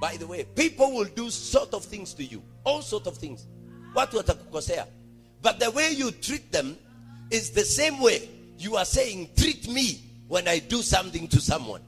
By 0.01 0.17
the 0.17 0.27
way, 0.27 0.45
people 0.45 0.93
will 0.95 1.05
do 1.05 1.29
sort 1.29 1.75
of 1.75 1.85
things 1.85 2.15
to 2.15 2.25
you, 2.25 2.41
all 2.65 2.81
sort 2.83 3.09
of 3.09 3.19
things. 3.19 3.47
What 3.93 4.13
watakukosea. 4.13 4.87
But 5.43 5.59
the 5.59 5.73
way 5.73 5.91
you 5.91 6.13
treat 6.13 6.53
them 6.53 6.79
is 7.31 7.51
the 7.51 7.65
same 7.65 8.01
way 8.01 8.29
you 8.59 8.77
are 8.77 8.85
saying, 8.85 9.31
treat 9.37 9.69
me 9.69 10.01
when 10.29 10.47
I 10.47 10.61
do 10.61 10.83
something 10.83 11.27
to 11.29 11.41
someone. 11.41 11.83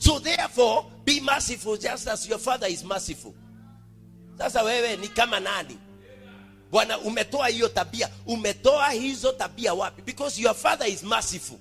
So 0.00 0.18
therefore, 0.18 0.86
be 1.04 1.20
merciful 1.20 1.76
just 1.76 2.08
as 2.08 2.26
your 2.26 2.38
father 2.38 2.66
is 2.66 2.82
merciful. 2.84 3.34
Sasa 4.38 4.62
wewe 4.64 4.96
ni 4.96 5.08
kama 5.08 5.40
nani? 5.40 5.78
Bwana 6.70 6.98
umetoa 6.98 7.48
hiyo 7.48 7.68
tabia, 7.68 8.08
umetoa 8.26 8.90
hizo 8.90 9.32
tabia 9.32 9.74
wapi? 9.74 10.02
Because 10.02 10.42
your 10.42 10.54
father 10.54 10.88
is 10.88 11.02
merciful. 11.02 11.58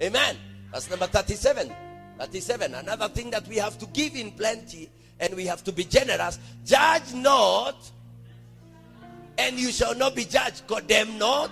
Amen. 0.00 0.36
That's 0.72 0.90
number 0.90 1.06
37. 1.08 1.70
37. 2.18 2.74
Another 2.74 3.08
thing 3.08 3.30
that 3.30 3.46
we 3.48 3.56
have 3.56 3.78
to 3.78 3.86
give 3.86 4.16
in 4.16 4.32
plenty 4.32 4.90
and 5.20 5.34
we 5.34 5.46
have 5.46 5.62
to 5.62 5.72
be 5.72 5.84
generous. 5.84 6.40
Judge 6.64 7.14
not, 7.14 7.76
and 9.38 9.58
you 9.58 9.70
shall 9.70 9.94
not 9.94 10.16
be 10.16 10.24
judged. 10.24 10.66
Condemn 10.66 11.18
not, 11.18 11.50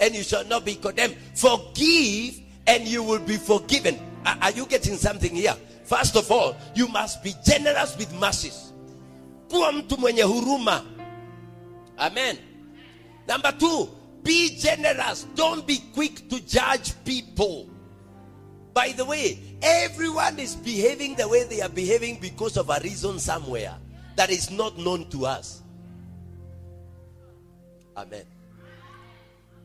and 0.00 0.14
you 0.14 0.22
shall 0.22 0.46
not 0.46 0.64
be 0.64 0.76
condemned. 0.76 1.16
Forgive, 1.34 2.40
and 2.66 2.88
you 2.88 3.02
will 3.02 3.18
be 3.18 3.36
forgiven. 3.36 3.98
Are, 4.24 4.50
you 4.50 4.66
getting 4.66 4.96
something 4.96 5.34
here? 5.34 5.56
First 5.84 6.16
of 6.16 6.30
all, 6.30 6.56
you 6.74 6.88
must 6.88 7.22
be 7.22 7.34
generous 7.44 7.96
with 7.96 8.12
masses. 8.20 8.72
Amen. 11.98 12.38
Number 13.26 13.52
two, 13.52 13.88
be 14.22 14.56
generous. 14.56 15.24
Don't 15.34 15.66
be 15.66 15.78
quick 15.94 16.28
to 16.28 16.40
judge 16.46 16.92
people. 17.04 17.68
By 18.72 18.92
the 18.92 19.04
way, 19.04 19.38
everyone 19.62 20.38
is 20.38 20.54
behaving 20.54 21.16
the 21.16 21.28
way 21.28 21.44
they 21.44 21.60
are 21.60 21.68
behaving 21.68 22.18
because 22.20 22.56
of 22.56 22.70
a 22.70 22.78
reason 22.82 23.18
somewhere 23.18 23.74
that 24.16 24.30
is 24.30 24.50
not 24.50 24.78
known 24.78 25.08
to 25.10 25.26
us. 25.26 25.62
Amen. 27.96 28.24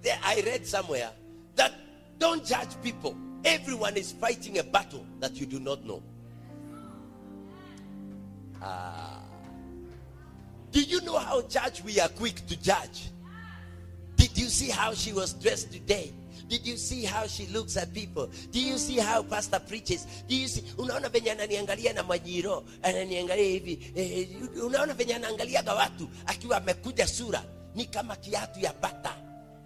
There, 0.01 0.17
I 0.23 0.41
read 0.45 0.65
somewhere 0.65 1.11
that 1.55 1.73
don't 2.17 2.43
judge 2.45 2.81
people. 2.83 3.15
Everyone 3.45 3.95
is 3.95 4.12
fighting 4.12 4.58
a 4.58 4.63
battle 4.63 5.05
that 5.19 5.34
you 5.39 5.45
do 5.45 5.60
not 5.60 5.86
know. 5.86 6.01
Ah. 8.62 9.21
Do 10.71 10.81
you 10.81 10.99
know 11.01 11.17
how 11.19 11.41
judge 11.43 11.84
we 11.84 11.99
are 11.99 12.10
quick 12.10 12.45
to 12.47 12.60
judge? 12.60 13.10
Did 14.17 14.38
you 14.38 14.49
see 14.49 14.69
how 14.69 14.93
she 14.93 15.13
was 15.13 15.34
dressed 15.34 15.71
today? 15.71 16.12
Did 16.49 16.65
you 16.65 16.77
see 16.77 17.05
how 17.05 17.27
she 17.27 17.45
looks 17.47 17.77
at 17.77 17.93
people? 17.93 18.29
Do 18.51 18.60
you 18.60 18.77
see 18.77 18.97
how 18.97 19.23
pastor 19.23 19.60
preaches? 19.60 20.05
Do 20.27 20.36
you 20.36 20.47
see 20.47 20.62
unaona 20.77 21.10
venye 21.10 21.31
ananiangalia 21.31 21.93
na 21.93 22.03
majiro, 22.03 22.63
ananiangalia 22.84 23.45
hivi. 23.45 23.91
Eh, 23.95 24.27
unaona 24.65 24.93
venye 24.93 25.15
anaangaliaga 25.15 25.73
watu 25.73 26.10
akiwa 26.25 26.58
amekuja 26.58 27.08
sura 27.08 27.43
ni 27.75 27.86
kama 27.86 28.15
kiatu 28.15 28.60
ya 28.60 28.73
bata. 28.81 29.15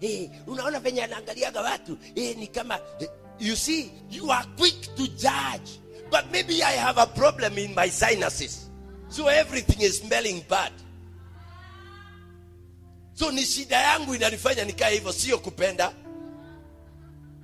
Eh, 0.00 0.30
unaona 0.46 0.80
venye 0.80 1.02
anaangaliaga 1.04 1.60
watu 1.60 1.98
eh, 2.14 2.36
ni 2.36 2.46
kama 2.46 2.78
eh, 3.00 3.08
you 3.40 3.56
see 3.56 3.90
you 4.10 4.30
are 4.30 4.44
quick 4.56 4.80
to 4.96 5.08
judge. 5.16 5.78
But 6.10 6.30
maybe 6.32 6.62
I 6.62 6.72
have 6.72 6.98
a 6.98 7.06
problem 7.06 7.56
in 7.58 7.74
my 7.74 7.88
sinuses. 7.88 8.68
So 9.08 9.28
everything 9.28 9.80
is 9.80 9.98
smelling 10.00 10.44
bad. 10.48 10.72
So 13.14 13.30
ni 13.30 13.42
shida 13.42 13.76
yangu 13.76 14.14
inanifanya 14.14 14.64
nikae 14.64 14.94
hivyo, 14.94 15.12
sio 15.12 15.38
kupenda. 15.38 15.92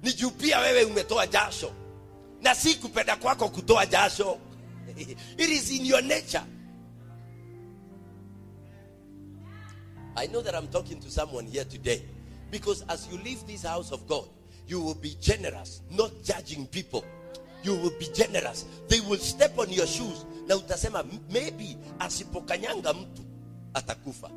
Ni 0.03 0.13
juu 0.13 0.31
pia 0.31 0.59
wewe 0.59 0.85
umetoa 0.85 1.27
jasho, 1.27 1.73
na 2.43 2.55
si 2.55 2.75
kupenda 2.75 3.17
kwako 3.17 3.49
kutoa 3.49 3.87
jasho. 3.87 4.39
It 5.39 5.51
is 5.51 5.71
in 5.71 5.85
your 5.87 6.03
nature. 6.03 6.45
I 10.17 10.27
know 10.29 10.41
that 10.43 10.55
I'm 10.55 10.69
talking 10.69 11.01
to 11.01 11.11
someone 11.11 11.47
here 11.47 11.65
today 11.65 12.03
because 12.51 12.83
as 12.89 13.07
you 13.11 13.19
leave 13.19 13.47
this 13.47 13.63
house 13.65 13.93
of 13.93 14.07
God, 14.09 14.25
you 14.69 14.81
will 14.81 14.95
be 14.95 15.17
generous, 15.21 15.83
not 15.91 16.11
judging 16.25 16.67
people. 16.67 17.05
You 17.63 17.75
will 17.77 17.93
be 17.99 18.07
generous. 18.15 18.65
They 18.89 19.01
will 19.01 19.19
step 19.19 19.59
on 19.59 19.71
your 19.71 19.87
shoes. 19.87 20.25
Na 20.47 20.57
utasema 20.57 21.05
maybe 21.31 21.77
asipokanyanga 21.99 22.93
mtu 22.93 23.23
atakufa. 23.75 24.31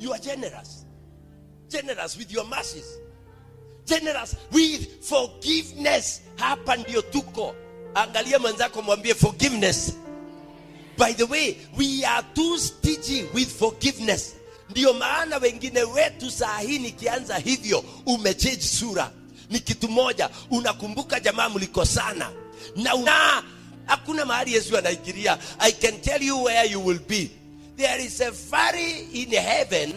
You 0.00 0.12
are 0.12 0.18
generous. 0.22 0.84
Generous 1.68 2.16
with 2.16 2.32
your 2.32 2.44
mercies. 2.46 2.98
Generous 3.86 4.36
with 4.52 5.04
forgiveness. 5.04 6.20
Hapa 6.36 6.76
ndio 6.76 7.02
tuko. 7.02 7.54
Angalia 7.94 8.38
mwenzako 8.38 8.82
mwambie 8.82 9.14
forgiveness. 9.14 9.92
By 10.98 11.12
the 11.14 11.24
way, 11.24 11.56
we 11.78 12.04
are 12.04 12.26
too 12.34 12.58
stingy 12.58 13.24
with 13.34 13.48
forgiveness. 13.48 14.34
Ndio 14.72 14.92
maana 14.92 15.36
wengine 15.38 15.82
wetu 15.82 16.30
saa 16.30 16.58
hii 16.58 16.78
nikianza 16.78 17.38
hivyo 17.38 17.84
umechange 18.06 18.60
sura. 18.62 19.10
Ni 19.50 19.60
kitu 19.60 19.88
moja, 19.88 20.30
unakumbuka 20.50 21.20
jamaa 21.20 21.48
mlikosana 21.48 22.30
na 22.76 22.94
una 22.94 23.42
hakuna 23.86 24.24
mahali 24.24 24.54
Yesu 24.54 24.78
anaikiria. 24.78 25.38
I 25.58 25.72
can 25.72 26.00
tell 26.00 26.22
you 26.22 26.42
where 26.44 26.70
you 26.70 26.86
will 26.86 26.98
be. 27.08 27.30
There 27.76 28.04
is 28.04 28.20
a 28.20 28.30
valley 28.30 29.00
in 29.12 29.30
heaven 29.30 29.92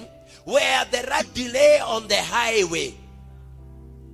where 0.46 0.86
the 0.92 1.02
right 1.02 1.34
delay 1.34 1.80
on 1.82 2.08
the 2.08 2.22
highway. 2.22 2.94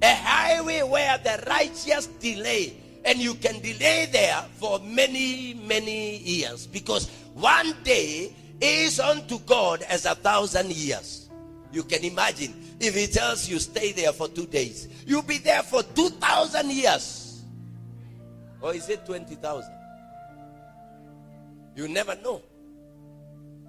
A 0.01 0.15
highway 0.15 0.83
where 0.83 1.17
the 1.23 1.43
righteous 1.49 2.07
delay. 2.21 2.73
And 3.05 3.19
you 3.19 3.33
can 3.33 3.59
delay 3.61 4.07
there 4.11 4.43
for 4.59 4.79
many, 4.79 5.55
many 5.67 6.17
years. 6.17 6.67
Because 6.67 7.09
one 7.33 7.73
day 7.83 8.31
is 8.61 8.99
unto 8.99 9.39
God 9.39 9.81
as 9.83 10.05
a 10.05 10.15
thousand 10.15 10.71
years. 10.71 11.29
You 11.71 11.83
can 11.83 12.03
imagine 12.03 12.53
if 12.79 12.95
He 12.95 13.07
tells 13.07 13.49
you 13.49 13.59
stay 13.59 13.91
there 13.91 14.11
for 14.11 14.27
two 14.27 14.45
days, 14.45 14.87
you'll 15.05 15.23
be 15.23 15.39
there 15.39 15.63
for 15.63 15.83
2,000 15.83 16.69
years. 16.71 17.43
Or 18.61 18.73
is 18.73 18.87
it 18.89 19.05
20,000? 19.05 19.73
You 21.75 21.87
never 21.87 22.15
know. 22.17 22.41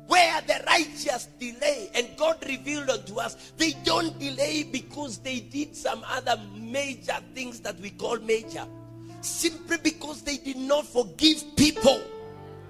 Where 0.08 0.40
the 0.42 0.62
righteous 0.66 1.28
delay, 1.38 1.88
and 1.94 2.08
God 2.16 2.36
revealed 2.46 2.90
unto 2.90 3.18
us, 3.18 3.52
they 3.56 3.72
don't 3.84 4.18
delay 4.18 4.64
because 4.64 5.18
they 5.18 5.40
did 5.40 5.74
some 5.74 6.04
other 6.06 6.38
major 6.54 7.16
things 7.34 7.60
that 7.60 7.78
we 7.80 7.90
call 7.90 8.18
major. 8.18 8.66
Simply 9.22 9.78
because 9.82 10.22
they 10.22 10.36
did 10.36 10.56
not 10.56 10.84
forgive 10.86 11.56
people. 11.56 12.02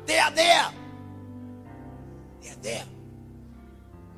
They 0.06 0.18
are 0.18 0.30
there. 0.30 0.66
They 2.42 2.50
are 2.50 2.62
there. 2.62 2.84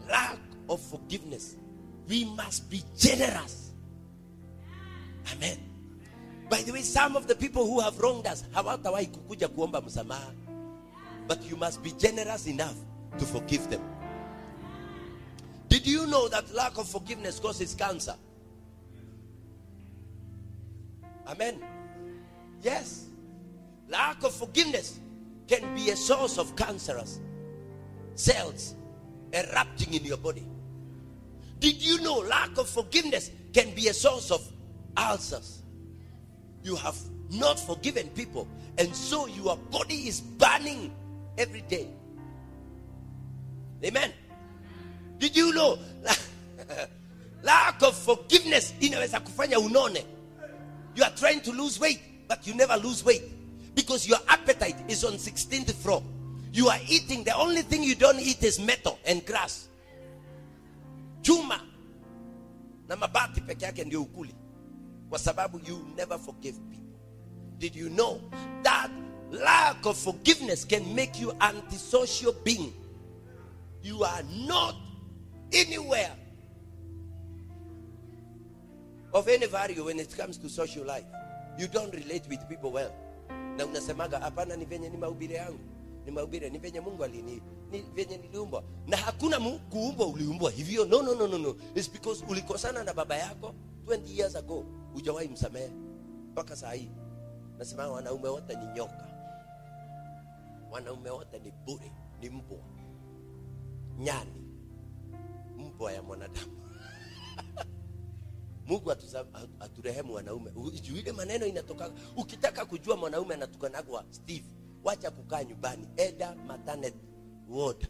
Lack 0.09 0.39
of 0.69 0.81
forgiveness. 0.81 1.57
We 2.09 2.25
must 2.25 2.71
be 2.71 2.83
generous. 2.97 3.73
Amen. 5.33 5.59
By 6.49 6.63
the 6.63 6.73
way, 6.73 6.83
some 6.83 7.17
of 7.17 7.27
the 7.27 7.35
people 7.35 7.65
who 7.65 7.81
have 7.81 7.99
wronged 7.99 8.27
us 8.27 8.45
kukuja 8.53 9.49
kuomba. 9.49 9.83
But 11.27 11.43
you 11.45 11.57
must 11.57 11.83
be 11.83 11.93
generous 11.93 12.47
enough 12.47 12.77
to 13.19 13.25
forgive 13.25 13.71
them. 13.71 13.81
Did 15.69 15.87
you 15.87 16.07
know 16.07 16.29
that 16.29 16.53
lack 16.55 16.77
of 16.79 16.89
forgiveness 16.89 17.41
causes 17.41 17.75
cancer? 17.75 18.15
Amen. 21.27 21.63
Yes. 22.63 23.07
Lack 23.89 24.23
of 24.23 24.35
forgiveness 24.35 25.01
can 25.49 25.75
be 25.75 25.91
a 25.91 25.97
source 25.97 26.39
of 26.39 26.55
cancerous 26.57 27.21
cells 28.15 28.75
erupting 29.33 29.95
in 29.95 30.05
your 30.05 30.17
body. 30.17 30.47
Did 31.59 31.83
you 31.83 32.01
know 32.03 32.19
lack 32.19 32.57
of 32.59 32.69
forgiveness 32.69 33.31
can 33.53 33.75
be 33.75 33.89
a 33.89 33.95
source 33.95 34.31
of 34.31 34.47
ulcers? 34.97 35.65
you 36.65 36.75
have 36.77 36.97
not 37.31 37.61
forgiven 37.61 38.09
people, 38.09 38.49
and 38.79 38.97
so 38.97 39.27
your 39.27 39.57
body 39.71 40.09
is 40.09 40.21
burning 40.21 40.93
every 41.39 41.61
day. 41.63 41.89
Amen. 43.85 44.13
Did 45.19 45.37
you 45.37 45.53
know 45.53 45.79
lack 47.43 47.83
of 47.83 47.97
forgiveness? 47.97 48.73
You 48.81 48.97
are 48.97 49.07
trying 51.17 51.41
to 51.43 51.53
lose 51.53 51.79
weight, 51.79 52.29
but 52.29 52.47
you 52.47 52.55
never 52.55 52.77
lose 52.77 53.05
weight 53.05 53.25
because 53.75 54.09
your 54.09 54.19
appetite 54.29 54.77
is 54.89 55.05
on 55.05 55.13
16th 55.13 55.75
floor. 55.75 56.03
You 56.55 56.69
are 56.69 56.79
eating, 56.89 57.25
the 57.25 57.35
only 57.35 57.63
thing 57.63 57.83
you 57.83 57.97
don't 57.97 58.21
eat 58.21 58.41
is 58.45 58.61
metal 58.61 58.97
and 59.05 59.27
grass. 59.27 59.67
Chuma 61.21 61.59
na 62.89 62.97
mabati 62.97 63.41
peke 63.41 63.65
yake 63.65 63.85
ndio 63.85 64.03
ukuli, 64.03 64.35
kwa 65.11 65.19
sababu 65.19 65.61
you 65.69 65.87
never 65.97 66.19
forgive 66.19 66.57
people. 66.71 66.95
Did 67.59 67.75
you 67.75 67.89
know 67.89 68.21
that 68.63 68.91
lack 69.33 69.85
of 69.87 69.99
forgiveness 69.99 70.65
can 70.65 70.95
make 70.95 71.19
you 71.21 71.33
antisocial 71.41 72.33
being? 72.45 72.73
You 73.83 74.05
are 74.05 74.23
not 74.47 74.77
anywhere 75.53 76.13
of 79.13 79.29
any 79.29 79.47
value 79.47 79.85
when 79.85 79.99
it 79.99 80.17
comes 80.17 80.37
to 80.39 80.49
social 80.49 80.85
life. 80.85 81.05
You 81.59 81.67
don't 81.67 81.93
relate 81.95 82.29
with 82.29 82.49
people 82.49 82.71
well. 82.71 82.93
Na 83.57 83.65
unasemaga 83.67 84.19
hapana, 84.21 84.57
ni 84.57 84.65
venye 84.65 84.89
ni 84.89 84.97
mahubiri 84.97 85.35
yangu, 85.35 85.59
ni 86.05 86.11
mahubiri, 86.11 86.51
ni 86.51 86.59
venye 86.59 86.81
Mungu 86.81 87.05
alini, 87.05 87.43
ni 87.71 87.83
venye 87.83 88.17
niliumbwa. 88.17 88.65
Na 88.87 88.97
hakuna 88.97 89.41
kuumbwa 89.71 90.07
uliumbwa 90.07 90.51
hivyo. 90.51 90.85
No, 90.85 91.03
no, 91.03 91.15
no, 91.15 91.27
no, 91.29 91.39
no. 91.39 91.57
It's 91.75 91.91
because 91.93 92.25
ulikosana 92.29 92.85
na 92.85 92.95
baba 92.95 93.17
yako 93.17 93.55
20 93.87 94.19
years 94.19 94.37
ago, 94.37 94.65
hujawahi 94.93 95.29
msamehe 95.29 95.71
mpaka 96.33 96.57
saa 96.57 96.73
hii. 96.73 96.91
Nasema 97.59 97.89
wanaume 97.89 98.29
wote 98.29 98.57
ni 98.57 98.67
nyoka, 98.67 99.09
wanaume 100.71 101.11
wote 101.11 101.39
ni 101.39 101.51
bure, 101.51 101.93
ni 102.21 102.31
mbwa, 102.31 102.59
nyani, 103.99 104.45
mbwa 105.59 105.93
ya 105.93 106.03
mwanadamu. 106.03 106.53
Mungu 108.67 108.93
aturehemu 109.61 110.15
wanaume. 110.15 110.51
Ile 110.95 111.13
maneno 111.13 111.47
inatoka. 111.47 111.91
Ukitaka 112.17 112.65
kujua 112.65 112.97
mwanaume 112.97 113.35
anatukanagwa 113.35 114.05
Steve, 114.11 114.45
wacha 114.85 115.11
kukaa 115.11 115.45
nyumbani, 115.45 115.89
eda 115.97 116.35
maternity 116.35 116.99
ward, 117.49 117.89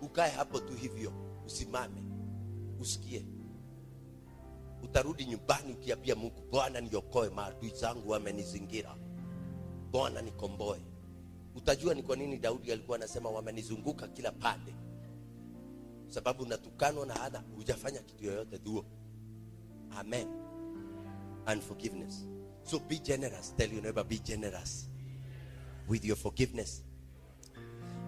ukae 0.00 0.30
hapo 0.30 0.60
tu 0.60 0.72
hivyo, 0.74 1.12
usimame, 1.46 2.02
usikie. 2.80 3.26
Utarudi 4.82 5.24
nyumbani 5.24 5.72
ukiambia 5.72 6.14
Mungu, 6.16 6.42
Bwana 6.50 6.80
niokoe, 6.80 7.30
maadui 7.30 7.70
zangu 7.70 8.10
wamenizingira, 8.10 8.96
Bwana 9.90 10.22
nikomboe. 10.22 10.80
Utajua 11.54 11.94
ni 11.94 12.02
kwa 12.02 12.16
nini 12.16 12.38
Daudi 12.38 12.72
alikuwa 12.72 12.96
anasema 12.96 13.30
wamenizunguka 13.30 14.08
kila 14.08 14.32
pande, 14.32 14.74
sababu 16.08 16.42
unatukanwa 16.42 17.06
na 17.06 17.14
hana 17.14 17.38
hujafanya 17.56 17.98
kitu 18.02 18.24
yoyote 18.24 18.58
duo. 18.58 18.84
Amen. 19.90 20.28
And. 21.46 21.62
So 22.64 22.78
be 22.80 22.98
generous. 22.98 23.54
Tell 23.56 23.72
your 23.72 23.82
neighbor, 23.82 24.04
be 24.04 24.18
generous 24.18 24.90
with 25.88 26.04
your 26.04 26.16
forgiveness. 26.16 26.82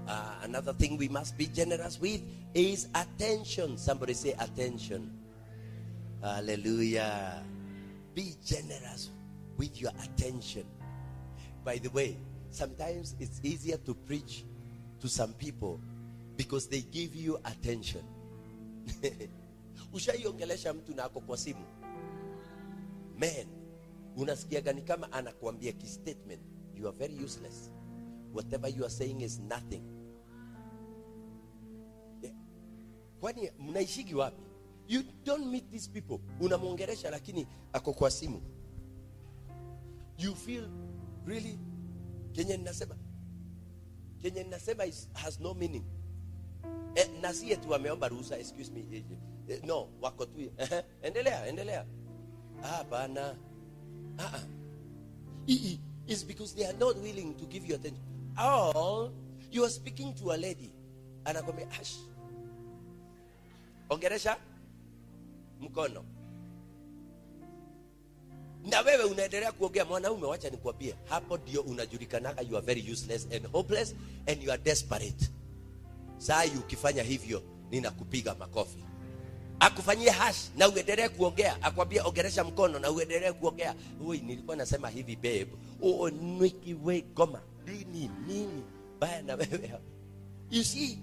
Uh, 0.07 0.35
another 0.43 0.73
thing 0.73 0.97
we 0.97 1.09
must 1.09 1.37
be 1.37 1.47
generous 1.47 2.01
with 2.01 2.23
is 2.55 2.89
attention. 2.95 3.77
Somebody 3.77 4.15
say 4.15 4.35
attention. 4.39 5.11
Hallelujah. 6.23 7.43
Be 8.15 8.35
generous 8.45 9.11
with 9.57 9.81
your 9.81 9.93
attention. 10.03 10.65
By 11.65 11.77
the 11.79 11.91
way, 11.91 12.17
sometimes 12.51 13.15
it's 13.21 13.41
easier 13.43 13.77
to 13.79 13.95
preach 13.95 14.45
to 15.01 15.09
some 15.09 15.35
people 15.35 15.81
because 16.37 16.67
they 16.69 16.81
give 16.81 17.15
you 17.15 17.39
attention. 17.45 18.03
ushaiongelesha 19.93 20.75
mtu 20.75 20.95
na 20.95 21.09
kwa 21.09 21.37
simu 21.37 21.65
man 23.19 23.47
unasikiaga 24.17 24.73
ni 24.73 24.83
kama 24.83 25.13
anakuambia 25.13 25.73
kistatement 25.73 26.41
you 26.79 26.87
are 26.89 26.93
very 26.93 27.15
useless. 27.15 27.71
Whatever 28.33 28.69
you 28.69 28.85
are 28.85 28.91
saying 28.91 29.21
is 29.21 29.39
nothing. 29.41 29.83
Kwani 33.21 33.51
mnaishigi 33.59 34.15
wapi? 34.15 34.43
You 34.89 35.03
don't 35.25 35.47
meet 35.51 35.71
these 35.71 35.89
people. 35.89 36.21
Unamwongelesha 36.41 37.11
lakini 37.11 37.47
ako 37.73 37.93
kwa 37.93 38.11
simu. 38.11 38.41
You 40.19 40.35
feel 40.35 40.69
really 41.27 41.59
kenye 42.33 42.57
ninasema 42.57 42.97
kenye 44.23 44.43
ninasema 44.45 44.87
is, 44.87 45.09
has 45.13 45.41
no 45.41 45.55
meaning. 45.55 45.85
Eh, 46.95 47.09
na 47.21 47.33
si 47.35 47.53
eti 47.53 47.69
wameomba 47.69 48.09
ruhusa 48.09 48.39
excuse 48.39 48.73
me 48.73 48.81
eh, 48.93 49.05
eh, 49.49 49.65
no 49.65 49.89
wako 50.01 50.27
tu 50.27 50.41
eh, 50.41 50.85
endelea 51.03 51.47
endelea. 51.47 51.87
Ah 52.63 52.85
ah, 52.93 53.35
ah. 54.19 54.41
I- 56.09 56.11
i- 56.11 56.13
it's 56.13 56.25
because 56.27 56.55
they 56.55 56.67
are 56.67 56.79
not 56.79 56.97
willing 56.97 57.35
to 57.37 57.45
give 57.47 57.67
you 57.69 57.75
attention. 57.75 58.03
Or 58.75 59.11
you 59.53 59.65
are 59.65 59.71
speaking 59.73 60.15
to 60.15 60.33
a 60.33 60.37
lady 60.37 60.71
anakwambia 61.25 61.71
ash 61.81 61.97
ongeresha? 63.91 64.37
Mkono. 65.61 66.05
Na 68.65 68.81
wewe 68.81 69.05
unaendelea 69.05 69.53
kuongea 69.53 69.85
mwanaume 69.85 70.27
wacha 70.27 70.51
nikwambie 70.51 70.95
hapo 71.05 71.37
ndio 71.39 71.61
unajulikanaga 71.63 72.43
you 72.43 72.57
are 72.57 72.67
very 72.67 72.93
useless 72.93 73.29
and 73.37 73.47
hopeless 73.53 73.95
and 74.27 74.43
you 74.43 74.53
are 74.53 74.63
desperate. 74.63 75.31
Saa 76.19 76.45
ukifanya 76.59 77.03
hivyo 77.03 77.43
ninakupiga 77.71 78.35
makofi 78.35 78.85
akufanyie 79.61 80.11
hash 80.11 80.51
na 80.57 80.69
uendelee 80.69 81.09
kuongea. 81.09 81.63
Akwambia 81.63 82.05
ongeresha 82.07 82.45
mkono 82.45 82.79
na 82.79 82.91
uendelee 82.91 83.33
kuongea. 83.33 83.75
Ui 84.07 84.19
nilikuwa 84.19 84.57
nasema 84.57 84.89
hivi 84.89 85.17
babe. 85.17 85.47
Oh, 85.83 86.11
nwiki 86.11 86.75
goma. 87.15 87.41
Nini 87.67 88.11
nini? 88.27 88.63
Baya 89.01 89.23
na 89.23 89.35
wewe 89.35 89.73
you 90.51 90.65
see 90.65 90.99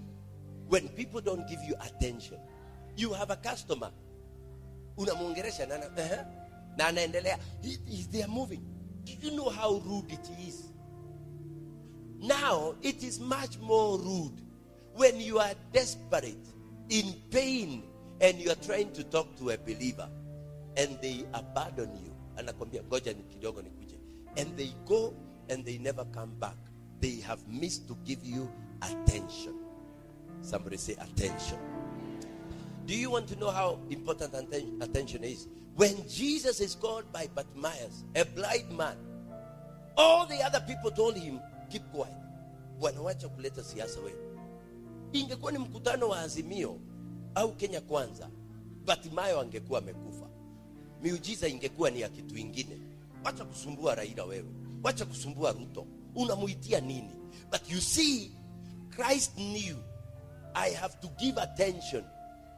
when 0.69 0.89
people 0.89 1.21
don't 1.21 1.47
give 1.49 1.61
you 1.67 1.75
attention 1.79 2.39
you 2.97 3.09
have 3.13 3.33
a 3.33 3.35
customer. 3.35 3.91
Unamwongeresha 4.97 5.65
na, 5.65 5.75
ana- 5.75 6.01
ehe, 6.01 6.17
na 6.77 6.87
anaendelea. 6.87 7.37
They 8.11 8.23
are 8.23 8.31
moving. 8.31 8.61
Do 9.05 9.11
you 9.21 9.31
know 9.31 9.49
how 9.49 9.79
rude 9.79 10.13
it 10.13 10.29
is? 10.47 10.71
Now 12.19 12.75
it 12.81 13.03
is 13.03 13.19
much 13.19 13.57
more 13.61 13.97
rude 13.97 14.41
when 14.97 15.19
you 15.21 15.39
are 15.39 15.55
desperate 15.71 16.47
in 16.89 17.13
pain 17.29 17.83
and 18.21 18.39
you 18.39 18.49
are 18.51 18.55
trying 18.55 18.91
to 18.93 19.03
talk 19.03 19.35
to 19.37 19.49
a 19.51 19.57
believer. 19.57 20.07
And 20.77 20.97
they 21.01 21.25
abandon 21.33 21.89
you. 22.03 22.11
Anakwambia 22.37 22.81
ni 22.83 23.85
and 24.37 24.57
they 24.57 24.73
go 24.85 25.13
and 25.49 25.63
they 25.65 25.77
never 25.77 26.03
come 26.05 26.31
back. 26.39 26.57
They 26.99 27.21
have 27.21 27.39
missed 27.47 27.87
to 27.87 27.97
give 28.05 28.19
you 28.23 28.51
attention. 28.81 29.55
Somebody 30.41 30.77
say 30.77 30.93
attention. 30.93 31.57
Do 32.85 32.95
you 32.95 33.09
want 33.09 33.27
to 33.29 33.35
know 33.37 33.49
how 33.51 33.79
important 33.89 34.33
attention 34.81 35.23
is? 35.23 35.47
When 35.75 35.95
jesus 36.07 36.61
is 36.61 36.75
called 36.75 37.11
by 37.11 37.27
bartimaeus 37.35 38.03
a 38.15 38.23
blind 38.23 38.71
man 38.77 38.95
all 39.97 40.25
the 40.25 40.41
other 40.41 40.61
people 40.61 40.91
told 40.91 41.17
him 41.17 41.39
keep 41.69 41.81
quiet. 41.91 42.13
Bwana 42.79 43.01
wacha 43.01 43.29
kuleta 43.29 43.63
siasa 43.63 43.99
wewe. 43.99 44.19
Ingekuwa 45.13 45.51
ni 45.51 45.57
mkutano 45.57 46.09
wa 46.09 46.19
azimio 46.21 46.77
au 47.35 47.51
kenya 47.55 47.81
kwanza 47.81 48.29
batimayo 48.85 49.39
angekuwa 49.39 49.79
amekufa. 49.79 50.25
Miujiza 51.01 51.47
ingekuwa 51.47 51.89
ni 51.89 52.01
ya 52.01 52.09
kitu 52.09 52.37
ingine. 52.37 52.77
Wacha 53.23 53.45
kusumbua 53.45 53.95
raila 53.95 54.23
wewe. 54.23 54.49
Wacha 54.83 55.05
kusumbua 55.05 55.51
ruto. 55.51 55.85
Unamuitia 56.15 56.79
nini? 56.81 57.11
But 57.51 57.69
you 57.71 57.81
see 57.81 58.31
christ 58.89 59.35
knew 59.35 59.75
i 60.53 60.71
have 60.73 60.95
to 61.01 61.07
give 61.19 61.41
attention 61.41 62.03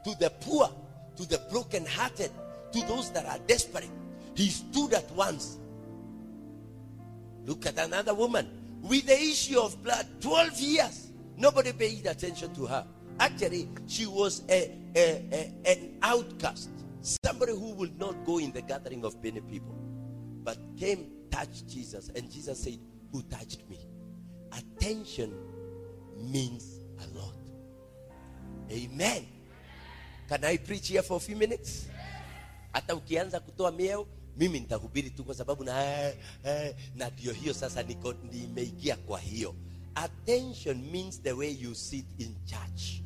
to 0.04 0.16
the 0.16 0.30
poor 0.30 0.70
to 1.16 1.26
the 1.26 1.38
broken 1.52 1.86
hearted 1.86 2.32
to 2.72 2.82
those 2.82 3.12
that 3.14 3.26
are 3.26 3.40
desperate. 3.48 3.90
He 4.36 4.50
stood 4.50 4.94
at 4.94 5.12
once. 5.16 5.58
Look 7.46 7.66
at 7.66 7.78
another 7.80 8.14
woman. 8.14 8.48
With 8.84 9.08
the 9.08 9.20
issue 9.20 9.60
of 9.60 9.82
blood, 9.84 10.06
12 10.22 10.60
years. 10.60 11.08
Nobody 11.38 11.72
paid 11.74 12.06
attention 12.06 12.54
to 12.56 12.66
her. 12.68 12.86
Actually, 13.20 13.68
she 13.88 14.06
was 14.06 14.44
a, 14.50 14.72
a, 14.96 15.24
a- 15.32 15.72
an 15.72 15.98
outcast, 16.02 16.70
somebody 17.26 17.52
who 17.54 17.72
would 17.76 17.98
not 18.00 18.26
go 18.26 18.38
in 18.40 18.52
the 18.52 18.62
gathering 18.62 19.04
of 19.06 19.16
many 19.24 19.42
people, 19.42 19.76
but 20.44 20.58
came, 20.78 21.08
touched 21.32 21.68
Jesus, 21.68 22.10
and 22.16 22.30
Jesus 22.32 22.60
said, 22.64 22.80
Who 23.12 23.22
touched 23.24 23.68
me? 23.70 23.80
Attention 24.52 25.34
means 26.18 26.80
a 27.00 27.18
lot. 27.18 27.34
Amen. 28.72 29.26
Can 30.30 30.44
I 30.44 30.58
preach 30.58 30.90
here 30.90 31.02
for 31.02 31.18
a 31.18 31.20
few 31.20 31.36
minutes? 31.36 31.88
hata 32.74 32.96
ukianza 32.96 33.40
kutoa 33.40 33.72
mieo 33.72 34.08
mimi 34.38 34.60
nitahubiri 34.60 35.10
tu 35.10 35.24
kwa 35.24 35.36
sababu 35.36 35.64
na 35.64 36.02
eh, 36.08 36.16
eh, 36.44 36.76
na 36.96 37.10
ndio 37.10 37.34
hiyo 37.34 37.54
sasa 37.54 37.84
niko 37.84 38.14
kwa 38.98 39.20
hiyo 39.20 39.56
attention 39.96 40.82
means 40.92 41.22
the 41.22 41.32
way 41.32 41.52
you 41.62 41.76
sit 41.76 42.06
in 42.18 42.36
church 42.46 43.02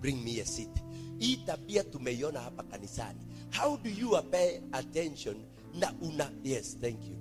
bring 0.00 0.24
me 0.24 0.40
a 0.40 0.44
seat 0.46 0.86
hii 1.18 1.36
tabia 1.36 1.84
tumeiona 1.84 2.40
hapa 2.40 2.62
kanisani. 2.62 3.20
How 3.58 3.76
do 3.78 3.90
you 3.90 4.22
pay 4.30 4.60
attention 4.72 5.36
na 5.74 5.94
una 6.02 6.30
yes 6.44 6.78
thank 6.80 7.04
you. 7.08 7.16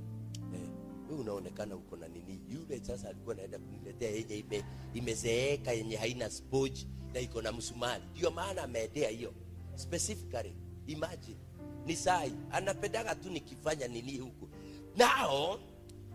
Eh, 0.54 0.70
wewe 1.10 1.22
unaonekana 1.22 1.76
uko 1.76 1.96
na 1.96 2.08
nini? 2.08 2.42
Yule 2.50 2.80
sasa 2.84 3.10
alikuwa 3.10 3.36
anaenda 3.36 3.60
kuniletea 3.60 4.10
yenye 4.12 4.38
ime, 4.38 4.64
imezeeka 4.94 5.72
yenye 5.72 5.96
haina 5.96 6.30
sponge 6.30 6.88
na 7.14 7.20
iko 7.20 7.42
na 7.42 7.52
msumari. 7.52 8.04
Ndio 8.16 8.32
maana 8.32 8.64
ameendea 8.64 9.10
hiyo. 9.10 9.34
Specifically 9.76 10.56
imagine 10.88 11.38
ni 11.86 11.96
sai. 11.96 12.34
Anapendaga 12.52 13.16
tu 13.16 13.30
nikifanya 13.30 13.88
nini 13.88 14.18
huko. 14.18 14.50
nao 14.98 15.60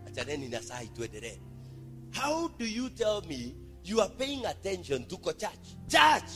achaneni 0.07 0.47
na 0.49 0.61
sai 0.61 0.87
tuendelee. 0.87 1.39
How 2.21 2.49
do 2.49 2.65
you 2.65 2.89
tell 2.89 3.21
me 3.27 3.55
you 3.83 4.01
are 4.01 4.13
paying 4.17 4.45
attention 4.45 5.05
tuko 5.05 5.33
church? 5.33 5.67
Church 5.87 6.31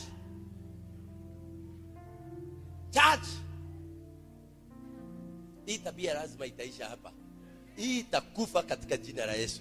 church 2.96 3.28
hii 5.66 5.78
tabia 5.78 6.14
lazima 6.14 6.46
itaisha 6.46 6.88
hapa. 6.88 7.12
Hii 7.76 7.98
itakufa 7.98 8.62
katika 8.62 8.96
jina 8.96 9.26
la 9.26 9.32
yesu. 9.32 9.60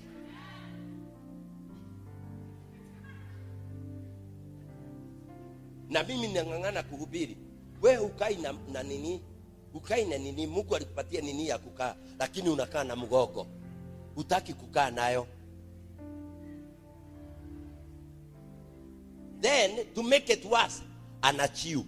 Na 5.89 6.03
mimi 6.03 6.27
nang'ang'ana 6.27 6.83
kuhubiri. 6.83 7.37
We 7.81 7.97
ukai 7.97 8.35
na, 8.35 8.53
na 8.71 8.83
nini? 8.83 9.21
Ukai 9.73 10.05
na 10.05 10.17
nini? 10.17 10.47
Mungu 10.47 10.75
alikupatia 10.75 11.21
nini 11.21 11.47
ya 11.47 11.57
kukaa? 11.57 11.95
Lakini 12.19 12.49
unakaa 12.49 12.83
na 12.83 12.95
mgogo. 12.95 13.47
Utaki 14.15 14.53
kukaa 14.53 14.91
nayo. 14.91 15.27
Then 19.41 19.93
to 19.93 20.03
make 20.03 20.33
it 20.33 20.45
worse 20.45 20.83
anachiu 21.21 21.85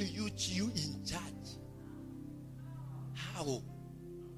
do 0.00 0.06
you 0.06 0.30
chew 0.30 0.64
in 0.74 1.04
church 1.04 1.60
how? 3.14 3.60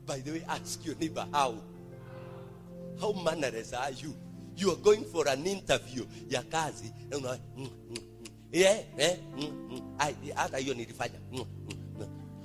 By 0.05 0.19
the 0.19 0.33
way 0.33 0.45
ask 0.49 0.85
your 0.85 0.97
neighbor 0.97 1.25
how? 1.33 1.55
How 3.01 3.13
mannerless 3.13 3.73
are 3.73 3.93
you? 3.93 4.13
You 4.57 4.73
are 4.73 4.77
going 4.83 5.05
for 5.05 5.29
an 5.29 5.47
interview. 5.47 6.05
Ya 6.29 6.43
kazi 6.43 6.91
na 7.11 7.17
una 7.17 7.39
yeah, 8.53 8.83
eh, 8.99 9.19
hata 10.35 10.59
hiyo 10.59 10.75
nilifanya 10.75 11.19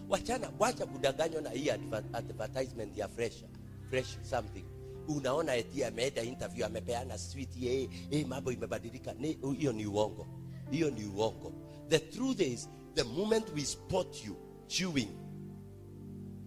wachana 0.10 0.52
wacha 0.60 0.86
kudanganywa 0.86 1.42
na 1.42 1.50
hii 1.50 1.70
advertisement 2.14 2.98
ya 2.98 3.08
fresh 3.08 3.44
fresh 3.90 4.18
something. 4.30 4.66
Unaona 5.08 5.56
eti 5.56 5.84
ameenda 5.84 6.22
interview 6.24 6.66
amepeana 6.66 7.18
sweet 7.18 7.64
eh, 7.64 7.90
eh, 8.12 8.28
mambo 8.28 8.52
imebadilika. 8.52 9.16
Hiyo 9.58 9.74
ni 9.74 9.86
uongo. 9.86 10.28
Hiyo 10.72 10.90
ni 10.90 11.06
uongo. 11.06 11.54
The 11.90 12.00
truth 12.00 12.40
is 12.40 12.70
the 12.98 13.06
moment 13.06 13.54
we 13.54 13.62
spot 13.62 14.08
you 14.26 14.36
chewing 14.68 15.16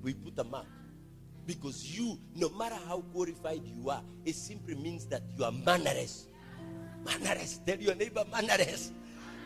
we 0.03 0.15
put 0.15 0.37
a 0.39 0.45
mark. 0.45 0.67
Because 1.47 1.97
you 1.97 2.19
no 2.35 2.49
matter 2.51 2.77
how 2.89 3.01
qualified 3.13 3.63
you 3.65 3.89
are 3.91 4.03
it 4.25 4.35
simply 4.35 4.75
means 4.75 5.07
that 5.07 5.23
you 5.39 5.45
are 5.45 5.53
mannerless. 5.53 6.27
Mannerless. 7.05 7.65
Tell 7.65 7.79
your 7.79 7.95
neighbor 7.95 8.25
mannerless. 8.33 8.91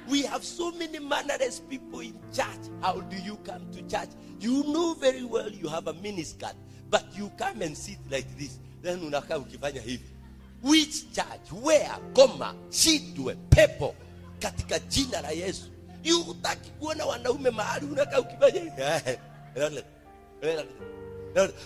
We 0.09 0.23
have 0.23 0.45
so 0.45 0.73
many 0.73 0.99
mannerless 0.99 1.61
people 1.69 2.01
in 2.01 2.15
church. 2.33 2.71
How 2.81 3.01
do 3.01 3.17
you 3.17 3.37
come 3.45 3.71
to 3.73 3.83
church? 3.83 4.09
You 4.41 4.65
know 4.65 4.95
very 4.95 5.25
well 5.25 5.51
you 5.51 5.69
have 5.69 5.87
a 5.87 5.95
miniskirt 5.95 6.55
but 6.91 7.05
you 7.15 7.31
come 7.37 7.61
and 7.63 7.77
sit 7.77 7.99
like 8.11 8.27
this. 8.39 8.59
Then 8.83 9.01
unakaa 9.01 9.39
ukifanya 9.39 9.81
hivi. 9.81 10.05
Which 10.63 11.13
church? 11.13 11.53
Where? 11.63 11.99
Koma. 12.15 12.55
Shidwe 12.71 13.37
pepo. 13.51 13.95
Katika 14.39 14.79
jina 14.79 15.21
la 15.21 15.31
yesu 15.31 15.74
you 16.05 16.23
hutaki 16.23 16.71
kuona 16.71 17.07
wanaume 17.07 17.51
mahali 17.51 17.87
unakaa 17.87 18.21
ukifanya 18.21 18.61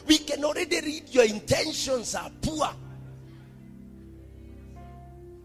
we 0.09 0.19
can 0.19 0.45
already 0.45 0.81
read 0.81 1.03
your 1.15 1.27
intentions 1.27 2.15
are 2.15 2.31
poor. 2.41 2.75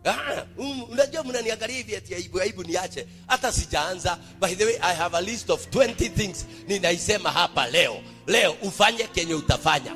Ah, 0.05 0.45
um, 0.57 0.83
unajua 0.83 1.23
mnaniangalia 1.23 1.77
hivi 1.77 1.95
ati 1.95 2.15
aibu 2.15 2.41
aibu 2.41 2.63
niache. 2.63 3.07
Hata 3.27 3.51
sijaanza. 3.51 4.17
By 4.41 4.55
the 4.55 4.65
way 4.65 4.75
i 4.81 4.95
have 4.95 5.17
a 5.17 5.21
list 5.21 5.49
of 5.49 5.67
20 5.67 6.09
things 6.09 6.45
ninaisema 6.67 7.31
hapa 7.31 7.67
leo. 7.67 8.01
Leo 8.27 8.55
ufanye 8.61 9.03
kenye 9.07 9.33
utafanya. 9.33 9.95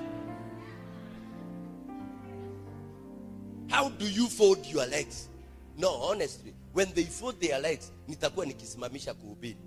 How 3.69 3.89
do 3.89 4.05
you 4.07 4.27
fold 4.29 4.65
your 4.65 4.87
legs? 4.87 5.29
No 5.77 5.89
honestly 5.89 6.53
when 6.73 6.93
they 6.93 7.05
fold 7.05 7.39
their 7.39 7.59
legs 7.61 7.91
nitakuwa 8.07 8.45
nikisimamisha 8.45 9.13
kuhubiri. 9.13 9.57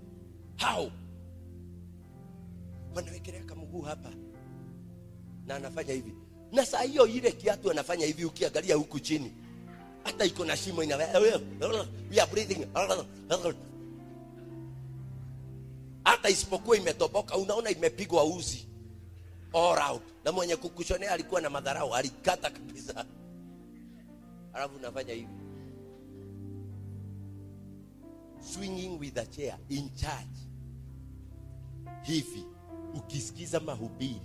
How 0.61 0.91
wanawekelea 2.95 3.43
kamguu 3.43 3.81
hapa 3.81 4.11
na 5.45 5.55
anafanya 5.55 5.93
hivi. 5.93 6.15
Na 6.51 6.65
saa 6.65 6.81
hiyo 6.81 7.07
ile 7.07 7.31
kiatu 7.31 7.71
anafanya 7.71 8.05
hivi 8.05 8.25
ukiangalia 8.25 8.75
huku 8.75 8.99
chini 8.99 9.33
hata 10.03 10.25
iko 10.25 10.45
na 10.45 10.57
shimo 10.57 10.83
ina 10.83 10.97
hata 16.03 16.29
isipokuwa 16.29 16.77
imetoboka 16.77 17.37
unaona 17.37 17.69
imepigwa 17.69 18.23
uzi. 18.23 18.67
All 19.53 19.91
out. 19.91 20.01
Na 20.25 20.31
mwenye 20.31 20.55
kukushonea 20.55 21.11
alikuwa 21.11 21.41
na 21.41 21.49
madharau 21.49 21.95
alikata 21.95 22.49
kabisa. 22.49 23.05
Alafu 24.53 24.75
unafanya 24.75 25.13
hivi 25.13 25.40
swinging 28.41 28.99
with 28.99 29.17
a 29.17 29.25
chair 29.25 29.57
in 29.69 29.89
church 29.95 30.37
hivi 32.01 32.45
ukisikiza 32.93 33.59
mahubiri 33.59 34.21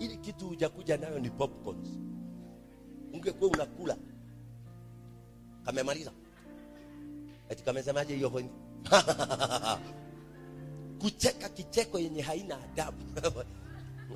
ili 0.00 0.16
kitu 0.16 0.48
hujakuja 0.48 0.96
nayo 0.96 1.18
ni 1.18 1.30
popcorns. 1.30 1.88
Ungekuwa 3.12 3.50
unakula. 3.50 3.96
Kamemaliza. 5.64 6.12
Ati 7.50 7.62
kamesemaje 7.62 8.14
hiyo 8.16 8.30
point? 8.30 8.50
Kucheka 11.00 11.48
kicheko 11.48 11.98
yenye 11.98 12.22
haina 12.22 12.58
adabu 12.64 13.04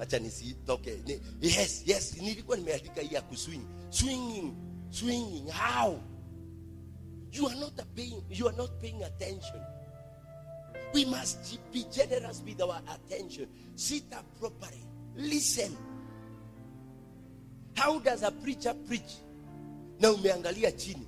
acha 0.01 0.19
nisitoke 0.19 1.03
ni, 1.07 1.21
yes 1.41 1.83
yes 1.87 2.17
nilikuwa 2.21 2.57
nimeandika 2.57 3.01
hii 3.01 3.15
ya 3.15 3.23
kuswing 3.23 3.61
swinging 3.91 4.53
swinging 4.91 5.51
how? 5.51 5.99
You 7.33 7.49
are 7.49 7.59
not 7.61 7.75
paying 7.95 8.23
you 8.31 8.49
are 8.49 8.57
not 8.57 8.71
paying 8.81 9.03
attention. 9.05 9.63
We 10.95 11.05
must 11.07 11.59
be 11.73 11.85
generous 11.85 12.43
with 12.45 12.61
our 12.61 12.83
attention. 12.89 13.49
Sit 13.75 14.05
up 14.13 14.39
properly. 14.41 14.85
Listen. 15.17 15.77
How 17.75 17.99
does 18.01 18.23
a 18.23 18.31
preacher 18.31 18.75
preach? 18.87 19.13
Na 20.01 20.13
umeangalia 20.13 20.73
chini. 20.73 21.07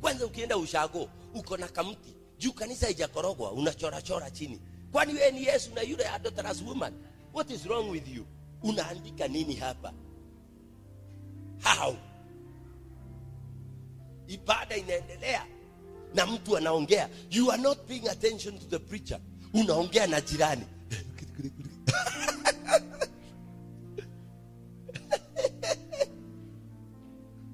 Kwanza 0.00 0.26
ukienda 0.26 0.56
ushago 0.56 1.08
uko 1.34 1.56
na 1.56 1.68
kamti 1.68 2.14
juu 2.38 2.52
kanisa 2.52 2.90
ijakorogwa 2.90 3.52
unachorachora 3.52 4.30
chini. 4.30 4.60
Kwani 4.92 5.14
wewe 5.14 5.30
ni 5.30 5.44
yesu 5.44 5.70
na 5.74 5.82
yule 5.82 6.08
adulterous 6.08 6.62
woman 6.62 6.92
what 7.32 7.50
is 7.50 7.66
wrong 7.66 7.90
with 7.90 8.08
you? 8.08 8.26
Unaandika 8.62 9.28
nini 9.28 9.54
hapa? 9.54 9.92
How? 11.62 11.96
Ibada 14.28 14.76
inaendelea 14.76 15.46
na 16.14 16.26
mtu 16.26 16.56
anaongea. 16.56 17.08
You 17.30 17.52
are 17.52 17.62
not 17.62 17.78
paying 17.88 18.08
attention 18.08 18.58
to 18.58 18.66
the 18.66 18.78
preacher. 18.78 19.20
Unaongea 19.54 20.06
na 20.06 20.20
jirani. 20.20 20.64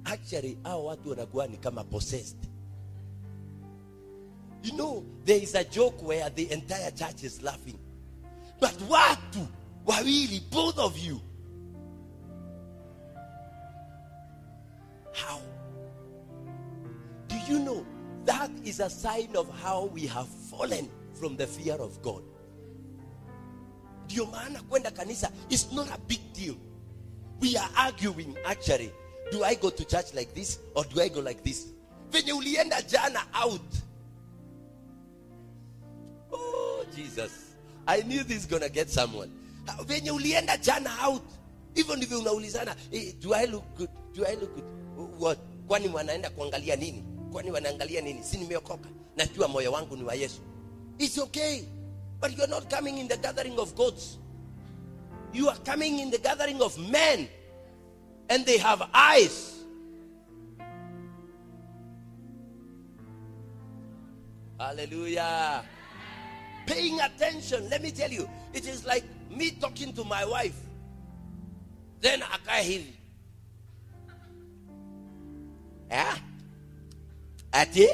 Actually 0.04 0.58
hao 0.62 0.84
watu 0.84 1.10
wanakuwa 1.10 1.46
ni 1.46 1.56
kama 1.56 1.84
possessed. 1.84 2.36
You 4.62 4.72
know 4.72 5.04
there 5.24 5.42
is 5.42 5.54
a 5.54 5.64
joke 5.64 6.06
where 6.06 6.30
the 6.30 6.42
entire 6.42 6.90
church 6.90 7.22
is 7.22 7.42
laughing. 7.42 7.78
But 8.60 8.74
watu 8.90 9.46
wawili 9.86 10.42
both 10.50 10.78
of 10.78 10.98
you. 10.98 11.20
How? 15.12 15.40
Do 17.28 17.36
you 17.48 17.60
know 17.60 17.86
that 18.24 18.50
is 18.64 18.80
a 18.80 18.90
sign 18.90 19.34
of 19.36 19.48
how 19.60 19.86
we 19.86 20.06
have 20.06 20.28
fallen 20.28 20.90
from 21.14 21.36
the 21.36 21.46
fear 21.46 21.74
of 21.74 22.02
god? 22.02 22.22
Ndio 24.06 24.26
kwenda 24.68 24.90
kanisa 24.90 25.30
is 25.50 25.72
not 25.72 25.88
a 25.90 25.98
big 26.06 26.20
deal. 26.32 26.56
We 27.40 27.56
are 27.56 27.70
arguing 27.76 28.36
actually. 28.44 28.92
Do 29.30 29.42
i 29.42 29.54
go 29.54 29.70
to 29.70 29.84
church 29.84 30.14
like 30.14 30.34
this 30.34 30.58
or 30.74 30.84
do 30.84 31.00
i 31.00 31.08
go 31.08 31.20
like 31.20 31.42
this? 31.42 31.72
Venye 32.10 32.32
ulienda 32.32 32.82
jana 32.82 33.20
out. 33.34 33.60
Oh 36.32 36.84
jesus. 36.94 37.56
I 37.88 38.02
knew 38.02 38.24
this 38.24 38.38
is 38.38 38.46
gonna 38.46 38.68
get 38.68 38.90
someone 38.90 39.30
venye 39.86 40.10
ulienda 40.10 40.56
jana 40.56 41.08
out. 41.08 41.22
Hivyo 41.74 41.96
ndivyo 41.96 42.18
unaulizana 42.18 42.76
eh, 42.92 43.14
do 43.20 43.34
i 43.34 43.46
look 43.46 43.64
good? 43.76 43.90
Do 44.14 44.24
i 44.26 44.36
look 44.36 44.54
good? 44.54 44.64
What? 45.22 45.38
Kwani 45.66 45.88
wanaenda 45.88 46.30
kuangalia 46.30 46.76
nini? 46.76 47.04
Kwani 47.32 47.50
wanaangalia 47.50 48.00
nini? 48.00 48.22
Si 48.24 48.36
nimeokoka? 48.36 48.88
Najua 49.16 49.48
moyo 49.48 49.72
wangu 49.72 49.96
ni 49.96 50.02
wa 50.04 50.14
yesu. 50.14 50.40
It's 50.98 51.18
okay 51.18 51.62
but 52.20 52.36
you're 52.36 52.50
not 52.50 52.70
coming 52.70 52.98
in 52.98 53.08
the 53.08 53.16
gathering 53.16 53.58
of 53.58 53.74
gods. 53.74 54.18
You 55.32 55.48
are 55.50 55.58
coming 55.64 55.98
in 55.98 56.10
the 56.10 56.18
gathering 56.18 56.60
of 56.62 56.78
men 56.78 57.28
and 58.30 58.46
they 58.46 58.58
have 58.58 58.82
eyes. 58.94 59.52
Hallelujah. 64.58 65.62
Paying 66.66 67.00
attention. 67.00 67.68
Let 67.68 67.82
me 67.82 67.90
tell 67.90 68.10
you 68.10 68.28
it 68.54 68.66
is 68.66 68.84
like 68.86 69.04
me 69.30 69.50
talking 69.50 69.92
to 69.94 70.04
my 70.04 70.24
wife 70.24 70.56
then 72.00 72.22
akae 72.22 72.62
hivi 72.62 72.94
eh? 75.88 76.22
ati 77.52 77.88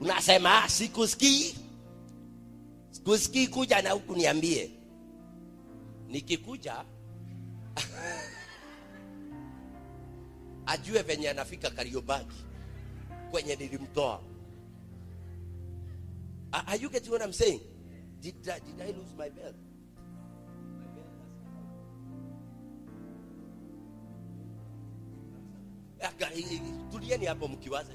unasema 0.00 0.68
sikusikii 0.68 1.54
sikusikii 2.90 3.48
kuja 3.48 3.82
na 3.82 3.90
huku 3.90 4.16
niambie 4.16 4.70
nikikuja 6.08 6.84
ajue 10.66 11.02
venye 11.02 11.30
anafika 11.30 11.70
kariobaki 11.70 12.44
kwenye 13.30 13.56
nilimtoa 13.56 14.20
Are 16.52 16.64
are 16.68 16.76
you 16.76 16.90
getting 16.90 17.10
what 17.10 17.22
I'm 17.22 17.32
saying? 17.32 17.60
Did, 18.20 18.42
did 18.42 18.52
I 18.80 18.86
lose 18.92 19.14
my 19.16 19.30
bell? 19.30 19.54
Tulieni 26.92 27.26
hapo 27.26 27.48
mkiwaza 27.48 27.92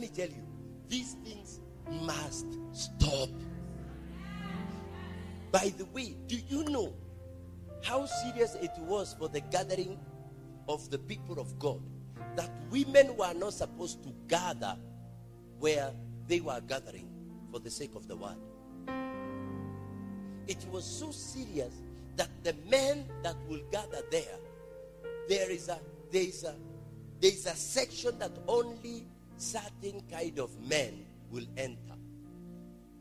Let 0.00 0.16
me 0.16 0.16
tell 0.16 0.34
you, 0.34 0.46
these 0.88 1.12
things 1.22 1.60
must 2.06 2.46
stop. 2.72 3.28
By 5.52 5.74
the 5.76 5.84
way, 5.92 6.16
do 6.26 6.38
you 6.48 6.64
know 6.64 6.94
how 7.84 8.06
serious 8.06 8.54
it 8.54 8.70
was 8.78 9.14
for 9.18 9.28
the 9.28 9.40
gathering 9.40 9.98
of 10.70 10.88
the 10.88 10.96
people 10.96 11.38
of 11.38 11.58
God 11.58 11.82
that 12.34 12.48
women 12.70 13.14
were 13.14 13.34
not 13.34 13.52
supposed 13.52 14.02
to 14.04 14.14
gather 14.26 14.74
where 15.58 15.92
they 16.28 16.40
were 16.40 16.62
gathering 16.66 17.10
for 17.52 17.58
the 17.60 17.70
sake 17.70 17.94
of 17.94 18.08
the 18.08 18.16
word? 18.16 18.38
It 20.46 20.64
was 20.72 20.86
so 20.86 21.10
serious 21.10 21.74
that 22.16 22.30
the 22.42 22.54
men 22.70 23.04
that 23.22 23.36
will 23.50 23.60
gather 23.70 24.00
there 24.10 24.38
there 25.28 25.50
is 25.50 25.68
a 25.68 25.78
there 26.10 26.22
is 26.22 26.44
a 26.44 26.54
there 27.20 27.32
is 27.32 27.44
a 27.44 27.54
section 27.54 28.18
that 28.18 28.32
only 28.48 29.04
certain 29.40 30.02
kind 30.10 30.38
of 30.38 30.50
men 30.60 31.06
will 31.30 31.46
enter. 31.56 31.96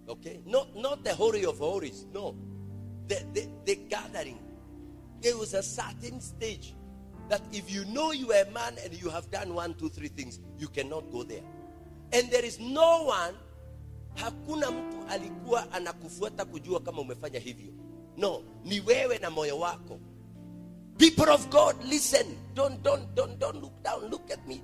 Okay? 0.08 0.40
Not 0.46 0.76
not 0.76 1.04
the 1.04 1.14
holy 1.14 1.46
of 1.46 1.58
holies 1.60 2.06
no. 2.14 2.36
The, 3.08 3.24
the 3.34 3.48
the 3.66 3.76
gathering. 3.90 4.40
There 5.22 5.38
was 5.38 5.54
a 5.54 5.64
certain 5.64 6.22
stage 6.22 6.74
that 7.30 7.42
if 7.52 7.72
you 7.72 7.84
know 7.86 8.12
you 8.12 8.32
are 8.32 8.44
a 8.48 8.52
man 8.52 8.76
and 8.84 8.94
you 9.02 9.10
have 9.10 9.30
done 9.32 9.54
one 9.54 9.74
two 9.74 9.90
three 9.90 10.08
things 10.08 10.40
you 10.58 10.68
cannot 10.68 11.12
go 11.12 11.24
there. 11.24 11.44
And 12.14 12.30
there 12.32 12.46
is 12.46 12.60
no 12.60 13.04
one 13.04 13.36
hakuna 14.16 14.72
mtu 14.72 14.98
alikuwa 15.10 15.72
anakufuata 15.72 16.46
kujua 16.46 16.80
kama 16.80 17.02
umefanya 17.02 17.40
hivyo. 17.40 17.74
No 18.18 18.44
ni 18.64 18.80
wewe 18.80 19.18
na 19.18 19.30
moyo 19.30 19.60
wako. 19.60 20.00
People 20.98 21.30
of 21.32 21.48
God, 21.50 21.76
listen. 21.86 22.26
Don't, 22.54 22.84
don't, 22.84 23.16
don't, 23.16 23.40
don't 23.40 23.62
look 23.62 23.84
down. 23.84 24.10
Look 24.12 24.32
at 24.32 24.46
me. 24.48 24.62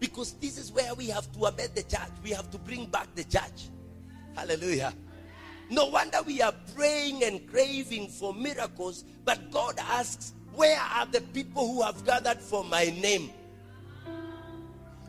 Because 0.00 0.32
this 0.34 0.58
is 0.58 0.72
where 0.72 0.94
we 0.94 1.08
have 1.08 1.30
to 1.32 1.46
amend 1.46 1.74
the 1.74 1.82
church. 1.82 2.10
We 2.22 2.30
have 2.30 2.50
to 2.50 2.58
bring 2.58 2.86
back 2.86 3.12
the 3.14 3.24
church. 3.24 3.68
Hallelujah. 4.34 4.94
No 5.70 5.86
wonder 5.86 6.18
we 6.22 6.40
are 6.40 6.54
praying 6.74 7.24
and 7.24 7.46
craving 7.48 8.08
for 8.08 8.32
miracles, 8.32 9.04
but 9.24 9.50
God 9.50 9.78
asks, 9.78 10.32
Where 10.54 10.78
are 10.78 11.06
the 11.06 11.20
people 11.20 11.66
who 11.66 11.82
have 11.82 12.04
gathered 12.06 12.40
for 12.40 12.64
my 12.64 12.84
name? 12.84 13.30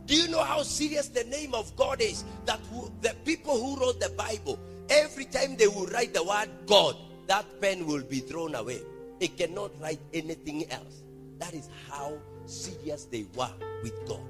Do 0.05 0.15
you 0.15 0.27
know 0.27 0.43
how 0.43 0.63
serious 0.63 1.07
the 1.07 1.23
name 1.25 1.53
of 1.53 1.75
God 1.75 2.01
is? 2.01 2.23
That 2.45 2.59
who, 2.71 2.91
the 3.01 3.15
people 3.25 3.55
who 3.55 3.79
wrote 3.79 3.99
the 3.99 4.09
Bible, 4.09 4.59
every 4.89 5.25
time 5.25 5.55
they 5.55 5.67
will 5.67 5.85
write 5.85 6.15
the 6.15 6.23
word 6.23 6.49
God, 6.65 6.95
that 7.27 7.45
pen 7.61 7.85
will 7.85 8.01
be 8.01 8.19
thrown 8.19 8.55
away. 8.55 8.81
It 9.19 9.37
cannot 9.37 9.79
write 9.79 9.99
anything 10.13 10.69
else. 10.71 11.03
That 11.37 11.53
is 11.53 11.69
how 11.87 12.17
serious 12.47 13.05
they 13.05 13.27
were 13.35 13.53
with 13.83 13.93
God. 14.07 14.23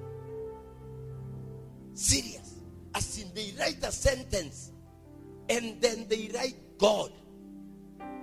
Serious. 1.94 2.56
As 2.96 3.22
in, 3.22 3.34
they 3.34 3.54
write 3.60 3.84
a 3.84 3.92
sentence 3.92 4.72
and 5.50 5.82
then 5.82 6.08
they 6.08 6.30
write 6.34 6.56
God. 6.78 7.12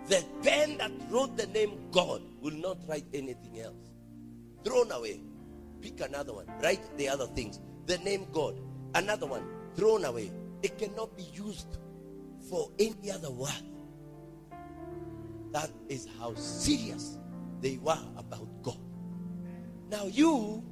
The 0.08 0.24
pen 0.42 0.78
that 0.78 0.92
wrote 1.10 1.36
the 1.36 1.46
name 1.48 1.90
God 1.90 2.22
will 2.40 2.54
not 2.54 2.78
write 2.88 3.06
anything 3.12 3.60
else. 3.60 3.90
Thrown 4.64 4.90
away. 4.92 5.20
Pick 5.80 6.00
another 6.00 6.32
one. 6.32 6.46
Write 6.62 6.96
the 6.96 7.08
other 7.08 7.26
things. 7.26 7.60
The 7.86 7.98
name 7.98 8.26
God. 8.32 8.56
Another 8.94 9.26
one. 9.26 9.44
Thrown 9.74 10.04
away. 10.04 10.30
It 10.62 10.78
cannot 10.78 11.16
be 11.16 11.24
used 11.34 11.78
for 12.48 12.70
any 12.78 13.10
other 13.10 13.30
word. 13.30 13.50
That 15.52 15.70
is 15.88 16.08
how 16.18 16.34
serious 16.34 17.18
they 17.60 17.78
were 17.78 17.98
about 18.16 18.48
God. 18.62 18.78
Now, 19.90 20.06
you 20.06 20.62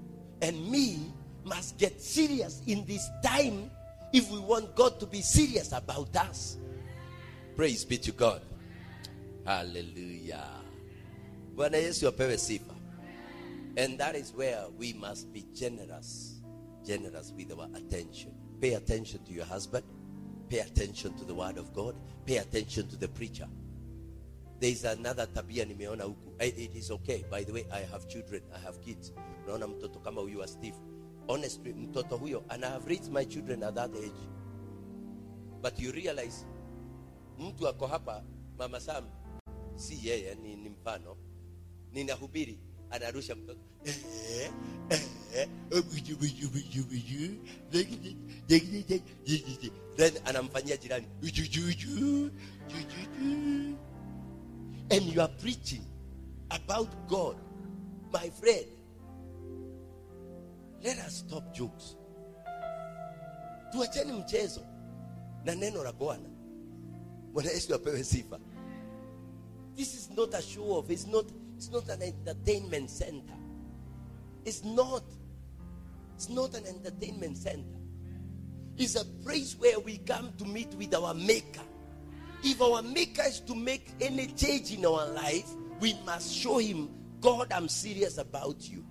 and 0.43 0.71
me 0.71 1.13
must 1.45 1.79
get 1.79 2.01
serious 2.01 2.63
in 2.67 2.85
this 2.87 3.09
time 3.23 3.71
if 4.13 4.31
we 4.31 4.39
want 4.39 4.75
God 4.75 4.99
to 5.01 5.07
be 5.07 5.21
serious 5.21 5.73
about 5.73 6.15
us. 6.17 6.57
Praise 7.57 7.85
be 7.85 7.99
to 7.99 8.13
God. 8.13 8.41
Hallelujah. 9.45 10.49
Bwana 11.57 11.77
Yesu 11.77 12.09
apewe 12.09 12.37
sifa. 12.39 12.75
And 13.77 13.99
that 13.99 14.15
is 14.15 14.33
where 14.33 14.65
we 14.79 14.93
must 14.93 15.33
be 15.33 15.45
generous. 15.55 16.41
Generous 16.87 17.33
with 17.37 17.53
our 17.53 17.69
attention. 17.75 18.33
Pay 18.61 18.75
attention 18.75 19.23
to 19.25 19.33
your 19.33 19.45
husband. 19.45 19.85
Pay 20.49 20.61
attention 20.61 21.15
to 21.15 21.25
the 21.25 21.35
word 21.35 21.59
of 21.59 21.73
God. 21.75 21.95
Pay 22.27 22.37
attention 22.39 22.89
to 22.89 22.97
the 22.97 23.09
preacher. 23.09 23.49
There 24.61 24.71
is 24.71 24.85
another 24.85 25.27
tabia 25.27 25.65
nimeona 25.67 26.05
huku. 26.05 26.33
Eh, 26.39 26.53
It 26.57 26.77
is 26.77 26.91
okay. 26.91 27.25
By 27.31 27.43
the 27.45 27.53
way, 27.53 27.65
I 27.73 27.81
have 27.93 28.09
children. 28.09 28.43
I 28.55 28.59
have 28.59 28.81
kids. 28.81 29.13
Unaona 29.47 29.67
mtoto 29.67 29.99
kama 29.99 30.21
huyu 30.21 30.39
wa 30.41 30.47
Steve. 30.47 30.77
Honestly, 31.29 31.73
mtoto 31.73 32.17
huyo 32.17 32.45
and 32.49 32.65
I 32.65 32.71
have 32.71 32.87
raised 32.87 33.13
my 33.13 33.25
children 33.25 33.63
at 33.63 33.75
that 33.75 33.91
age. 33.97 34.29
But 35.63 35.79
you 35.79 35.93
realize 35.93 36.47
mtu 37.39 37.69
ako 37.69 37.87
hapa 37.87 38.25
mama 38.59 38.81
Sam 38.81 39.05
si 39.77 40.09
yeye 40.09 40.35
ni, 40.35 40.57
ni 40.57 40.69
mfano. 40.69 41.17
Ninahubiri 41.93 42.59
anarusha 42.91 43.35
mtoto. 43.35 43.61
Then 49.97 50.13
anamfanyia 50.25 50.77
jirani. 50.77 51.07
And 54.91 55.03
you 55.03 55.21
are 55.21 55.33
preaching 55.41 55.83
about 56.51 56.89
God 57.09 57.37
my 58.13 58.31
friend 58.31 58.67
let 60.85 60.99
us 61.07 61.19
stop 61.19 61.53
jokes 61.53 61.97
tuacheni 63.73 64.13
mchezo 64.13 64.61
na 65.45 65.55
neno 65.55 65.85
la 65.85 65.93
bwana 65.93 66.29
bwana 67.33 67.51
yesu 67.51 67.75
apewe 67.75 68.05
sifa 68.05 68.41
this 69.77 69.95
is 69.95 70.11
not 70.11 70.35
a 70.35 70.43
show 70.43 70.79
off 70.79 70.91
it's 70.91 71.07
not, 71.07 71.27
it's 71.57 71.71
not 71.71 71.91
an 71.91 72.03
entertainment 72.03 72.91
center 72.91 73.45
It's 74.45 74.63
not. 74.63 75.03
It's 76.15 76.29
not 76.29 76.55
an 76.55 76.65
entertainment 76.67 77.37
center. 77.37 77.79
It's 78.77 78.95
a 78.97 79.05
place 79.25 79.57
where 79.59 79.79
we 79.81 79.99
come 79.99 80.33
to 80.39 80.45
meet 80.45 80.73
with 80.75 80.95
our 80.95 81.15
Maker. 81.15 81.63
If 82.43 82.61
our 82.61 82.83
Maker 82.83 83.23
is 83.27 83.41
to 83.41 83.55
make 83.55 83.89
any 84.01 84.27
change 84.27 84.73
in 84.73 84.85
our 84.85 85.09
life, 85.09 85.49
we 85.81 85.95
must 86.05 86.33
show 86.35 86.59
Him, 86.59 86.91
God, 87.21 87.53
I'm 87.53 87.69
serious 87.69 88.19
about 88.19 88.69
you. 88.69 88.85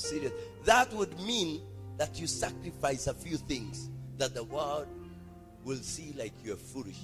Serious. 0.00 0.32
That 0.64 0.92
would 0.94 1.18
mean 1.20 1.60
that 1.98 2.18
you 2.18 2.26
sacrifice 2.26 3.06
a 3.06 3.14
few 3.14 3.36
things 3.36 3.90
that 4.16 4.34
the 4.34 4.44
world 4.44 4.86
will 5.64 5.76
see 5.76 6.14
like 6.16 6.32
you're 6.42 6.56
foolish, 6.56 6.98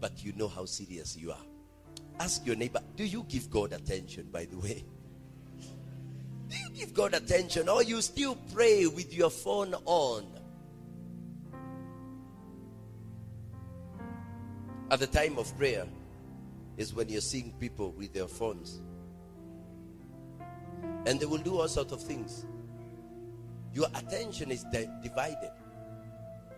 but 0.00 0.24
you 0.24 0.32
know 0.34 0.48
how 0.48 0.64
serious 0.64 1.16
you 1.16 1.30
are. 1.30 1.44
Ask 2.18 2.46
your 2.46 2.56
neighbor, 2.56 2.80
do 2.96 3.04
you 3.04 3.24
give 3.28 3.50
God 3.50 3.72
attention, 3.72 4.28
by 4.32 4.46
the 4.46 4.56
way? 4.56 4.84
Do 6.48 6.56
you 6.56 6.70
give 6.74 6.94
God 6.94 7.14
attention 7.14 7.68
or 7.68 7.82
you 7.82 8.00
still 8.00 8.36
pray 8.54 8.86
with 8.86 9.14
your 9.14 9.30
phone 9.30 9.74
on? 9.84 10.26
At 14.90 15.00
the 15.00 15.06
time 15.06 15.38
of 15.38 15.56
prayer 15.56 15.86
is 16.76 16.94
when 16.94 17.08
you're 17.08 17.20
seeing 17.20 17.52
people 17.60 17.92
with 17.92 18.12
their 18.12 18.28
phones. 18.28 18.80
And 21.06 21.18
they 21.18 21.26
will 21.26 21.38
do 21.38 21.58
all 21.60 21.68
sorts 21.68 21.92
of 21.92 22.00
things. 22.02 22.46
Your 23.72 23.86
attention 23.94 24.50
is 24.50 24.64
di- 24.64 24.88
divided. 25.02 25.50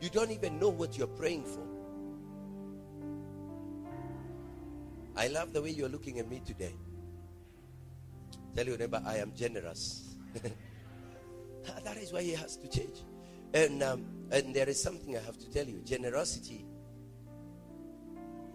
You 0.01 0.11
don't 0.11 0.31
even 0.31 0.59
know 0.59 0.69
what 0.69 0.99
you're 0.99 1.07
praying 1.07 1.45
for. 1.45 1.67
I 5.17 5.29
love 5.29 5.53
the 5.53 5.63
way 5.63 5.71
you're 5.71 5.89
looking 5.89 6.19
at 6.19 6.29
me 6.29 6.43
today. 6.45 6.75
Tell 8.55 8.67
your 8.67 8.79
neighbor, 8.79 9.03
I 9.07 9.19
am 9.19 9.33
generous. 9.35 10.17
that 11.85 11.97
is 11.97 12.13
why 12.13 12.23
he 12.23 12.33
has 12.33 12.57
to 12.57 12.69
change. 12.69 12.99
And, 13.53 13.83
um, 13.83 14.05
and 14.31 14.55
there 14.55 14.69
is 14.69 14.83
something 14.83 15.17
I 15.17 15.21
have 15.21 15.39
to 15.39 15.51
tell 15.51 15.65
you 15.65 15.81
generosity 15.85 16.65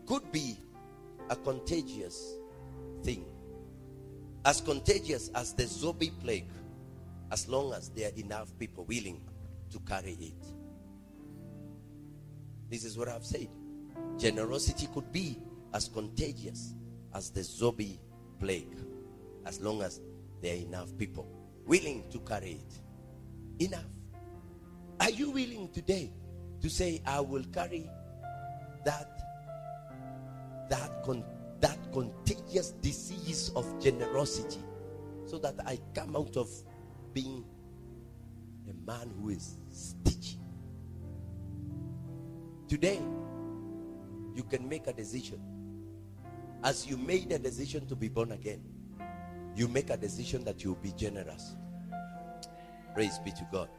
could 0.05 0.31
be 0.31 0.57
a 1.29 1.35
contagious 1.35 2.33
thing. 3.03 3.25
As 4.45 4.61
contagious 4.61 5.29
as 5.35 5.53
the 5.53 5.65
zombie 5.65 6.11
plague, 6.21 6.49
as 7.31 7.47
long 7.47 7.73
as 7.73 7.89
there 7.89 8.09
are 8.09 8.15
enough 8.15 8.57
people 8.57 8.85
willing 8.85 9.21
to 9.71 9.79
carry 9.79 10.13
it. 10.13 10.45
This 12.69 12.83
is 12.85 12.97
what 12.97 13.09
I've 13.09 13.25
said. 13.25 13.49
Generosity 14.17 14.87
could 14.93 15.11
be 15.11 15.37
as 15.73 15.87
contagious 15.87 16.73
as 17.13 17.29
the 17.31 17.43
zombie 17.43 17.99
plague, 18.39 18.75
as 19.45 19.59
long 19.59 19.81
as 19.81 19.99
there 20.41 20.53
are 20.53 20.57
enough 20.59 20.95
people 20.97 21.27
willing 21.65 22.03
to 22.09 22.19
carry 22.19 22.61
it. 22.61 23.63
Enough. 23.65 23.85
Are 25.01 25.09
you 25.09 25.31
willing 25.31 25.69
today 25.73 26.11
to 26.61 26.69
say, 26.69 27.01
I 27.05 27.19
will 27.19 27.43
carry 27.53 27.89
that 28.85 29.19
that 30.69 31.03
con- 31.03 31.25
that 31.61 31.77
contagious 31.91 32.71
disease 32.81 33.51
of 33.55 33.65
generosity 33.81 34.61
so 35.25 35.37
that 35.39 35.55
I 35.65 35.79
come 35.93 36.15
out 36.15 36.37
of 36.37 36.49
being 37.13 37.43
a 38.69 38.89
man 38.89 39.11
who 39.19 39.29
is 39.29 39.57
stingy. 39.69 40.39
Today, 42.67 42.99
you 44.35 44.43
can 44.43 44.67
make 44.69 44.87
a 44.87 44.93
decision. 44.93 45.41
As 46.63 46.85
you 46.85 46.97
made 46.97 47.31
a 47.31 47.39
decision 47.39 47.87
to 47.87 47.95
be 47.95 48.09
born 48.09 48.31
again, 48.31 48.61
you 49.55 49.67
make 49.67 49.89
a 49.89 49.97
decision 49.97 50.43
that 50.45 50.63
you'll 50.63 50.75
be 50.75 50.91
generous. 50.93 51.55
Praise 52.93 53.19
be 53.19 53.31
to 53.31 53.47
God. 53.51 53.69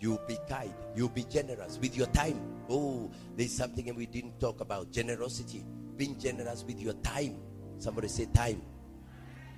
You'll 0.00 0.20
be 0.26 0.38
kind. 0.48 0.74
You'll 0.94 1.08
be 1.08 1.24
generous 1.24 1.78
with 1.80 1.96
your 1.96 2.08
time. 2.08 2.40
Oh, 2.68 3.10
there's 3.36 3.52
something 3.52 3.94
we 3.94 4.06
didn't 4.06 4.38
talk 4.38 4.60
about 4.60 4.90
generosity. 4.90 5.64
Being 5.96 6.18
generous 6.18 6.64
with 6.64 6.80
your 6.80 6.94
time. 6.94 7.36
Somebody 7.78 8.08
say 8.08 8.26
time. 8.26 8.62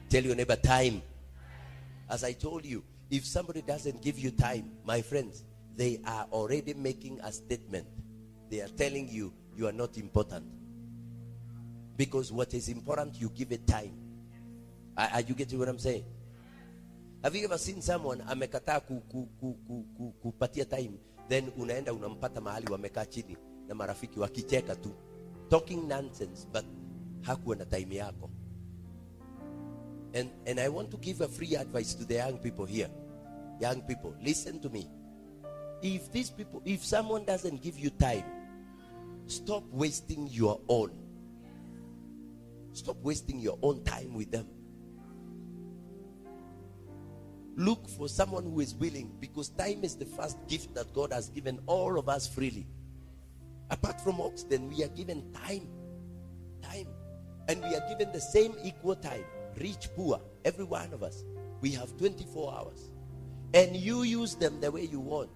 Tell 0.09 0.23
your 0.23 0.35
neighbor 0.35 0.57
time. 0.57 1.03
As 2.09 2.25
I 2.25 2.33
told 2.33 2.65
you, 2.65 2.85
if 3.11 3.25
somebody 3.27 3.63
doesn't 3.63 4.03
give 4.03 4.19
you 4.19 4.31
time, 4.31 4.71
my 4.85 5.03
friends, 5.03 5.45
they 5.77 6.01
are 6.07 6.27
already 6.33 6.75
making 6.75 7.21
a 7.23 7.33
statement. 7.33 7.87
They 8.51 8.61
are 8.61 8.69
telling 8.69 9.09
you 9.09 9.33
you 9.57 9.67
are 9.67 9.73
not 9.73 9.97
important. 9.99 10.45
Because 11.97 12.31
what 12.33 12.53
is 12.55 12.69
important, 12.69 13.21
you 13.21 13.31
give 13.31 13.53
it 13.53 13.67
time. 13.67 13.93
Are, 14.97 15.09
are 15.15 15.21
you 15.23 15.35
getting 15.35 15.59
what 15.59 15.69
I'm 15.69 15.79
saying? 15.79 16.05
Have 17.25 17.35
you 17.35 17.45
ever 17.45 17.59
seen 17.59 17.83
someone 17.83 18.21
amekataa 18.21 18.87
ku, 18.87 19.03
ku, 19.11 19.27
ku, 19.41 19.57
ku, 19.67 19.85
ku, 19.97 20.15
kupatia 20.23 20.69
time 20.69 20.99
then 21.29 21.51
unaenda 21.59 21.93
unampata 21.93 22.41
mahali 22.41 22.73
wamekaa 22.73 23.05
chini 23.07 23.37
na 23.69 23.75
marafiki 23.75 24.21
wakicheka 24.21 24.77
tu 24.77 24.91
talking 25.51 25.89
nonsense 25.89 26.47
but 26.53 26.65
hakuwa 27.23 27.57
na 27.57 27.65
time 27.65 27.95
yako. 27.95 28.31
And, 30.15 30.31
and 30.47 30.61
I 30.61 30.69
want 30.69 30.91
to 30.93 30.97
give 30.97 31.21
a 31.21 31.29
free 31.29 31.57
advice 31.57 31.95
to 31.95 32.05
the 32.05 32.15
young 32.15 32.39
people 32.39 32.65
here. 32.65 32.89
Young 33.61 33.83
people 33.83 34.15
listen 34.23 34.61
to 34.61 34.71
me. 34.71 34.89
If 35.83 36.11
these 36.13 36.31
people 36.31 36.63
if 36.65 36.85
someone 36.85 37.25
doesn't 37.25 37.63
give 37.63 37.79
you 37.79 37.91
time 37.91 38.25
stop 39.27 39.65
wasting 39.73 40.29
your 40.29 40.61
own. 40.69 40.91
Stop 42.73 42.97
wasting 43.03 43.41
your 43.41 43.59
own 43.63 43.83
time 43.85 44.15
with 44.15 44.31
them. 44.31 44.47
Look 47.57 47.89
for 47.89 48.09
someone 48.09 48.45
who 48.45 48.61
is 48.61 48.75
willing 48.75 49.17
because 49.19 49.49
time 49.49 49.83
is 49.83 49.97
the 49.97 50.05
first 50.05 50.37
gift 50.47 50.75
that 50.75 50.93
God 50.93 51.13
has 51.13 51.31
given 51.31 51.59
all 51.67 51.99
of 51.99 52.09
us 52.09 52.27
freely. 52.29 52.67
Apart 53.71 54.01
from 54.01 54.21
oxygen, 54.21 54.69
we 54.69 54.85
are 54.85 54.89
given 54.89 55.33
time. 55.33 55.67
Time. 56.63 56.87
And 57.49 57.63
we 57.63 57.75
are 57.75 57.89
given 57.89 58.13
the 58.13 58.21
same 58.21 58.55
equal 58.63 58.97
time. 58.97 59.25
Rich, 59.59 59.89
poor, 59.95 60.21
every 60.45 60.65
one 60.65 60.93
of 60.93 61.03
us. 61.03 61.25
We 61.61 61.71
have 61.73 61.97
24 61.97 62.55
hours. 62.55 62.91
And 63.55 63.77
you 63.77 64.03
use 64.03 64.35
them 64.35 64.61
the 64.61 64.71
way 64.71 64.83
you 64.83 65.01
want. 65.01 65.31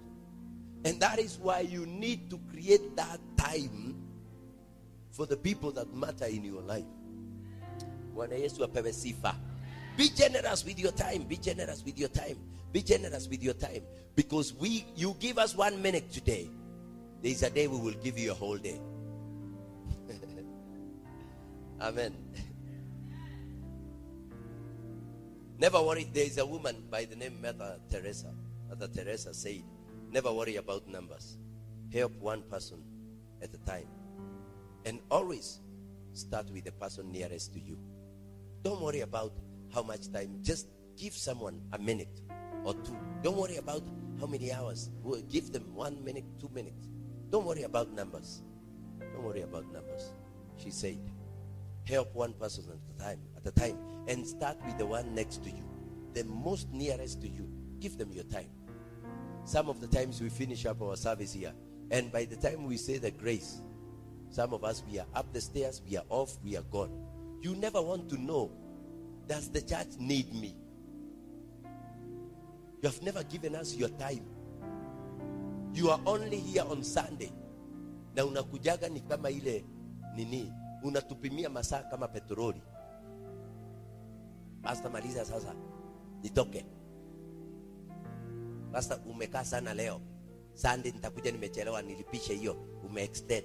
And 0.85 1.01
that 1.01 1.19
is 1.19 1.39
why 1.39 1.61
you 1.61 1.87
need 1.87 2.31
to 2.31 2.41
create 2.51 2.97
that 2.97 3.19
time 3.37 3.97
for 5.11 5.27
the 5.27 5.37
people 5.37 5.73
that 5.73 5.93
matter 5.95 6.27
in 6.27 6.45
your 6.45 6.63
life. 6.63 6.85
Be 9.97 10.09
generous 10.09 10.65
with 10.65 10.79
your 10.79 10.93
time. 10.93 11.23
Be 11.25 11.37
generous 11.37 11.85
with 11.85 11.99
your 11.99 12.09
time. 12.09 12.37
Be 12.73 12.83
generous 12.83 13.29
with 13.29 13.43
your 13.43 13.55
time. 13.55 13.83
Because 14.15 14.55
we 14.55 14.87
you 14.97 15.17
give 15.19 15.39
us 15.39 15.57
one 15.57 15.81
minute 15.83 16.11
today. 16.13 16.49
There 17.23 17.31
is 17.31 17.43
a 17.43 17.51
day 17.51 17.67
we 17.67 17.79
will 17.79 17.95
give 18.03 18.19
you 18.19 18.31
a 18.31 18.35
whole 18.35 18.57
day. 18.57 18.81
Amen. 21.81 22.15
Never 25.59 25.83
worry. 25.83 26.09
There 26.11 26.25
is 26.25 26.39
a 26.39 26.47
woman 26.47 26.85
by 26.91 27.05
the 27.05 27.17
name 27.17 27.43
Mother 27.43 27.79
Teresa. 27.91 28.33
Mother 28.71 28.89
Teresa 28.89 29.35
said, 29.35 29.63
Never 30.11 30.33
worry 30.33 30.57
about 30.57 30.89
numbers. 30.89 31.37
Help 31.93 32.19
one 32.21 32.43
person 32.43 32.83
at 33.43 33.53
a 33.53 33.59
time. 33.59 33.87
And 34.87 35.01
always 35.11 35.61
start 36.15 36.51
with 36.51 36.65
the 36.65 36.73
person 36.73 37.13
nearest 37.13 37.53
to 37.53 37.61
you. 37.61 37.79
Don't 38.63 38.81
worry 38.81 39.01
about 39.01 39.33
how 39.75 39.83
much 39.83 40.11
time. 40.11 40.39
Just 40.43 40.69
give 40.97 41.13
someone 41.13 41.61
a 41.75 41.79
minute 41.79 42.21
or 42.65 42.73
two. 42.75 42.97
Don't 43.23 43.37
worry 43.37 43.57
about 43.57 43.83
how 44.19 44.27
many 44.27 44.53
hours. 44.53 44.89
Give 45.31 45.53
them 45.53 45.75
one 45.75 46.03
minute, 46.03 46.25
two 46.41 46.51
minutes. 46.55 46.89
Don't 47.31 47.45
worry 47.45 47.63
about 47.63 47.93
numbers. 47.93 48.43
Don't 48.99 49.23
worry 49.23 49.43
about 49.43 49.73
numbers. 49.73 50.13
She 50.57 50.71
said, 50.71 50.99
help 51.85 52.15
one 52.15 52.33
person 52.35 52.65
at 52.69 52.97
a 52.97 53.05
time, 53.05 53.21
at 53.37 53.47
a 53.47 53.53
time, 53.53 53.79
and 54.09 54.27
start 54.27 54.57
with 54.67 54.79
the 54.79 54.87
one 54.87 55.15
next 55.15 55.43
to 55.45 55.51
you, 55.51 55.65
the 56.13 56.25
most 56.25 56.69
nearest 56.73 57.21
to 57.23 57.29
you. 57.29 57.49
Give 57.79 57.97
them 57.97 58.13
your 58.13 58.25
time. 58.25 58.51
Some 59.45 59.69
of 59.69 59.81
the 59.81 59.87
times 59.87 60.21
we 60.21 60.29
finish 60.29 60.67
up 60.67 60.83
our 60.83 60.97
service 60.97 61.33
here, 61.33 61.53
and 61.91 62.13
by 62.13 62.25
the 62.25 62.37
time 62.37 62.65
we 62.65 62.77
say 62.77 62.99
the 62.99 63.11
grace, 63.11 63.63
some 64.29 64.53
of 64.53 64.65
us 64.65 64.83
we 64.91 64.99
are 64.99 65.07
up 65.15 65.33
the 65.33 65.41
stairs, 65.41 65.81
we 65.89 65.97
are 65.97 66.05
off, 66.09 66.37
we 66.45 66.57
are 66.57 66.63
gone. 66.63 66.93
You 67.41 67.57
never 67.57 67.81
want 67.81 68.09
to 68.11 68.21
know 68.21 68.51
does 69.27 69.49
the 69.49 69.63
church 69.63 69.87
need 70.01 70.35
me? 70.35 70.57
You 72.83 72.89
have 72.89 73.01
never 73.03 73.23
given 73.23 73.55
us 73.55 73.77
your 73.77 73.91
time. 73.91 74.25
You 75.75 75.91
are 75.91 76.01
only 76.07 76.37
here 76.41 76.65
on 76.71 76.83
Sunday. 76.85 77.33
Na 78.15 78.25
unakujaga 78.27 78.89
ni 78.89 79.01
kama 79.01 79.31
ile 79.31 79.65
nini, 80.17 80.53
unatupimia 80.83 81.49
masaa 81.51 81.83
kama 81.83 82.09
petroli. 82.09 82.63
Pastor, 84.63 84.91
maliza 84.91 85.25
sasa, 85.25 85.55
nitoke. 86.23 86.67
Pastor, 88.73 88.99
umekaa 89.07 89.45
sana 89.45 89.75
leo. 89.75 90.01
Sunday 90.55 90.93
nitakuja 90.93 91.33
nimechelewa, 91.33 91.83
nilipishe 91.83 92.35
hiyo, 92.35 92.57
umeextend. 92.87 93.45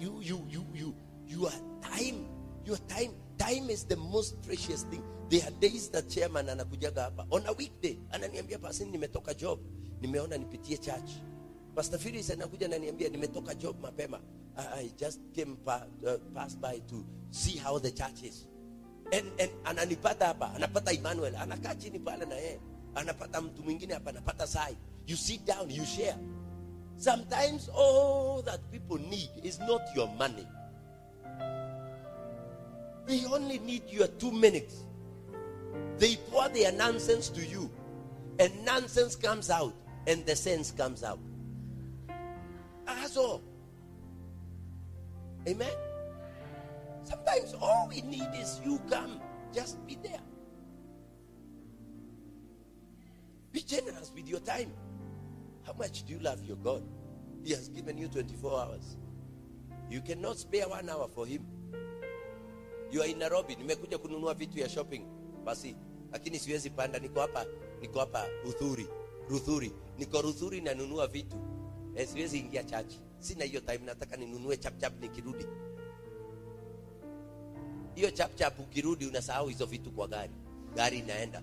You, 0.00 0.22
you, 0.22 0.46
you, 0.50 0.64
you, 0.74 0.94
your 1.26 1.52
time, 1.80 2.18
your 2.64 2.86
time 2.86 3.10
time 3.36 3.72
is 3.72 3.86
the 3.86 3.96
most 3.96 4.36
precious 4.46 4.84
thing 4.90 5.00
there 5.28 5.42
are 5.46 5.50
days 5.60 5.90
that 5.90 6.08
chairman 6.08 6.48
anakujaga 6.48 7.02
hapa 7.02 7.26
on 7.30 7.46
a 7.46 7.52
weekday 7.52 7.96
ananiambia 8.10 8.58
pasini 8.58 8.90
nimetoka 8.90 9.34
job 9.34 9.60
nimeona 10.00 10.38
nipitie 10.38 10.78
church. 10.78 11.10
Pastor 11.74 11.98
Phyllis 11.98 12.30
anakuja 12.30 12.66
ananiambia 12.66 13.08
nimetoka 13.08 13.54
job 13.54 13.76
mapema. 13.82 14.20
I, 14.56 14.80
I 14.80 14.90
just 14.98 15.20
came 15.34 15.56
pa, 15.56 15.86
uh, 16.06 16.18
pass 16.34 16.56
by 16.56 16.80
to 16.88 17.04
see 17.30 17.56
how 17.58 17.78
the 17.78 17.90
church 17.90 18.22
is. 18.22 18.46
And, 19.12 19.26
and 19.38 19.50
ananipata 19.64 20.26
hapa 20.26 20.54
anapata 20.54 20.92
Emmanuel 20.92 21.36
anakaa 21.36 21.74
chini 21.74 21.98
pale 21.98 22.24
na 22.26 22.34
yeye. 22.34 22.60
Anapata 22.94 23.40
mtu 23.40 23.62
mwingine 23.62 23.94
hapa 23.94 24.10
anapata 24.10 24.46
sai. 24.46 24.76
You 25.06 25.16
sit 25.16 25.44
down 25.46 25.70
you 25.70 25.84
share. 25.84 26.16
Sometimes 26.96 27.68
all 27.68 28.42
that 28.42 28.60
people 28.70 28.98
need 28.98 29.30
is 29.42 29.58
not 29.60 29.82
your 29.96 30.08
money. 30.18 30.46
They 33.06 33.24
only 33.26 33.58
need 33.58 33.82
your 33.90 34.08
two 34.18 34.30
minutes. 34.30 34.74
They 35.98 36.16
pour 36.30 36.48
their 36.48 36.72
nonsense 36.72 37.28
to 37.30 37.40
you 37.40 37.70
and 38.38 38.52
nonsense 38.64 39.16
comes 39.16 39.50
out 39.50 39.74
and 40.06 40.24
the 40.26 40.34
sense 40.36 40.70
comes 40.70 41.02
out. 41.04 41.18
That's 42.86 43.16
all. 43.16 43.42
Amen? 45.48 45.70
Sometimes 47.04 47.54
all 47.60 47.88
we 47.88 48.02
need 48.02 48.28
is 48.34 48.60
you 48.64 48.80
come. 48.90 49.20
Just 49.54 49.84
be 49.86 49.96
there. 50.02 50.20
Be 53.52 53.60
generous 53.62 54.12
with 54.14 54.28
your 54.28 54.40
time. 54.40 54.70
How 55.66 55.72
much 55.74 56.04
do 56.04 56.12
you 56.14 56.20
love 56.20 56.44
your 56.44 56.56
god? 56.56 56.82
He 57.44 57.52
has 57.52 57.68
given 57.68 57.98
you 57.98 58.08
24 58.08 58.60
hours. 58.60 58.96
You 59.90 60.00
cannot 60.00 60.38
spare 60.38 60.68
one 60.68 60.88
hour 60.88 61.08
for 61.08 61.26
him. 61.26 61.42
You 62.90 63.02
are 63.02 63.06
in 63.08 63.18
nairobi. 63.18 63.56
Nimekuja 63.56 63.98
kununua 63.98 64.34
vitu 64.34 64.58
ya 64.58 64.68
shopping. 64.68 65.06
Basi 65.44 65.76
lakini 66.12 66.38
siwezi 66.38 66.70
panda. 66.70 66.98
Niko 66.98 67.20
hapa. 67.20 67.46
Niko 67.80 67.98
hapa 67.98 68.26
ruthuri 68.44 68.86
ruthuri. 69.30 69.72
Niko 69.98 70.20
ruthuri 70.22 70.60
nanunua 70.60 71.06
vitu. 71.06 71.36
Eh, 71.96 72.08
siwezi 72.08 72.38
ingia 72.38 72.64
chachi. 72.64 72.98
Sina 73.18 73.44
hiyo 73.44 73.60
time 73.60 73.78
nataka 73.78 74.16
ninunue 74.16 74.56
chapchap 74.56 75.00
nikirudi. 75.00 75.46
Hiyo 77.94 78.10
chapchap 78.10 78.60
ukirudi 78.60 79.06
unasahau 79.06 79.48
hizo 79.48 79.66
vitu 79.66 79.90
kwa 79.90 80.08
gari. 80.08 80.32
Gari 80.74 80.98
inaenda 80.98 81.42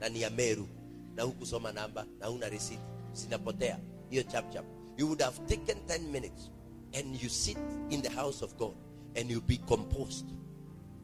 na 0.00 0.08
ni 0.08 0.20
ya 0.22 0.30
meru 0.30 0.68
na 1.16 1.22
hukusoma 1.22 1.72
namba 1.72 2.06
na 2.20 2.30
una 2.30 2.48
receipt. 2.48 2.80
Sinapotea 3.12 3.78
hiyo 4.10 4.22
chapchap 4.22 4.64
you 4.98 5.06
would 5.06 5.20
have 5.22 5.38
taken 5.46 5.76
10 5.86 6.10
minutes 6.10 6.50
and 6.98 7.22
you 7.22 7.28
sit 7.30 7.58
in 7.90 8.02
the 8.02 8.08
house 8.08 8.44
of 8.44 8.54
god 8.56 8.74
and 9.16 9.30
you 9.30 9.40
be 9.40 9.56
composed 9.56 10.26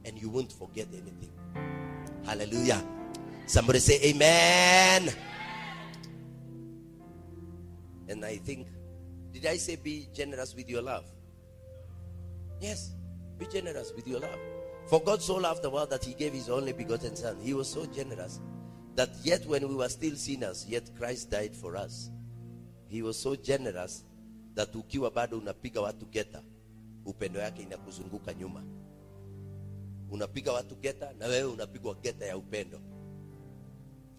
and 0.04 0.18
you 0.22 0.30
won't 0.34 0.52
forget 0.52 0.88
anything. 0.92 1.30
Hallelujah. 2.24 2.82
Somebody 3.46 3.80
say 3.80 4.10
amen 4.10 5.10
and 8.10 8.24
i 8.24 8.36
think 8.36 8.68
did 9.32 9.46
i 9.46 9.56
say 9.56 9.76
be 9.76 10.08
generous 10.14 10.54
with 10.54 10.68
your 10.68 10.82
love? 10.82 11.04
Yes 12.60 12.92
be 13.38 13.46
generous 13.46 13.92
with 13.94 14.08
your 14.08 14.20
love. 14.20 14.38
For 14.88 15.00
god 15.00 15.22
so 15.22 15.36
loved 15.36 15.62
the 15.62 15.70
world 15.70 15.90
that 15.90 16.04
he 16.04 16.14
gave 16.14 16.32
his 16.32 16.48
only 16.48 16.72
begotten 16.72 17.14
son. 17.14 17.36
He 17.40 17.54
was 17.54 17.68
so 17.68 17.86
generous 17.86 18.40
that 18.96 19.10
yet 19.22 19.46
when 19.46 19.68
we 19.68 19.74
were 19.74 19.88
still 19.88 20.16
sinners 20.16 20.66
yet 20.68 20.90
christ 20.98 21.30
died 21.30 21.54
for 21.54 21.76
us. 21.76 22.10
He 22.88 23.02
was 23.02 23.18
so 23.18 23.36
generous 23.36 24.02
that 24.54 24.72
ukiwa 24.74 25.10
bado 25.10 25.38
unapiga 25.38 25.80
watu 25.80 26.06
geta 26.06 26.42
upendo 27.04 27.40
yake 27.40 27.62
inakuzunguka 27.62 28.34
nyuma. 28.34 28.64
Unapiga 30.10 30.52
watu 30.52 30.74
geta 30.74 31.12
na 31.18 31.26
wewe 31.26 31.44
unapigwa 31.52 31.94
geta 31.94 32.26
ya 32.26 32.36
upendo. 32.36 32.80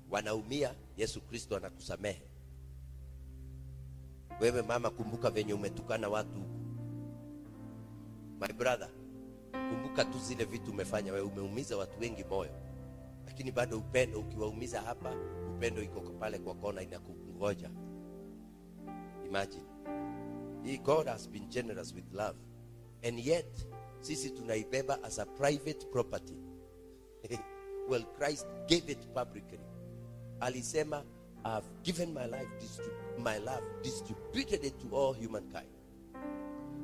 Wanaumia 0.09 0.75
yesu 0.97 1.21
kristo 1.21 1.57
anakusamehe 1.57 2.28
wewe 4.41 4.61
mama 4.61 4.89
kumbuka 4.89 5.29
venye 5.29 5.53
umetukana 5.53 6.09
watu. 6.09 6.39
My 8.41 8.53
brother 8.57 8.89
kumbuka 9.51 10.05
tu 10.05 10.17
zile 10.19 10.45
vitu 10.45 10.71
umefanya. 10.71 11.13
Wewe 11.13 11.25
umeumiza 11.25 11.77
watu 11.77 11.99
wengi 11.99 12.23
moyo 12.23 12.51
lakini 13.25 13.51
bado 13.51 13.77
upendo 13.77 14.19
ukiwaumiza 14.19 14.81
hapa 14.81 15.15
upendo 15.55 15.81
iko 15.83 15.99
pale 16.01 16.39
kwa 16.39 16.55
kona 16.55 16.81
inakungoja 16.81 17.69
imagine. 19.25 19.63
He, 20.63 20.77
god 20.77 21.07
has 21.07 21.29
been 21.29 21.47
generous 21.49 21.93
with 21.93 22.13
love. 22.13 22.37
And 23.03 23.19
yet 23.19 23.67
sisi 24.01 24.29
tunaibeba 24.29 25.03
as 25.03 25.19
a 25.19 25.25
private 25.25 25.85
property. 25.91 26.37
Well 27.89 28.03
christ 28.17 28.45
gave 28.67 28.91
it 28.91 29.07
publicly. 29.13 29.59
Alisema 30.39 31.03
i've 31.45 31.67
given 31.83 32.13
my 32.13 32.25
life 32.25 32.47
my 33.17 33.37
love 33.39 33.63
distributed 33.83 34.63
it 34.65 34.77
to 34.79 34.95
all 34.97 35.13
humankind. 35.13 35.69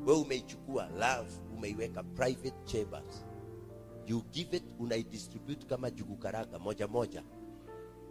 Wewe 0.05 0.19
umeichukua 0.19 0.89
love 0.89 1.29
umeiweka 1.55 2.03
private 2.03 2.53
chambers. 2.65 3.25
You 4.07 4.21
give 4.31 4.57
it 4.57 4.63
unaidistribute 4.79 5.65
kama 5.65 5.91
jugu 5.91 6.15
karanga. 6.15 6.59
Moja 6.59 6.87
moja 6.87 7.23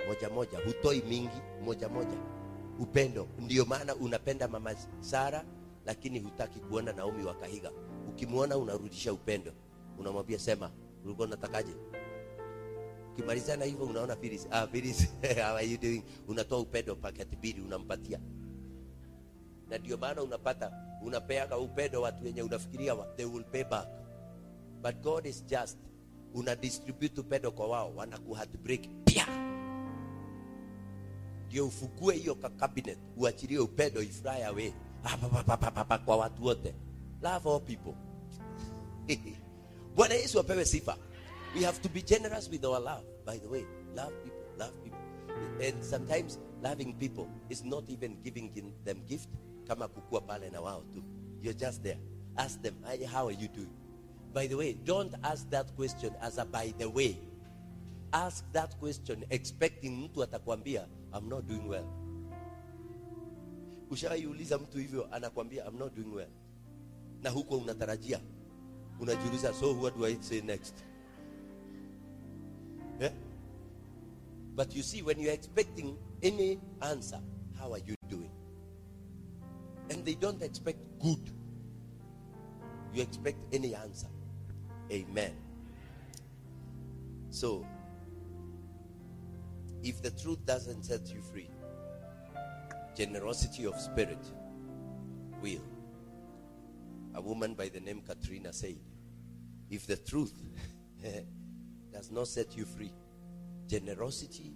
moja 0.08 0.30
moja 0.30 0.58
hutoi 0.58 1.02
mingi 1.02 1.40
moja 1.64 1.88
moja. 1.88 2.18
Upendo 2.80 3.28
ndio 3.38 3.64
maana 3.64 3.94
unapenda 3.94 4.48
mama 4.48 4.74
sara 5.00 5.44
lakini 5.86 6.18
hutaki 6.18 6.60
kuona 6.60 6.92
naomi 6.92 7.24
wa 7.24 7.34
kahiga 7.34 7.70
ukimwona 8.08 8.56
unarudisha 8.56 9.12
upendo. 9.12 9.52
Unamwambia 9.98 10.38
sema 10.38 10.70
ulikuwa 11.04 11.26
unatakaje 11.26 11.72
ukimalizana 13.18 13.64
hivyo 13.64 13.84
unaona 13.86 14.16
Phyllis, 14.16 14.46
ah, 14.50 14.66
Phyllis, 14.66 15.08
how 15.46 15.56
are 15.56 15.66
you 15.66 15.78
doing? 15.78 16.02
Unatoa 16.28 16.58
upendo 16.58 16.96
paketi 16.96 17.36
mbili 17.36 17.60
unampatia. 17.60 18.20
Na 19.70 19.78
ndio 19.78 19.96
maana 19.96 20.22
unapata 20.22 20.72
unapeaga 21.02 21.58
upendo 21.58 22.02
watu 22.02 22.24
wenye 22.24 22.42
unafikiria 22.42 22.94
wa- 22.94 23.06
they 23.16 23.26
will 23.26 23.44
pay 23.44 23.64
back. 23.64 23.88
But 24.82 24.96
god 25.02 25.26
is 25.26 25.44
just 25.46 25.78
una 26.34 26.56
distribute 26.56 27.20
upendo 27.20 27.50
kwa 27.52 27.66
wao 27.68 27.96
wanakuheartbreak 27.96 28.80
pia. 29.04 29.26
Ndio 31.46 31.66
ufugue 31.66 32.14
hiyo 32.16 32.34
cabinet 32.34 32.98
uachilie 33.16 33.58
upendo 33.58 34.02
ifly 34.02 34.42
away 34.44 34.72
Hapa 35.02 35.28
pa, 35.28 35.42
pa, 35.42 35.56
pa, 35.56 35.56
pa, 35.56 35.70
pa, 35.70 35.84
pa, 35.84 35.98
kwa 35.98 36.16
watu 36.16 36.44
wote. 36.44 36.74
Love 37.22 37.50
all 37.50 37.60
people. 37.60 37.94
Bwana 39.96 40.14
yesu 40.14 40.40
apewe 40.40 40.64
sifa 40.64 40.96
we 41.54 41.62
have 41.62 41.80
to 41.82 41.88
be 41.88 42.02
generous 42.02 42.48
with 42.48 42.64
our 42.64 42.80
love 42.80 43.04
by 43.24 43.38
the 43.38 43.48
way. 43.48 43.64
Love 43.94 44.12
people 44.22 44.44
love 44.58 44.72
people. 44.82 44.98
And 45.60 45.82
sometimes 45.84 46.38
loving 46.62 46.94
people 46.94 47.28
is 47.50 47.64
not 47.64 47.84
even 47.88 48.16
giving 48.22 48.52
them 48.84 49.02
gift. 49.08 49.28
Pale 49.66 50.50
na 50.52 50.60
wao 50.60 50.82
tu. 50.92 51.02
You're 51.40 51.54
just 51.54 51.82
there. 51.82 51.96
Ask 52.36 52.60
them 52.62 52.74
how 53.10 53.26
are 53.26 53.32
you 53.32 53.48
doing? 53.48 53.70
By 54.32 54.46
the 54.46 54.56
way 54.56 54.74
don't 54.84 55.14
ask 55.22 55.48
that 55.50 55.74
question 55.76 56.14
as 56.20 56.38
a 56.38 56.44
by 56.44 56.74
the 56.78 56.88
way. 56.90 57.18
Ask 58.12 58.44
that 58.52 58.78
question 58.78 59.24
expecting 59.30 60.08
mtu 60.08 60.22
atakwambia 60.22 60.86
i'm 61.14 61.28
not 61.28 61.46
doing 61.46 61.68
well. 61.68 61.86
Ushaiuliza 63.90 64.58
mtu 64.58 64.78
hivyo 64.78 65.08
anakwambia 65.14 65.64
i'm 65.66 65.78
not 65.78 65.94
doing 65.94 66.14
well. 66.14 66.30
Na 67.22 67.30
huko 67.30 67.56
unatarajia. 67.58 68.20
Unajiuliza 69.00 69.54
so 69.54 69.80
what 69.80 69.96
do 69.98 70.06
i 70.06 70.16
say 70.20 70.40
next 70.40 70.74
yeah? 73.00 73.10
but 74.54 74.74
you 74.74 74.82
see 74.82 75.02
when 75.02 75.18
you're 75.18 75.32
expecting 75.32 75.96
any 76.22 76.58
answer 76.82 77.20
how 77.58 77.72
are 77.72 77.78
you 77.78 77.94
doing? 78.08 78.30
And 79.90 80.04
they 80.04 80.14
don't 80.14 80.42
expect 80.42 80.78
good. 81.00 81.30
You 82.92 83.02
expect 83.02 83.38
any 83.52 83.74
answer. 83.74 84.08
Amen. 84.90 85.32
So 87.30 87.66
if 89.82 90.02
the 90.02 90.10
truth 90.10 90.44
doesn't 90.44 90.84
set 90.84 91.08
you 91.12 91.20
free 91.22 91.48
generosity 92.94 93.66
of 93.66 93.80
spirit 93.80 94.24
will. 95.42 95.64
A 97.14 97.20
woman 97.20 97.54
by 97.54 97.68
the 97.68 97.80
name 97.80 98.02
Katrina 98.06 98.52
said, 98.52 98.76
if 99.68 99.86
the 99.86 99.96
truth 99.96 100.32
does 101.94 102.10
not 102.10 102.26
set 102.26 102.56
you 102.56 102.64
free, 102.64 102.92
generosity 103.68 104.52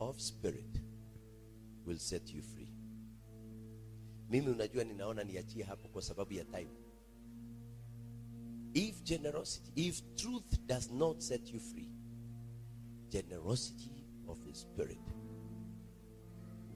of 0.00 0.20
spirit 0.20 0.80
will 1.86 1.98
set 1.98 2.34
you 2.34 2.42
free. 2.42 2.68
Mimi 4.30 4.48
unajua 4.48 4.84
ninaona 4.84 5.24
niachie 5.24 5.62
hapo 5.62 5.88
kwa 5.88 6.02
sababu 6.02 6.32
ya 6.32 6.44
time. 6.44 6.68
If 8.74 9.02
generosity, 9.02 9.88
if 9.88 10.02
truth 10.16 10.58
does 10.66 10.90
not 10.90 11.20
set 11.20 11.52
you 11.52 11.60
free, 11.60 11.88
generosity 13.08 14.04
of 14.26 14.38
the 14.44 14.54
spirit 14.54 14.98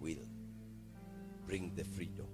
will 0.01 0.29
bring 1.47 1.75
the 1.75 1.85
freedom. 1.85 2.27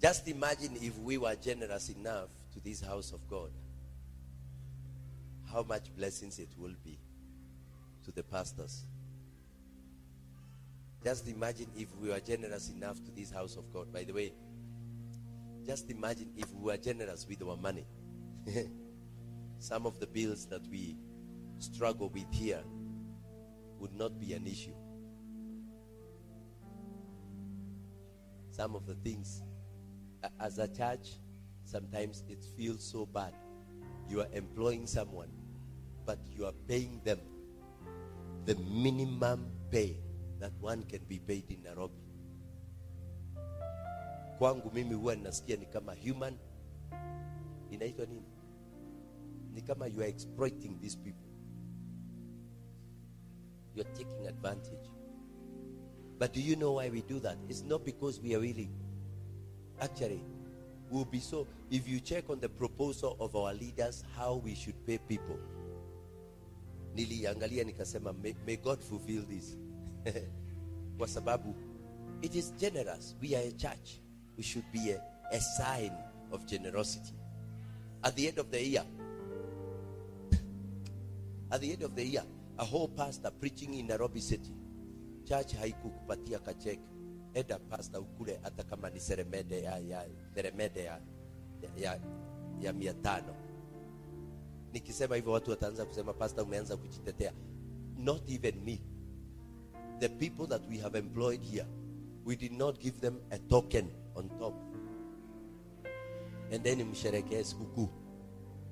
Just 0.00 0.28
imagine 0.28 0.76
if 0.76 0.98
we 0.98 1.18
were 1.18 1.36
generous 1.36 1.88
enough 1.88 2.30
to 2.52 2.60
this 2.60 2.80
house 2.82 3.12
of 3.14 3.26
God, 3.28 3.50
how 5.54 5.62
much 5.62 5.94
blessings 5.96 6.40
it 6.40 6.48
will 6.58 6.74
be 6.84 6.98
to 8.04 8.10
the 8.10 8.24
pastors. 8.24 8.84
Just 11.04 11.28
imagine 11.28 11.68
if 11.76 11.94
we 11.96 12.08
were 12.08 12.18
generous 12.18 12.70
enough 12.70 12.96
to 13.04 13.12
this 13.12 13.30
house 13.30 13.56
of 13.56 13.72
God. 13.72 13.92
By 13.92 14.02
the 14.02 14.12
way, 14.12 14.32
just 15.64 15.88
imagine 15.90 16.32
if 16.36 16.52
we 16.52 16.72
were 16.72 16.76
generous 16.76 17.24
with 17.28 17.40
our 17.42 17.56
money. 17.56 17.86
Some 19.60 19.86
of 19.86 20.00
the 20.00 20.08
bills 20.08 20.46
that 20.46 20.66
we 20.66 20.96
struggle 21.58 22.08
with 22.08 22.32
here 22.32 22.62
would 23.78 23.94
not 23.94 24.18
be 24.18 24.32
an 24.32 24.48
issue. 24.48 24.74
Some 28.50 28.74
of 28.74 28.86
the 28.86 28.94
things, 28.94 29.42
as 30.40 30.58
a 30.58 30.66
church, 30.66 31.10
sometimes 31.64 32.24
it 32.28 32.44
feels 32.56 32.84
so 32.84 33.06
bad. 33.06 33.34
You 34.08 34.20
are 34.20 34.28
employing 34.32 34.86
someone, 34.86 35.28
but 36.06 36.18
you 36.36 36.46
are 36.46 36.54
paying 36.68 37.00
them 37.04 37.18
the 38.46 38.54
minimum 38.56 39.46
pay 39.70 39.96
that 40.40 40.52
one 40.60 40.82
can 40.84 41.00
be 41.08 41.18
paid 41.18 41.44
in 41.50 41.62
Nairobi. 41.62 41.94
Kwangu 44.38 44.70
mimi 44.74 44.94
huwa 44.94 45.16
nasikia 45.16 45.56
ni 45.56 45.66
kama 45.66 45.94
human, 45.94 46.34
inaitwa 47.70 48.06
nini? 48.06 48.26
Ni 49.54 49.62
kama 49.62 49.86
you 49.86 50.00
are 50.00 50.08
exploiting 50.08 50.80
these 50.80 50.96
people. 50.96 51.30
You 53.74 53.82
are 53.82 53.92
taking 53.92 54.26
advantage. 54.28 54.90
But 56.18 56.32
do 56.32 56.40
you 56.40 56.56
know 56.56 56.72
why 56.72 56.90
we 56.90 57.02
do 57.02 57.20
that? 57.20 57.36
It's 57.48 57.62
not 57.62 57.84
because 57.84 58.20
we 58.20 58.34
are 58.34 58.40
willing. 58.40 58.70
Actually, 59.80 60.22
we'll 60.90 61.04
be 61.04 61.20
so. 61.20 61.46
If 61.70 61.88
you 61.88 62.00
check 62.00 62.30
on 62.30 62.40
the 62.40 62.48
proposal 62.48 63.16
of 63.18 63.34
our 63.34 63.52
leaders, 63.54 64.04
how 64.16 64.34
we 64.44 64.54
should 64.54 64.86
pay 64.86 64.98
people, 64.98 65.38
niliangalia 66.94 67.64
nikasema, 67.64 68.12
may, 68.12 68.34
may 68.46 68.56
God 68.56 68.80
fulfill 68.80 69.26
this. 69.26 69.58
Kwa 70.98 71.08
sababu 71.08 71.54
it 72.22 72.34
is 72.34 72.54
generous. 72.56 73.16
We 73.20 73.36
are 73.36 73.48
a 73.48 73.52
church. 73.52 74.00
We 74.36 74.42
should 74.42 74.64
be 74.72 74.90
a, 74.92 75.00
a 75.32 75.40
sign 75.40 75.92
of 76.32 76.46
generosity. 76.46 77.14
At 78.02 78.16
the 78.16 78.28
end 78.28 78.38
of 78.38 78.50
the 78.50 78.62
year, 78.62 78.84
at 81.52 81.60
the 81.60 81.72
end 81.72 81.82
of 81.82 81.94
the 81.94 82.04
year, 82.04 82.22
a 82.58 82.64
whole 82.64 82.88
pastor 82.88 83.30
preaching 83.30 83.74
in 83.74 83.86
Nairobi 83.86 84.20
City, 84.20 84.52
church 85.28 85.54
haikukupatia 85.54 86.38
kacheki. 86.38 86.88
Enda 87.34 87.58
pastor 87.58 88.00
ukule 88.00 88.38
hata 88.42 88.62
kama 88.62 88.90
ni 88.90 89.00
seremede 89.00 89.62
ya, 89.62 89.78
ya 89.78 90.06
seremede 90.34 90.84
ya, 90.84 91.00
ya, 91.76 92.00
ya 92.60 92.72
mia 92.72 92.94
tano. 92.94 93.34
Nikisema 94.74 95.16
hivyo 95.16 95.32
watu 95.32 95.50
wataanza 95.50 95.84
kusema 95.84 96.12
pastor, 96.12 96.44
umeanza 96.44 96.76
kujitetea. 96.76 97.32
Not 97.98 98.30
even 98.30 98.60
me. 98.64 98.80
The 99.98 100.08
people 100.08 100.46
that 100.46 100.68
we 100.70 100.78
have 100.78 100.98
employed 100.98 101.42
here, 101.42 101.66
we 102.24 102.36
did 102.36 102.52
not 102.52 102.80
give 102.80 102.98
them 103.00 103.16
a 103.30 103.38
token 103.38 103.86
on 104.14 104.28
top. 104.38 104.54
Then 106.62 106.84
msherekee 106.84 107.44
sikukuu 107.44 107.88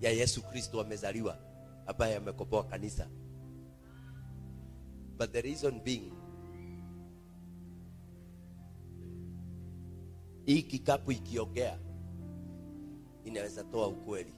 ya 0.01 0.11
Yesu 0.11 0.43
Kristo 0.43 0.81
amezaliwa 0.81 1.39
ambaye 1.87 2.17
amekopoa 2.17 2.65
kanisa. 2.65 3.09
But 5.19 5.33
the 5.33 5.41
reason 5.41 5.81
being 5.81 6.13
hii 10.45 10.63
kikapu 10.63 11.13
ikiongea 11.13 11.79
inaweza 13.25 13.65
toa 13.65 13.87
ukweli, 13.89 14.35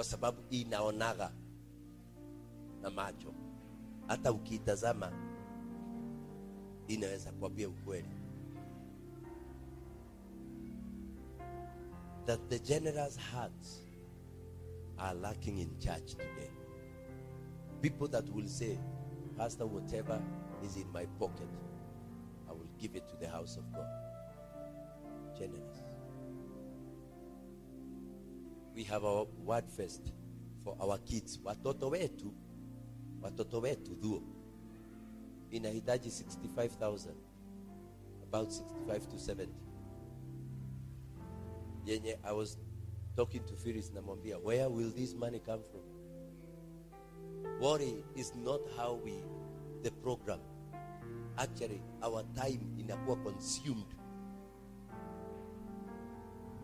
kwa 0.00 0.04
sababu 0.04 0.42
inaonaga 0.50 1.32
na 2.82 2.90
macho, 2.90 3.34
hata 4.06 4.32
inaweza 6.88 7.32
kuambia 7.32 7.68
ukweli. 7.68 8.08
That 12.26 12.48
the 12.48 12.58
generous 12.58 13.18
hearts 13.18 13.86
are 14.98 15.18
lacking 15.20 15.58
in 15.58 15.78
church 15.78 16.10
today. 16.16 16.50
People 17.82 18.08
that 18.08 18.28
will 18.34 18.48
say, 18.48 18.78
Pastor, 19.36 19.66
whatever 19.66 20.22
is 20.64 20.76
in 20.76 20.90
my 20.92 21.06
pocket, 21.18 21.48
I 22.48 22.52
will 22.52 22.70
give 22.78 22.98
it 22.98 23.06
to 23.08 23.16
the 23.16 23.28
house 23.28 23.58
of 23.58 23.64
God. 23.72 23.88
Generous. 25.38 25.79
We 28.74 28.84
have 28.84 29.04
our 29.06 29.26
word 29.44 29.64
first 29.76 30.12
for 30.64 30.76
our 30.80 30.98
kids. 30.98 31.40
Watoto 31.44 31.88
wetu, 31.88 32.32
watoto 33.22 33.60
wetu 33.60 33.94
dhuo 33.94 34.22
inahitaji 35.50 36.10
65,000 36.10 37.14
about 38.22 38.50
65 38.50 39.06
to 39.08 39.16
70 39.16 39.48
yenye 41.86 42.18
I 42.22 42.32
was 42.32 42.58
talking 43.16 43.40
to 43.46 43.56
Phyllis 43.56 43.92
namwambia 43.92 44.38
where 44.38 44.66
will 44.68 44.90
this 44.92 45.14
money 45.14 45.40
come 45.40 45.62
from? 45.62 45.82
Worry 47.60 48.04
is 48.16 48.32
not 48.36 48.60
how 48.76 48.94
we 49.04 49.12
the 49.82 49.90
program. 49.90 50.40
Actually 51.36 51.82
our 52.02 52.24
time 52.34 52.60
inakuwa 52.78 53.16
consumed 53.16 53.94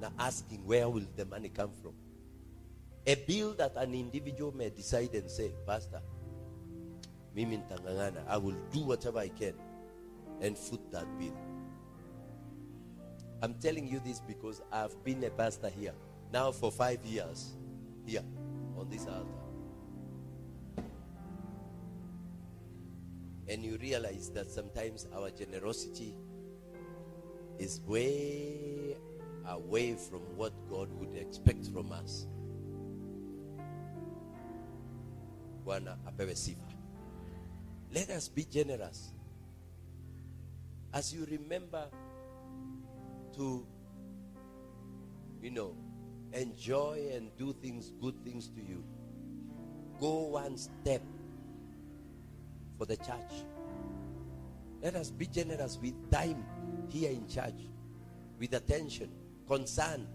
na 0.01 0.11
asking 0.19 0.65
where 0.67 0.89
will 0.89 1.07
the 1.17 1.25
money 1.25 1.49
come 1.49 1.71
from? 1.83 1.93
A 3.07 3.15
bill 3.15 3.55
that 3.55 3.77
an 3.77 3.95
individual 3.95 4.55
may 4.55 4.71
decide 4.71 5.15
and 5.15 5.31
say 5.31 5.53
pastor 5.67 6.03
mimi 7.35 7.59
nitangangana 7.59 8.25
i 8.27 8.37
will 8.37 8.57
do 8.73 8.81
whatever 8.81 9.19
i 9.19 9.29
can 9.29 9.53
and 10.41 10.57
foot 10.57 10.81
that 10.91 11.07
bill. 11.19 11.37
I'm 13.43 13.55
telling 13.55 13.87
you 13.87 14.01
this 14.01 14.21
because 14.21 14.63
i've 14.73 14.97
been 15.05 15.23
a 15.25 15.31
pastor 15.31 15.69
here 15.69 15.95
now 16.33 16.51
for 16.51 16.73
five 16.73 17.05
years 17.05 17.55
here 18.07 18.23
on 18.77 18.89
this 18.91 19.07
altar. 19.07 19.47
And 23.49 23.65
you 23.65 23.79
realize 23.81 24.31
that 24.31 24.51
sometimes 24.51 25.07
our 25.15 25.31
generosity 25.31 26.15
is 27.59 27.81
way 27.87 28.97
away 29.49 29.95
from 29.95 30.21
what 30.37 30.53
God 30.71 30.89
would 30.99 31.15
expect 31.17 31.67
from 31.67 31.93
us. 31.93 32.27
Bwana 35.65 35.97
apewe. 36.07 36.57
Let 37.93 38.11
us 38.11 38.29
be 38.29 38.45
generous. 38.45 39.13
As 40.93 41.13
you 41.13 41.27
remember 41.31 41.87
to, 43.37 43.67
you 45.43 45.51
know, 45.51 45.77
enjoy 46.33 47.11
and 47.15 47.31
do 47.37 47.53
things, 47.53 47.93
good 48.01 48.15
things 48.25 48.49
to 48.49 48.61
you, 48.61 48.85
go 50.01 50.29
one 50.29 50.57
step 50.57 51.03
for 52.79 52.87
the 52.87 52.97
church. 52.97 53.45
Let 54.83 54.95
us 54.95 55.11
be 55.11 55.27
generous 55.27 55.79
with 55.81 56.11
time 56.11 56.45
here 56.89 57.11
in 57.11 57.27
church, 57.29 57.71
with 58.39 58.55
attention, 58.55 59.11
concern. 59.49 60.07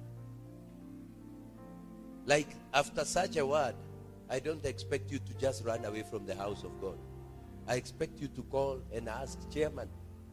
Like 2.26 2.48
after 2.74 3.04
such 3.06 3.38
a 3.38 3.46
word, 3.46 3.76
I 4.30 4.40
don't 4.40 4.66
expect 4.66 5.12
you 5.12 5.20
to 5.20 5.34
just 5.40 5.66
run 5.66 5.84
away 5.86 6.04
from 6.04 6.26
the 6.26 6.36
house 6.36 6.64
of 6.64 6.80
God. 6.82 6.98
I 7.68 7.76
expect 7.76 8.20
you 8.20 8.28
to 8.30 8.44
call 8.44 8.82
and 8.94 9.10
ask, 9.10 9.38
Chairman, 9.52 9.90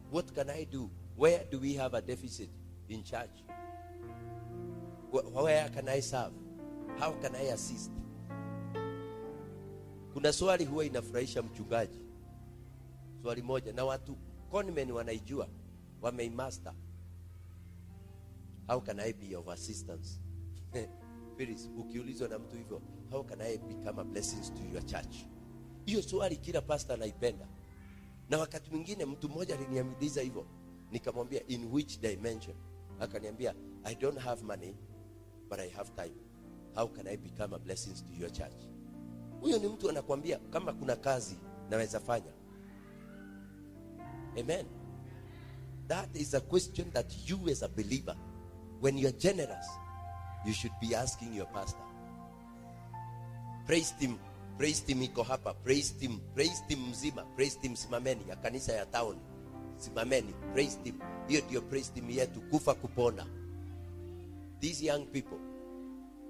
what 0.09 0.33
can 0.33 0.49
I 0.49 0.63
do? 0.63 0.89
Where 1.15 1.43
do 1.51 1.59
we 1.59 1.73
have 1.75 1.93
a 1.93 2.01
deficit 2.01 2.49
in 2.87 3.03
church? 3.03 3.43
Where 5.11 5.69
can 5.69 5.89
I 5.89 5.99
serve? 5.99 6.31
How 6.97 7.11
can 7.11 7.35
I 7.35 7.51
assist? 7.53 7.91
Kuna 10.13 10.33
swali 10.33 10.65
huwa 10.65 10.85
inafurahisha 10.85 11.41
mchungaji, 11.41 11.99
swali 13.21 13.41
moja, 13.41 13.73
na 13.73 13.85
watu 13.85 14.17
conmen 14.51 14.91
wanaijua, 14.91 15.47
wameimaster. 16.01 16.73
How 18.69 18.79
can 18.79 18.99
I 18.99 19.13
be 19.13 19.33
of 19.35 19.47
assistance? 19.47 20.19
Phyllis, 21.37 21.69
ukiulizwa 21.77 22.27
na 22.27 22.39
mtu 22.39 22.55
hivyo, 22.55 22.81
how 23.11 23.23
can 23.23 23.41
I 23.41 23.57
become 23.57 24.01
a 24.01 24.03
blessing 24.03 24.41
to 24.53 24.73
your 24.73 24.85
church? 24.85 25.15
Hiyo 25.85 26.01
swali 26.01 26.35
kila 26.37 26.61
pastor 26.61 26.93
anaipenda. 26.95 27.47
Na 28.29 28.37
wakati 28.37 28.71
mwingine 28.71 29.05
mtu 29.05 29.29
mmoja 29.29 29.55
aliniuliza 29.55 30.21
hivyo, 30.21 30.45
nikamwambia 30.91 31.47
in 31.47 31.65
which 31.71 31.99
dimension? 31.99 32.55
Akaniambia 32.99 33.55
I 33.83 33.95
don't 33.95 34.19
have 34.19 34.43
money 34.43 34.75
but 35.49 35.59
I 35.59 35.69
have 35.69 35.89
time. 35.95 36.15
How 36.75 36.87
can 36.87 37.07
I 37.07 37.17
become 37.17 37.55
a 37.55 37.59
blessing 37.59 37.93
to 37.93 38.13
your 38.21 38.31
church? 38.31 38.63
Huyo 39.41 39.57
ni 39.59 39.67
mtu 39.67 39.89
anakuambia 39.89 40.37
kama 40.39 40.73
kuna 40.73 40.95
kazi 40.95 41.37
naweza 41.69 41.99
fanya. 41.99 42.31
Amen. 44.39 44.65
That 45.87 46.15
is 46.15 46.33
a 46.33 46.39
question 46.41 46.91
that 46.91 47.29
you 47.29 47.49
as 47.51 47.63
a 47.63 47.67
believer, 47.67 48.15
when 48.79 48.97
you're 48.97 49.11
generous, 49.19 49.65
you 50.45 50.53
should 50.53 50.71
be 50.81 50.95
asking 50.95 51.33
your 51.33 51.47
pastor. 51.47 51.83
praise 53.65 53.93
him. 53.99 54.17
praise 54.57 54.83
him 54.87 55.01
iko 55.03 55.23
hapa 55.23 55.53
praise 55.63 55.93
him. 56.01 56.19
praise 56.35 56.63
him 56.67 56.79
mzima 56.89 57.23
praise 57.35 57.55
team 57.61 57.75
simameni 57.75 58.29
ya 58.29 58.35
kanisa 58.35 58.73
ya 58.73 58.85
town 58.85 59.17
simameni 59.77 60.33
praise 60.53 60.77
team 60.83 60.99
hiyo 61.27 61.61
praise 61.61 61.91
team 61.93 62.09
yetu 62.09 62.41
kufa 62.41 62.73
kupona 62.73 63.25
these 64.59 64.85
young 64.85 65.05
people 65.05 65.37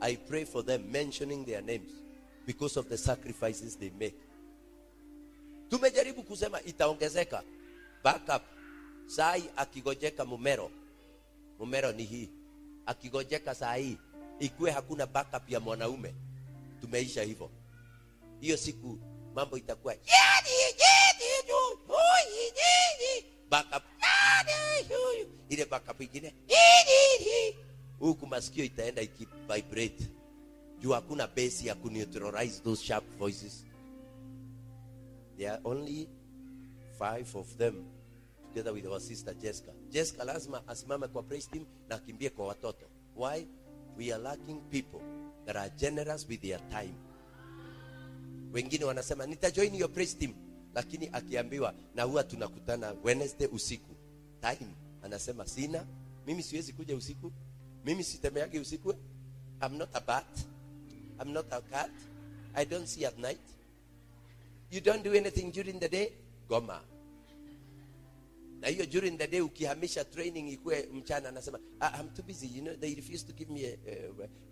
i 0.02 0.18
pray 0.18 0.46
for 0.46 0.66
them 0.66 0.84
mentioning 0.92 1.46
their 1.46 1.62
names 1.64 1.92
because 2.46 2.80
of 2.80 2.88
the 2.88 2.98
sacrifices 2.98 3.78
they 3.80 3.90
make 3.90 4.16
tumejaribu 5.70 6.24
kusema 6.24 6.62
itaongezeka 6.62 7.44
backup 8.04 8.42
sai 9.06 9.44
akigojeka 9.56 10.26
mumero 10.26 10.72
mumero 11.60 11.92
ni 11.92 12.04
hii 12.04 12.30
akigojeka 12.90 13.56
saa 13.56 13.76
hii 13.76 13.98
ikuwe 14.40 14.72
hakuna 14.72 15.06
backup 15.06 15.50
ya 15.50 15.60
mwanaume. 15.60 16.14
Tumeisha 16.82 17.24
hivyo. 17.24 17.50
Hiyo 18.42 18.58
siku 18.58 18.98
mambo 19.36 19.58
itakuwa 19.58 19.96
backup. 23.50 23.84
Ile 25.50 25.66
backup 25.66 26.02
ingine 26.02 26.34
huku 28.00 28.28
masikio 28.28 28.64
itaenda 28.66 29.02
ikivibrate. 29.02 30.04
Juu 30.80 30.92
hakuna 30.92 31.28
base 31.28 31.68
ya 31.68 31.76
kuneutralize 31.76 32.60
those 32.64 32.86
sharp 32.86 33.18
voices. 33.18 33.66
There 35.38 35.50
are 35.52 35.62
only 35.64 36.08
five 37.00 37.36
of 37.38 37.56
them 37.58 37.86
together 38.50 38.74
with 38.74 38.86
our 38.86 39.00
sister 39.00 39.34
Jessica. 39.34 39.72
Jessica 39.92 40.24
lazima 40.24 40.68
asimame 40.68 41.08
kwa 41.08 41.24
praise 41.24 41.50
team 41.52 41.66
na 41.90 41.96
akimbie 41.96 42.30
kwa 42.30 42.48
watoto. 42.48 42.86
Why? 43.16 43.46
We 43.98 44.12
are 44.14 44.24
lacking 44.24 44.62
people 44.70 45.02
that 45.46 45.56
are 45.56 45.70
generous 45.78 46.26
with 46.30 46.42
their 46.42 46.60
time. 46.70 46.94
Wengine 48.54 48.86
wanasema 48.86 49.26
nitajoin 49.26 49.76
your 49.76 49.90
praise 49.94 50.18
team, 50.18 50.34
lakini 50.74 51.10
akiambiwa 51.14 51.74
na 51.96 52.04
huwa 52.04 52.24
tunakutana 52.24 52.96
Wednesday 53.04 53.48
usiku 53.48 53.96
time, 54.42 54.72
anasema 55.04 55.46
sina, 55.48 55.86
mimi 56.28 56.44
siwezi 56.44 56.74
kuja 56.74 56.96
usiku, 56.96 57.32
mimi 57.86 58.04
sitembeage 58.04 58.60
usiku. 58.60 58.94
I'm 59.62 59.78
not 59.78 59.90
a 59.94 60.00
bat, 60.00 60.40
I'm 61.22 61.34
not 61.34 61.46
a 61.54 61.62
cat, 61.62 61.92
I 62.56 62.66
don't 62.66 62.88
see 62.88 63.06
at 63.06 63.18
night. 63.18 63.40
You 64.72 64.82
don't 64.82 65.04
do 65.04 65.14
anything 65.14 65.52
during 65.52 65.80
the 65.80 65.90
day, 65.90 66.12
goma 66.50 66.80
na 68.62 68.68
hiyo 68.68 68.86
during 68.86 69.18
the 69.18 69.28
day 69.28 69.42
ukihamisha 69.42 70.06
training 70.06 70.50
ikuwe 70.54 70.86
mchana 70.94 71.30
anasema 71.30 71.60
ah, 71.80 72.02
I'm 72.02 72.10
too 72.10 72.24
busy. 72.24 72.48
You 72.58 72.62
know 72.62 72.76
they 72.76 72.96
refuse 72.96 73.26
to 73.26 73.34
give 73.34 73.52
me 73.54 73.66
a, 73.66 73.78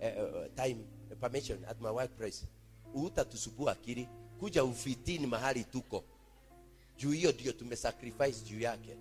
a, 0.02 0.08
a, 0.46 0.50
time 0.50 0.78
a 1.12 1.16
permission 1.16 1.66
at 1.66 1.82
my 1.82 1.90
workplace. 1.90 2.46
Utatusubua 2.94 3.72
akili. 3.72 4.08
Kuja 4.40 4.64
ufitini 4.64 5.28
mahali 5.28 5.64
tuko. 5.64 6.04
Juu 6.98 7.12
hiyo 7.12 7.32
ndio 7.32 7.52
tumesacrifice 7.52 8.46
juu 8.50 8.60
yake. 8.60 8.98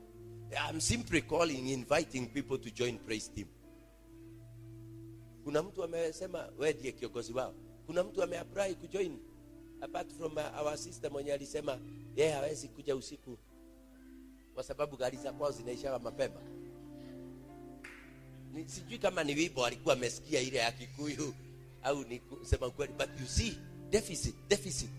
I'm 0.70 0.80
simply 0.80 1.22
calling 1.22 1.72
inviting 1.72 2.26
people 2.26 2.59
to 2.59 2.70
join 2.70 2.98
praise 2.98 3.30
team. 3.34 3.46
Kuna 5.44 5.62
mtu 5.62 5.84
amesema 5.84 6.48
wewe 6.59 6.72
ndiye 6.72 6.92
kiongozi 6.92 7.32
wao. 7.32 7.54
Kuna 7.86 8.04
mtu 8.04 8.22
ameapply 8.22 8.74
kujoin. 8.74 9.18
Apart 9.80 10.12
from 10.12 10.32
uh, 10.36 10.61
our 10.66 10.78
sister 10.78 11.11
mwenye 11.12 11.32
alisema 11.32 11.78
yeye 12.16 12.32
hawezi 12.32 12.68
kuja 12.68 12.96
usiku 12.96 13.38
kwa 14.57 14.64
sababu 14.64 14.96
gari 14.96 15.16
za 15.16 15.32
kwao 15.32 15.50
zinaishaga 15.52 15.98
mapema. 15.98 16.40
Ni, 18.52 18.68
sijui 18.68 18.98
kama 18.98 19.24
ni 19.24 19.34
wimbo 19.34 19.66
alikuwa 19.66 19.94
amesikia 19.94 20.40
ile 20.40 20.59
ya 20.59 20.72
Kikuyu 20.72 21.34
au 21.82 22.04
ni 22.04 22.18
kusema 22.18 22.70
kweli, 22.70 22.92
but 22.92 23.09
you 23.20 23.26
see 23.26 23.59
deficit, 23.90 24.34
deficit 24.48 24.90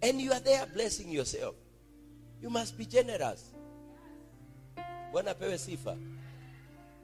and 0.00 0.20
you 0.20 0.32
are 0.32 0.40
there 0.40 0.66
blessing 0.66 1.14
yourself. 1.14 1.54
You 2.42 2.50
must 2.50 2.76
be 2.76 2.84
generous. 2.84 3.52
Bwana 5.12 5.34
pewe 5.34 5.58
sifa. 5.58 5.96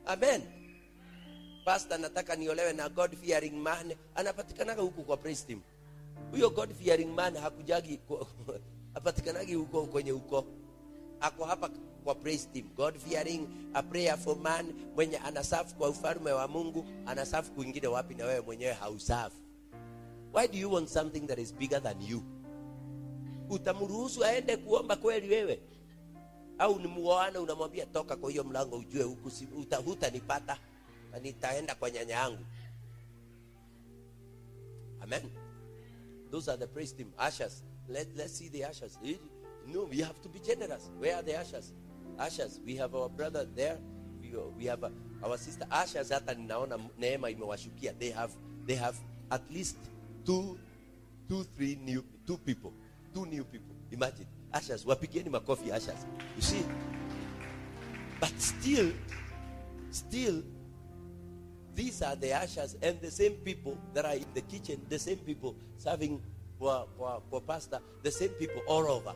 Amen. 0.06 0.42
Pastor, 1.64 1.98
nataka 1.98 2.36
niolewe 2.36 2.72
na 2.72 2.88
God 2.88 3.16
fearing 3.16 3.54
man, 3.62 3.94
anapatikanaga 4.14 4.82
huku 4.82 5.02
kwa 5.04 5.16
praise 5.16 5.46
team. 5.46 5.60
Huyo 6.30 6.50
God 6.50 6.74
fearing 6.74 7.14
man 7.14 7.36
hakujagi 7.36 8.00
apatikanagi 8.94 9.54
huko 9.54 9.86
kwenye 9.86 10.12
uko 10.12 10.46
ako 11.20 11.44
hapa 11.44 11.70
kwa 12.04 12.14
praise 12.14 12.48
team. 12.52 12.68
God 12.76 12.96
fearing 12.98 13.48
a 13.74 13.82
prayer 13.82 14.18
for 14.18 14.36
man 14.36 14.72
mwenye 14.94 15.18
anasafu 15.18 15.74
kwa 15.74 15.88
ufalme 15.88 16.32
wa 16.32 16.48
mungu 16.48 16.84
anasafu 17.06 17.52
kwingine 17.52 17.86
wapi 17.86 18.14
na 18.14 18.24
wewe 18.24 18.40
mwenyewe 18.40 18.72
hausafu 18.72 19.36
why 20.34 20.48
do 20.48 20.58
you 20.58 20.72
want 20.72 20.88
something 20.88 21.20
that 21.26 21.38
is 21.38 21.54
bigger 21.54 21.82
than 21.82 22.02
you? 22.02 22.22
Utamruhusu 23.50 24.24
aende 24.24 24.56
kuomba 24.56 24.96
kweli 24.96 25.28
wewe? 25.28 25.60
Au 26.58 26.78
ni 26.78 26.86
muoane 26.88 27.38
unamwambia 27.38 27.86
toka 27.86 28.16
kwa 28.16 28.30
hiyo 28.30 28.44
mlango 28.44 28.76
ujue 28.76 29.02
huku 29.02 29.30
hutanipata 29.84 30.58
na 31.12 31.18
nitaenda 31.18 31.74
kwa 31.74 31.90
nyanya 31.90 32.14
yangu. 32.14 32.44
Amen. 35.00 35.22
Those 36.30 36.50
are 36.50 36.58
the 36.58 36.66
praise 36.66 36.94
team. 36.96 37.12
Ushers. 37.28 37.62
Let, 37.88 38.08
let's 38.16 38.38
see 38.38 38.48
the 38.48 38.64
ushers 38.70 38.98
no 39.72 39.84
we 39.84 39.98
have 39.98 40.20
to 40.22 40.28
be 40.28 40.40
generous. 40.40 40.90
Where 40.98 41.16
are 41.16 41.22
the 41.22 41.38
ushers 41.38 41.72
ushers 42.18 42.60
we 42.64 42.76
have 42.76 42.94
our 42.94 43.08
brother 43.08 43.46
there. 43.54 43.78
We, 44.20 44.34
we 44.56 44.64
have 44.66 44.84
uh, 44.84 44.90
our 45.24 45.36
sister 45.38 45.66
ushers 45.70 46.10
hata 46.10 46.34
ninaona 46.34 46.78
neema 47.00 47.98
they 47.98 48.10
have 48.10 48.32
they 48.66 48.74
have 48.74 48.96
at 49.30 49.42
least 49.50 49.76
two 50.24 50.58
two 51.28 51.44
three 51.56 51.78
new 51.82 52.04
two 52.26 52.38
people 52.38 52.72
two 53.14 53.26
new 53.26 53.44
people. 53.44 53.74
Imagine 53.90 54.26
ushers 54.52 54.84
wapigeni 54.84 55.30
makofi 55.30 55.70
ushers 55.70 56.06
you 56.36 56.42
see? 56.42 56.64
But 58.20 58.32
still 58.38 58.92
still 59.90 60.42
these 61.74 62.02
are 62.02 62.16
the 62.16 62.32
ushers 62.34 62.76
and 62.82 63.00
the 63.00 63.10
same 63.10 63.34
people 63.44 63.78
that 63.94 64.04
are 64.04 64.14
in 64.14 64.26
the 64.34 64.40
kitchen, 64.40 64.84
the 64.88 64.98
same 64.98 65.18
people 65.18 65.54
serving 65.76 66.20
for, 66.58 66.88
for, 66.98 67.22
for 67.30 67.40
pastor, 67.40 67.78
the 68.02 68.10
same 68.10 68.30
people 68.30 68.60
all 68.66 68.84
over. 68.90 69.14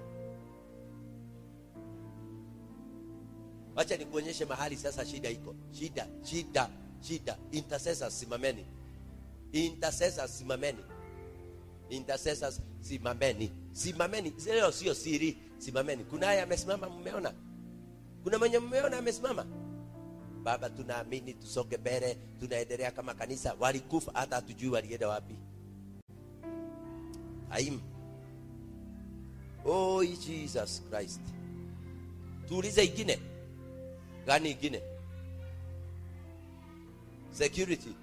Wacha 3.77 3.97
nikuonyeshe 3.97 4.45
mahali 4.45 4.77
sasa 4.77 5.07
shida 5.07 5.31
iko. 5.31 5.55
Shida, 5.73 6.07
shida, 6.23 6.71
shida. 7.01 7.39
Intercessors 7.53 8.19
simameni. 8.21 8.65
Intercessors 9.53 10.39
simameni. 10.39 10.79
Intercessors 11.91 12.61
simameni. 12.81 13.53
Simameni. 13.73 14.33
Leo 14.47 14.73
sio 14.73 14.95
siri. 14.95 15.39
Simameni. 15.59 16.05
Kuna 16.05 16.27
haya 16.27 16.43
amesimama 16.43 16.89
mmeona? 16.91 17.35
Kuna 18.23 18.39
mwenye 18.39 18.59
mmeona 18.59 18.99
amesimama? 18.99 19.47
Baba, 20.43 20.71
tunaamini 20.71 21.35
tusonge 21.35 21.77
mbele, 21.77 22.19
tunaendelea 22.41 22.91
kama 22.91 23.15
kanisa. 23.15 23.55
Walikufa 23.61 24.11
hata 24.15 24.37
hatujui 24.37 24.71
walienda 24.71 25.09
wapi. 25.09 25.35
Aim. 27.51 27.81
Oh 29.65 30.05
Jesus 30.05 30.83
Christ. 30.91 31.21
Tuulize 32.49 32.85
ingine 32.85 33.19
gani 34.27 34.51
ingine? 34.51 34.83
Security. 37.31 37.95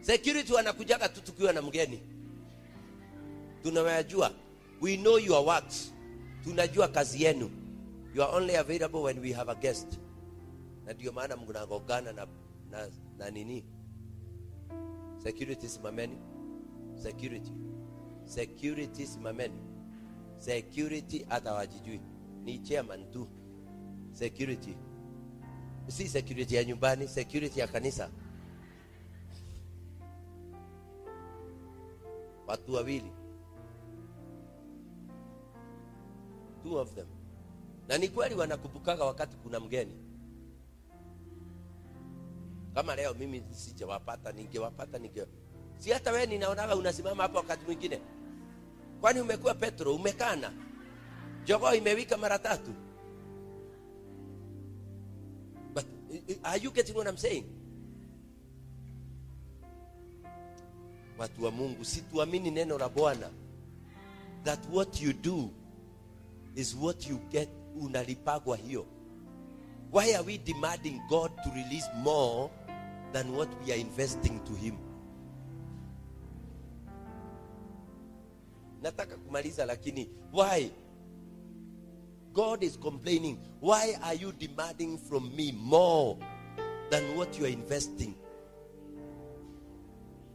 Security 0.00 0.52
wanakujaga 0.52 1.08
tu 1.08 1.20
tukiwa 1.20 1.52
na 1.52 1.62
mgeni, 1.62 2.00
tunawajua. 3.62 4.32
We 4.80 4.96
know 4.96 5.18
your 5.18 5.46
works, 5.46 5.92
tunajua 6.44 6.88
kazi 6.88 7.22
yenu. 7.24 7.50
You 8.14 8.22
are 8.22 8.36
only 8.36 8.56
available 8.56 9.00
when 9.02 9.18
we 9.20 9.32
have 9.32 9.50
a 9.50 9.54
guest. 9.54 9.98
Na 10.86 10.92
ndio 10.92 11.12
maana 11.12 11.36
mnagongana 11.36 12.12
na, 12.12 12.26
na, 12.70 12.88
na 13.18 13.30
nini? 13.30 13.64
Security 15.22 15.68
simameni. 15.68 16.18
Security. 17.02 17.52
Security 18.24 19.06
simameni. 19.06 19.54
Security 20.38 21.26
hata 21.28 21.52
wajijui 21.52 22.00
ni 22.44 22.58
chairman 22.58 23.10
tu. 23.10 23.28
Security 24.12 24.76
si 25.88 26.08
security 26.08 26.54
ya 26.54 26.64
nyumbani 26.64 27.08
security 27.08 27.60
ya 27.60 27.66
kanisa. 27.66 28.10
Watu 32.46 32.74
wawili. 32.74 33.12
Two 36.62 36.76
of 36.78 36.94
them. 36.94 37.06
Na 37.88 37.98
ni 37.98 38.08
kweli 38.08 38.34
wanakumbukaga 38.34 39.04
wakati 39.04 39.36
kuna 39.36 39.60
mgeni. 39.60 39.96
Kama 42.74 42.96
leo 42.96 43.14
mimi 43.14 43.42
sijawapata 43.50 44.32
ningewapata 44.32 44.98
ninge 44.98 45.26
si 45.78 45.90
hata 45.90 46.12
wewe 46.12 46.26
ninaonaga 46.26 46.76
unasimama 46.76 47.22
hapo 47.22 47.36
wakati 47.38 47.64
mwingine. 47.64 48.00
Kwani 49.00 49.20
umekuwa 49.20 49.54
petro? 49.54 49.94
Umekana? 49.94 50.52
Jogoo 51.44 51.72
imewika 51.74 52.16
mara 52.16 52.38
tatu 52.38 52.70
are 56.44 56.56
you 56.64 56.70
getting 56.70 56.94
what 56.96 57.06
I'm 57.08 57.16
saying? 57.16 57.44
Watu 61.18 61.44
wa 61.44 61.50
mungu 61.50 61.84
situamini 61.84 62.50
neno 62.50 62.78
la 62.78 62.88
bwana. 62.88 63.30
That 64.44 64.58
what 64.72 65.00
you 65.02 65.12
do 65.12 65.50
is 66.54 66.74
what 66.74 67.08
you 67.08 67.18
get 67.30 67.48
unalipagwa 67.80 68.56
hiyo. 68.56 68.86
Why 69.92 70.14
are 70.14 70.24
we 70.26 70.38
demanding 70.38 71.00
god 71.08 71.30
to 71.44 71.50
release 71.50 71.86
more 72.02 72.50
than 73.12 73.30
what 73.36 73.48
we 73.64 73.72
are 73.72 73.80
investing 73.80 74.40
to 74.44 74.54
him? 74.54 74.74
Nataka 78.82 79.16
kumaliza 79.16 79.64
lakini 79.66 80.08
why 80.32 80.70
god 82.36 82.62
is 82.62 82.76
complaining 82.78 83.38
why 83.60 83.96
are 84.02 84.18
you 84.22 84.32
demanding 84.32 84.98
from 84.98 85.34
me 85.36 85.52
more 85.52 86.16
than 86.90 87.16
what 87.16 87.38
you 87.38 87.44
are 87.46 87.52
investing? 87.52 88.14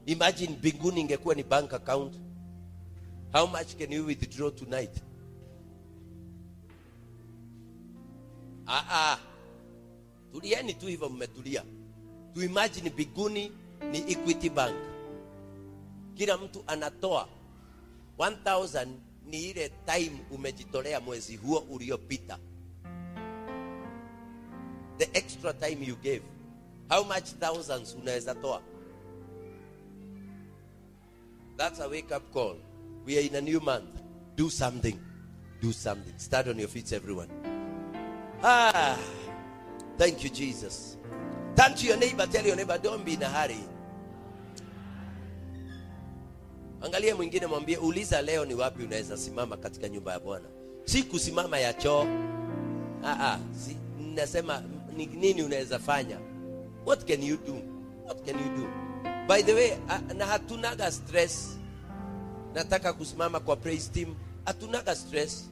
Imagine 0.05 0.55
mbinguni 0.57 1.01
ingekuwa 1.01 1.35
ni 1.35 1.43
bank 1.43 1.73
account. 1.73 2.15
How 3.33 3.47
much 3.47 3.75
can 3.77 3.91
you 3.91 4.05
withdraw 4.05 4.49
tonight? 4.49 5.01
Ah, 8.67 8.85
ah. 8.89 9.19
tulieni 10.31 10.73
tu 10.73 10.87
hivyo 10.87 11.09
tu 12.33 12.43
imagine 12.43 12.89
mbinguni 12.89 13.51
ni 13.91 13.97
equity 13.97 14.49
bank. 14.49 14.75
Kila 16.13 16.37
mtu 16.37 16.63
anatoa 16.67 17.27
1000 18.17 18.87
ni 19.25 19.43
ile 19.49 19.69
time 19.85 20.17
umejitolea 20.31 20.99
mwezi 20.99 21.35
huo 21.35 21.59
uliopita. 21.59 22.37
The 24.97 25.09
extra 25.13 25.53
time 25.53 25.85
you 25.85 25.95
gave 25.95 26.21
how 26.89 27.03
much 27.03 27.25
thousands 27.39 27.95
unaweza 27.95 28.35
toa? 28.35 28.61
That's 31.57 31.79
a 31.79 31.87
wake 31.87 32.15
up 32.15 32.33
call. 32.33 32.55
We 33.05 33.17
are 33.17 33.25
in 33.25 33.35
a 33.35 33.41
new 33.41 33.59
month. 33.59 33.99
Do 34.35 34.49
something. 34.49 34.95
Do 35.61 35.71
something. 35.73 36.13
Start 36.19 36.47
on 36.47 36.59
your 36.59 36.69
feet 36.69 36.91
everyone. 36.93 37.29
Ah 38.43 38.97
thank 39.97 40.23
you 40.23 40.29
jesus. 40.29 40.97
Turn 41.55 41.75
to 41.75 41.85
your 41.87 41.97
neighbor 41.97 42.25
tell 42.27 42.45
your 42.45 42.55
neighbor 42.55 42.77
don't 42.77 43.05
be 43.05 43.13
in 43.13 43.23
a 43.23 43.29
hurry 43.29 43.59
angalia 46.81 47.15
mwingine 47.15 47.47
mwambie 47.47 47.77
uliza 47.77 48.21
leo 48.21 48.45
ni 48.45 48.53
wapi 48.53 48.83
unaweza 48.83 49.17
simama 49.17 49.57
katika 49.57 49.89
nyumba 49.89 50.11
ya 50.13 50.19
bwana. 50.19 50.45
Si 50.85 51.03
kusimama 51.03 51.59
ya 51.59 51.73
choo. 51.73 52.05
Ah, 53.03 53.31
ah, 53.33 53.39
si, 53.65 53.77
nasema 54.15 54.63
ni 54.97 55.05
nini 55.05 55.43
unaweza 55.43 55.79
fanya? 55.79 56.17
What 56.85 57.05
can 57.07 57.23
you 57.23 57.37
do? 57.37 57.55
What 58.05 58.25
can 58.25 58.35
you 58.39 58.57
do? 58.57 58.67
By 59.27 59.43
the 59.43 59.53
way 59.53 59.71
ah, 59.89 60.13
na 60.13 60.25
hatunaga 60.25 60.91
stress. 60.91 61.57
Nataka 62.53 62.93
kusimama 62.93 63.39
kwa 63.39 63.55
praise 63.55 63.89
team. 63.91 64.15
Hatunaga 64.45 64.95
stress. 64.95 65.49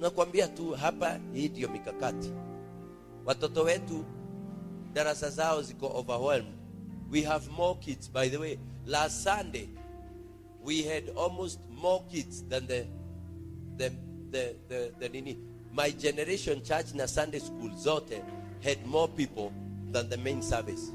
Nakwambia 0.00 0.48
tu 0.48 0.70
hapa 0.70 1.18
hii 1.34 1.48
ndio 1.48 1.68
mikakati. 1.68 2.32
Watoto 3.24 3.62
wetu 3.62 4.04
darasa 4.92 5.30
zao 5.30 5.62
ziko 5.62 5.86
overwhelmed. 5.94 6.52
We 7.12 7.22
have 7.22 7.50
more 7.50 7.78
kids 7.80 8.10
by 8.12 8.28
the 8.28 8.36
way. 8.38 8.58
Last 8.86 9.22
sunday 9.28 9.68
we 10.62 10.82
had 10.82 11.10
almost 11.16 11.58
more 11.68 12.04
kids 12.10 12.42
than 12.44 12.66
the 12.66 12.86
the 13.76 13.92
the 14.30 14.56
the, 14.68 14.92
the 14.98 15.08
nini. 15.08 15.38
My 15.72 15.90
generation 15.90 16.62
church 16.62 16.92
in 16.92 16.98
na 16.98 17.06
sunday 17.06 17.38
school 17.38 17.70
zote 17.70 18.22
had 18.62 18.86
more 18.86 19.08
people 19.08 19.52
than 19.90 20.08
the 20.08 20.16
main 20.18 20.42
service. 20.42 20.92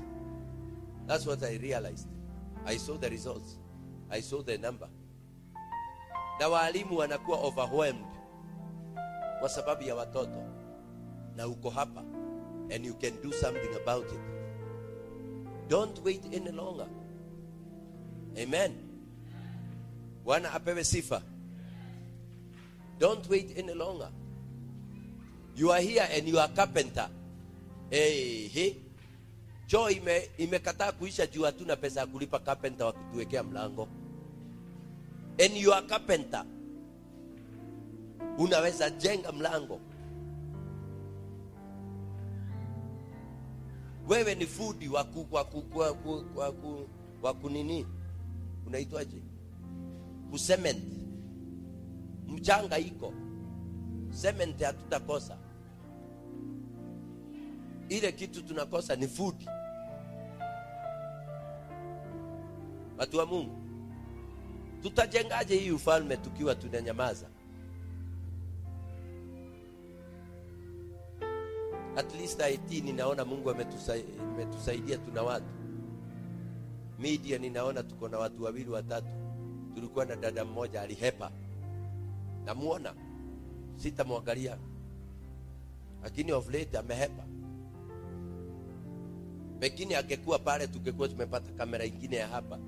That's 1.08 1.26
what 1.26 1.44
i 1.44 1.58
realized. 1.62 2.08
I 2.66 2.78
saw 2.78 2.98
the 2.98 3.10
results. 3.10 3.58
I 4.12 4.22
saw 4.22 4.42
the 4.42 4.58
number. 4.58 4.88
Na 6.40 6.48
waalimu 6.48 6.98
wanakuwa 6.98 7.40
overwhelmed 7.40 8.06
kwa 9.40 9.50
sababu 9.50 9.84
ya 9.84 9.96
watoto. 9.96 10.44
Na 11.36 11.48
uko 11.48 11.70
hapa 11.70 12.04
and 12.72 12.86
you 12.86 12.94
can 12.94 13.22
do 13.24 13.32
something 13.34 13.76
about 13.84 14.06
it. 14.12 14.20
Don't 15.70 16.00
wait 16.04 16.22
any 16.34 16.52
longer. 16.52 16.88
Amen 18.38 18.87
bwana 20.28 20.52
apewe 20.54 20.84
sifa. 20.84 21.22
Don't 23.00 23.30
wait 23.30 23.58
any 23.58 23.74
longer. 23.74 24.10
You 25.56 25.72
are 25.72 25.80
here 25.80 26.06
and 26.12 26.28
you 26.28 26.38
are 26.38 26.50
carpenter. 26.50 27.08
Hey, 27.90 28.48
hey. 28.48 28.76
choo 29.68 29.90
ime 29.90 30.30
imekataa 30.38 30.92
kuisha 30.92 31.28
juu 31.28 31.44
hatuna 31.44 31.76
pesa 31.76 32.00
ya 32.00 32.08
kulipa 32.08 32.40
carpenter 32.40 32.86
wa 32.88 32.94
kutuwekea 32.94 33.44
mlango. 33.44 33.88
And 35.46 35.58
you 35.58 35.74
are 35.74 35.88
carpenter. 35.88 36.46
Unaweza 38.38 38.90
jenga 38.90 39.32
mlango. 39.32 39.80
Wewe 44.08 44.36
ni 44.36 44.46
fundi 44.46 44.88
wa 44.88 45.04
ku, 45.04 45.28
wa 45.32 45.44
ku, 45.44 45.64
wa 45.80 45.94
ku, 45.94 46.26
wa 46.36 46.52
ku, 46.52 46.90
wa 47.22 47.36
unaitwaje 48.68 49.27
kucement 50.32 50.80
mchanga 52.28 52.78
iko. 52.78 53.14
Cement 54.22 54.62
hatutakosa. 54.62 55.38
Ile 57.90 58.12
kitu 58.12 58.42
tunakosa 58.44 58.96
ni 58.96 59.08
food. 59.08 59.36
Watu 62.98 63.18
wa 63.18 63.26
mungu 63.26 63.56
tutajengaje 64.82 65.56
hii 65.58 65.72
ufalme 65.72 66.18
tukiwa 66.18 66.56
tunanyamaza? 66.56 67.28
At 71.96 72.16
least 72.16 72.42
IT 72.54 72.84
ninaona 72.84 73.26
mungu 73.26 73.50
ametusaidia 73.50 74.98
tuna 74.98 75.22
watu. 75.24 75.46
Media 77.00 77.38
ninaona 77.38 77.84
tuko 77.84 78.08
na 78.10 78.18
watu 78.18 78.44
wawili 78.44 78.70
watatu 78.70 79.08
tulikuwa 79.78 80.06
na 80.06 80.16
dada 80.16 80.46
mmoja 80.46 80.82
alihepa. 80.82 81.32
Namuona. 82.46 82.94
Sitamwangalia. 83.76 84.58
Lakini 86.04 86.32
of 86.32 86.50
late 86.50 86.78
amehepa. 86.78 87.24
Pengine 89.60 89.98
angekuwa 89.98 90.40
pale 90.40 90.68
tungekuwa 90.68 91.08
tumepata 91.08 91.52
kamera 91.52 91.86
ingine 91.86 92.16
ya 92.16 92.28
hapa. 92.28 92.60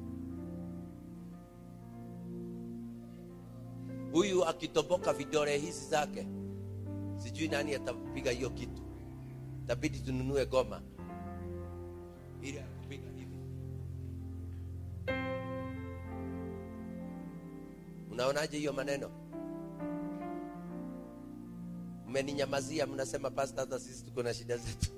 Huyu 4.12 4.46
akitoboka 4.46 5.14
vidole 5.14 5.58
hizi 5.58 5.86
zake 5.90 6.28
sijui 7.18 7.48
nani 7.48 7.76
atapiga 7.76 8.32
hiyo 8.32 8.50
kitu. 8.50 8.82
Tabidi 9.68 10.00
tununue 10.00 10.46
goma. 10.46 10.82
Ili 12.42 12.60
unaonaje 18.20 18.58
hiyo 18.58 18.74
maneno? 18.74 19.10
Mmeninyamazia 22.08 22.88
mnasema 22.88 23.30
pasta 23.32 23.62
hata 23.62 23.80
sisi 23.80 24.06
tuko 24.06 24.24
na 24.24 24.34
shida 24.34 24.58
zetu. 24.58 24.92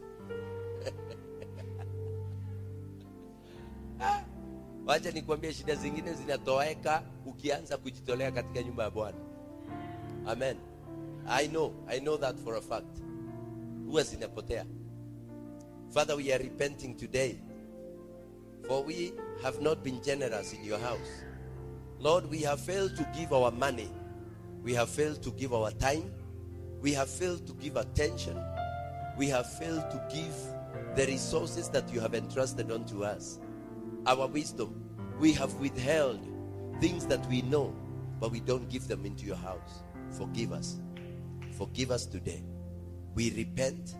Wacha 4.87 5.11
nikwambie 5.11 5.53
shida 5.53 5.75
zingine 5.75 6.13
zinatoweka 6.13 7.03
ukianza 7.25 7.77
kujitolea 7.77 8.31
katika 8.31 8.63
nyumba 8.63 8.83
ya 8.83 8.89
bwana. 8.89 9.17
Amen. 10.25 10.57
I 11.27 11.47
know 11.47 11.73
i 11.87 11.99
know 11.99 12.17
that 12.17 12.37
for 12.37 12.55
a 12.55 12.61
fact. 12.61 12.99
Huwa 13.87 14.03
zinapotea. 14.03 14.65
Father 15.89 16.15
we 16.15 16.33
are 16.33 16.43
repenting 16.43 16.97
today 16.97 17.35
for 18.67 18.85
we 18.85 19.13
have 19.43 19.61
not 19.61 19.79
been 19.83 19.99
generous 20.01 20.53
in 20.53 20.65
your 20.65 20.79
house 20.79 21.30
lord 22.01 22.25
we 22.29 22.41
have 22.41 22.59
failed 22.59 22.95
to 22.97 23.07
give 23.15 23.31
our 23.31 23.51
money. 23.51 23.89
We 24.63 24.73
have 24.73 24.89
failed 24.89 25.21
to 25.23 25.31
give 25.31 25.53
our 25.53 25.71
time. 25.71 26.11
We 26.81 26.93
have 26.93 27.09
failed 27.09 27.45
to 27.47 27.53
give 27.53 27.77
attention. 27.77 28.41
We 29.17 29.27
have 29.27 29.51
failed 29.53 29.89
to 29.91 30.03
give 30.13 30.35
the 30.95 31.05
resources 31.05 31.69
that 31.69 31.91
you 31.93 31.99
have 31.99 32.15
entrusted 32.15 32.71
unto 32.71 33.03
us. 33.03 33.39
Our 34.07 34.27
wisdom 34.27 34.83
we 35.19 35.33
have 35.33 35.53
withheld 35.55 36.25
things 36.79 37.05
that 37.05 37.23
we 37.27 37.43
know 37.43 37.75
but 38.19 38.31
we 38.31 38.39
don't 38.39 38.67
give 38.69 38.87
them 38.87 39.05
into 39.05 39.25
your 39.25 39.35
house. 39.35 39.83
Forgive 40.09 40.51
us. 40.53 40.79
Forgive 41.51 41.91
us 41.91 42.07
today. 42.07 42.43
We 43.13 43.31
repent 43.35 43.95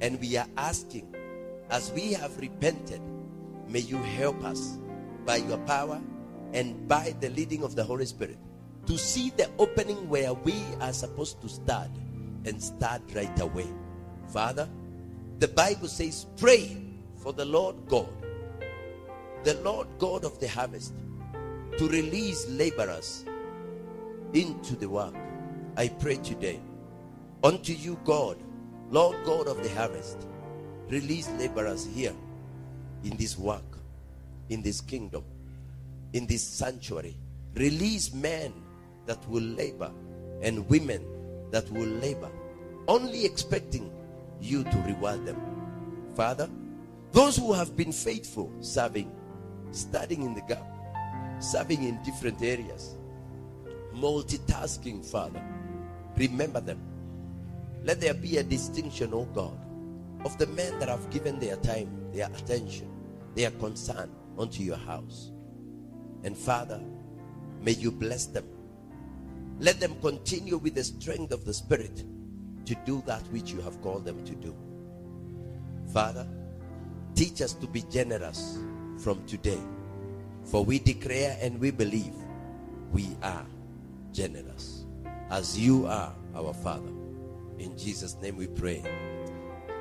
and 0.00 0.18
we 0.20 0.38
are 0.38 0.48
asking 0.56 1.14
as 1.70 1.92
we 1.92 2.12
have 2.14 2.38
repented 2.38 3.00
may 3.68 3.80
you 3.80 3.96
help 3.98 4.42
us 4.44 4.78
by 5.26 5.36
your 5.36 5.58
power 5.58 6.00
and 6.54 6.88
by 6.88 7.14
the 7.20 7.28
leading 7.30 7.62
of 7.62 7.76
the 7.76 7.84
holy 7.84 8.06
spirit 8.06 8.38
to 8.86 8.96
see 8.96 9.30
the 9.36 9.50
opening 9.58 10.08
where 10.08 10.32
we 10.32 10.54
are 10.80 10.92
supposed 10.92 11.40
to 11.42 11.48
start 11.48 11.90
and 12.46 12.62
start 12.62 13.02
right 13.14 13.40
away 13.40 13.68
father 14.28 14.68
the 15.40 15.48
bible 15.48 15.88
says 15.88 16.26
pray 16.36 16.80
for 17.16 17.34
the 17.34 17.44
lord 17.44 17.76
god 17.88 18.08
the 19.44 19.54
Lord 19.60 19.86
God 19.98 20.24
of 20.24 20.40
the 20.40 20.48
harvest 20.48 20.94
to 21.76 21.86
release 21.88 22.48
laborers 22.48 23.26
into 24.32 24.74
the 24.74 24.88
work. 24.88 25.14
I 25.76 25.88
pray 25.88 26.16
today 26.16 26.60
unto 27.42 27.74
you, 27.74 28.00
God, 28.04 28.38
Lord 28.90 29.16
God 29.26 29.46
of 29.46 29.62
the 29.62 29.68
harvest, 29.68 30.26
release 30.88 31.28
laborers 31.32 31.84
here 31.84 32.14
in 33.04 33.18
this 33.18 33.38
work, 33.38 33.78
in 34.48 34.62
this 34.62 34.80
kingdom, 34.80 35.24
in 36.14 36.26
this 36.26 36.42
sanctuary. 36.42 37.16
Release 37.54 38.14
men 38.14 38.52
that 39.06 39.28
will 39.28 39.42
labor 39.42 39.92
and 40.42 40.68
women 40.68 41.04
that 41.50 41.70
will 41.70 41.86
labor, 41.86 42.30
only 42.88 43.24
expecting 43.24 43.92
you 44.40 44.64
to 44.64 44.78
reward 44.86 45.26
them. 45.26 45.40
Father, 46.14 46.48
those 47.12 47.36
who 47.36 47.52
have 47.52 47.76
been 47.76 47.92
faithful 47.92 48.52
serving, 48.60 49.12
studying 49.70 50.22
in 50.22 50.34
the 50.34 50.40
gap, 50.42 50.64
serving 51.40 51.82
in 51.82 52.02
different 52.02 52.42
areas, 52.42 52.96
multitasking, 53.94 55.04
Father, 55.04 55.42
remember 56.16 56.60
them. 56.60 56.80
Let 57.84 58.00
there 58.00 58.14
be 58.14 58.38
a 58.38 58.42
distinction, 58.42 59.10
oh 59.12 59.26
God, 59.26 59.58
of 60.24 60.36
the 60.38 60.46
men 60.48 60.78
that 60.78 60.88
have 60.88 61.10
given 61.10 61.38
their 61.38 61.56
time, 61.56 61.88
their 62.12 62.26
attention, 62.26 62.90
their 63.34 63.50
concern 63.52 64.10
unto 64.38 64.62
your 64.62 64.76
house. 64.76 65.33
And 66.24 66.36
Father, 66.36 66.80
may 67.60 67.72
you 67.72 67.92
bless 67.92 68.26
them. 68.26 68.44
Let 69.60 69.78
them 69.78 69.94
continue 70.00 70.56
with 70.56 70.74
the 70.74 70.82
strength 70.82 71.32
of 71.32 71.44
the 71.44 71.54
Spirit 71.54 72.04
to 72.64 72.74
do 72.86 73.02
that 73.06 73.22
which 73.30 73.52
you 73.52 73.60
have 73.60 73.80
called 73.82 74.04
them 74.04 74.24
to 74.24 74.34
do. 74.34 74.56
Father, 75.92 76.26
teach 77.14 77.42
us 77.42 77.52
to 77.52 77.66
be 77.66 77.82
generous 77.82 78.58
from 78.98 79.24
today. 79.26 79.60
For 80.44 80.64
we 80.64 80.78
declare 80.78 81.36
and 81.40 81.60
we 81.60 81.70
believe 81.70 82.14
we 82.92 83.16
are 83.22 83.46
generous 84.12 84.86
as 85.30 85.58
you 85.58 85.86
are 85.86 86.14
our 86.34 86.52
Father. 86.52 86.90
In 87.58 87.76
Jesus' 87.78 88.16
name 88.20 88.36
we 88.36 88.46
pray. 88.46 88.82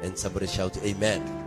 And 0.01 0.17
somebody 0.17 0.47
shout, 0.47 0.77
Amen. 0.83 1.42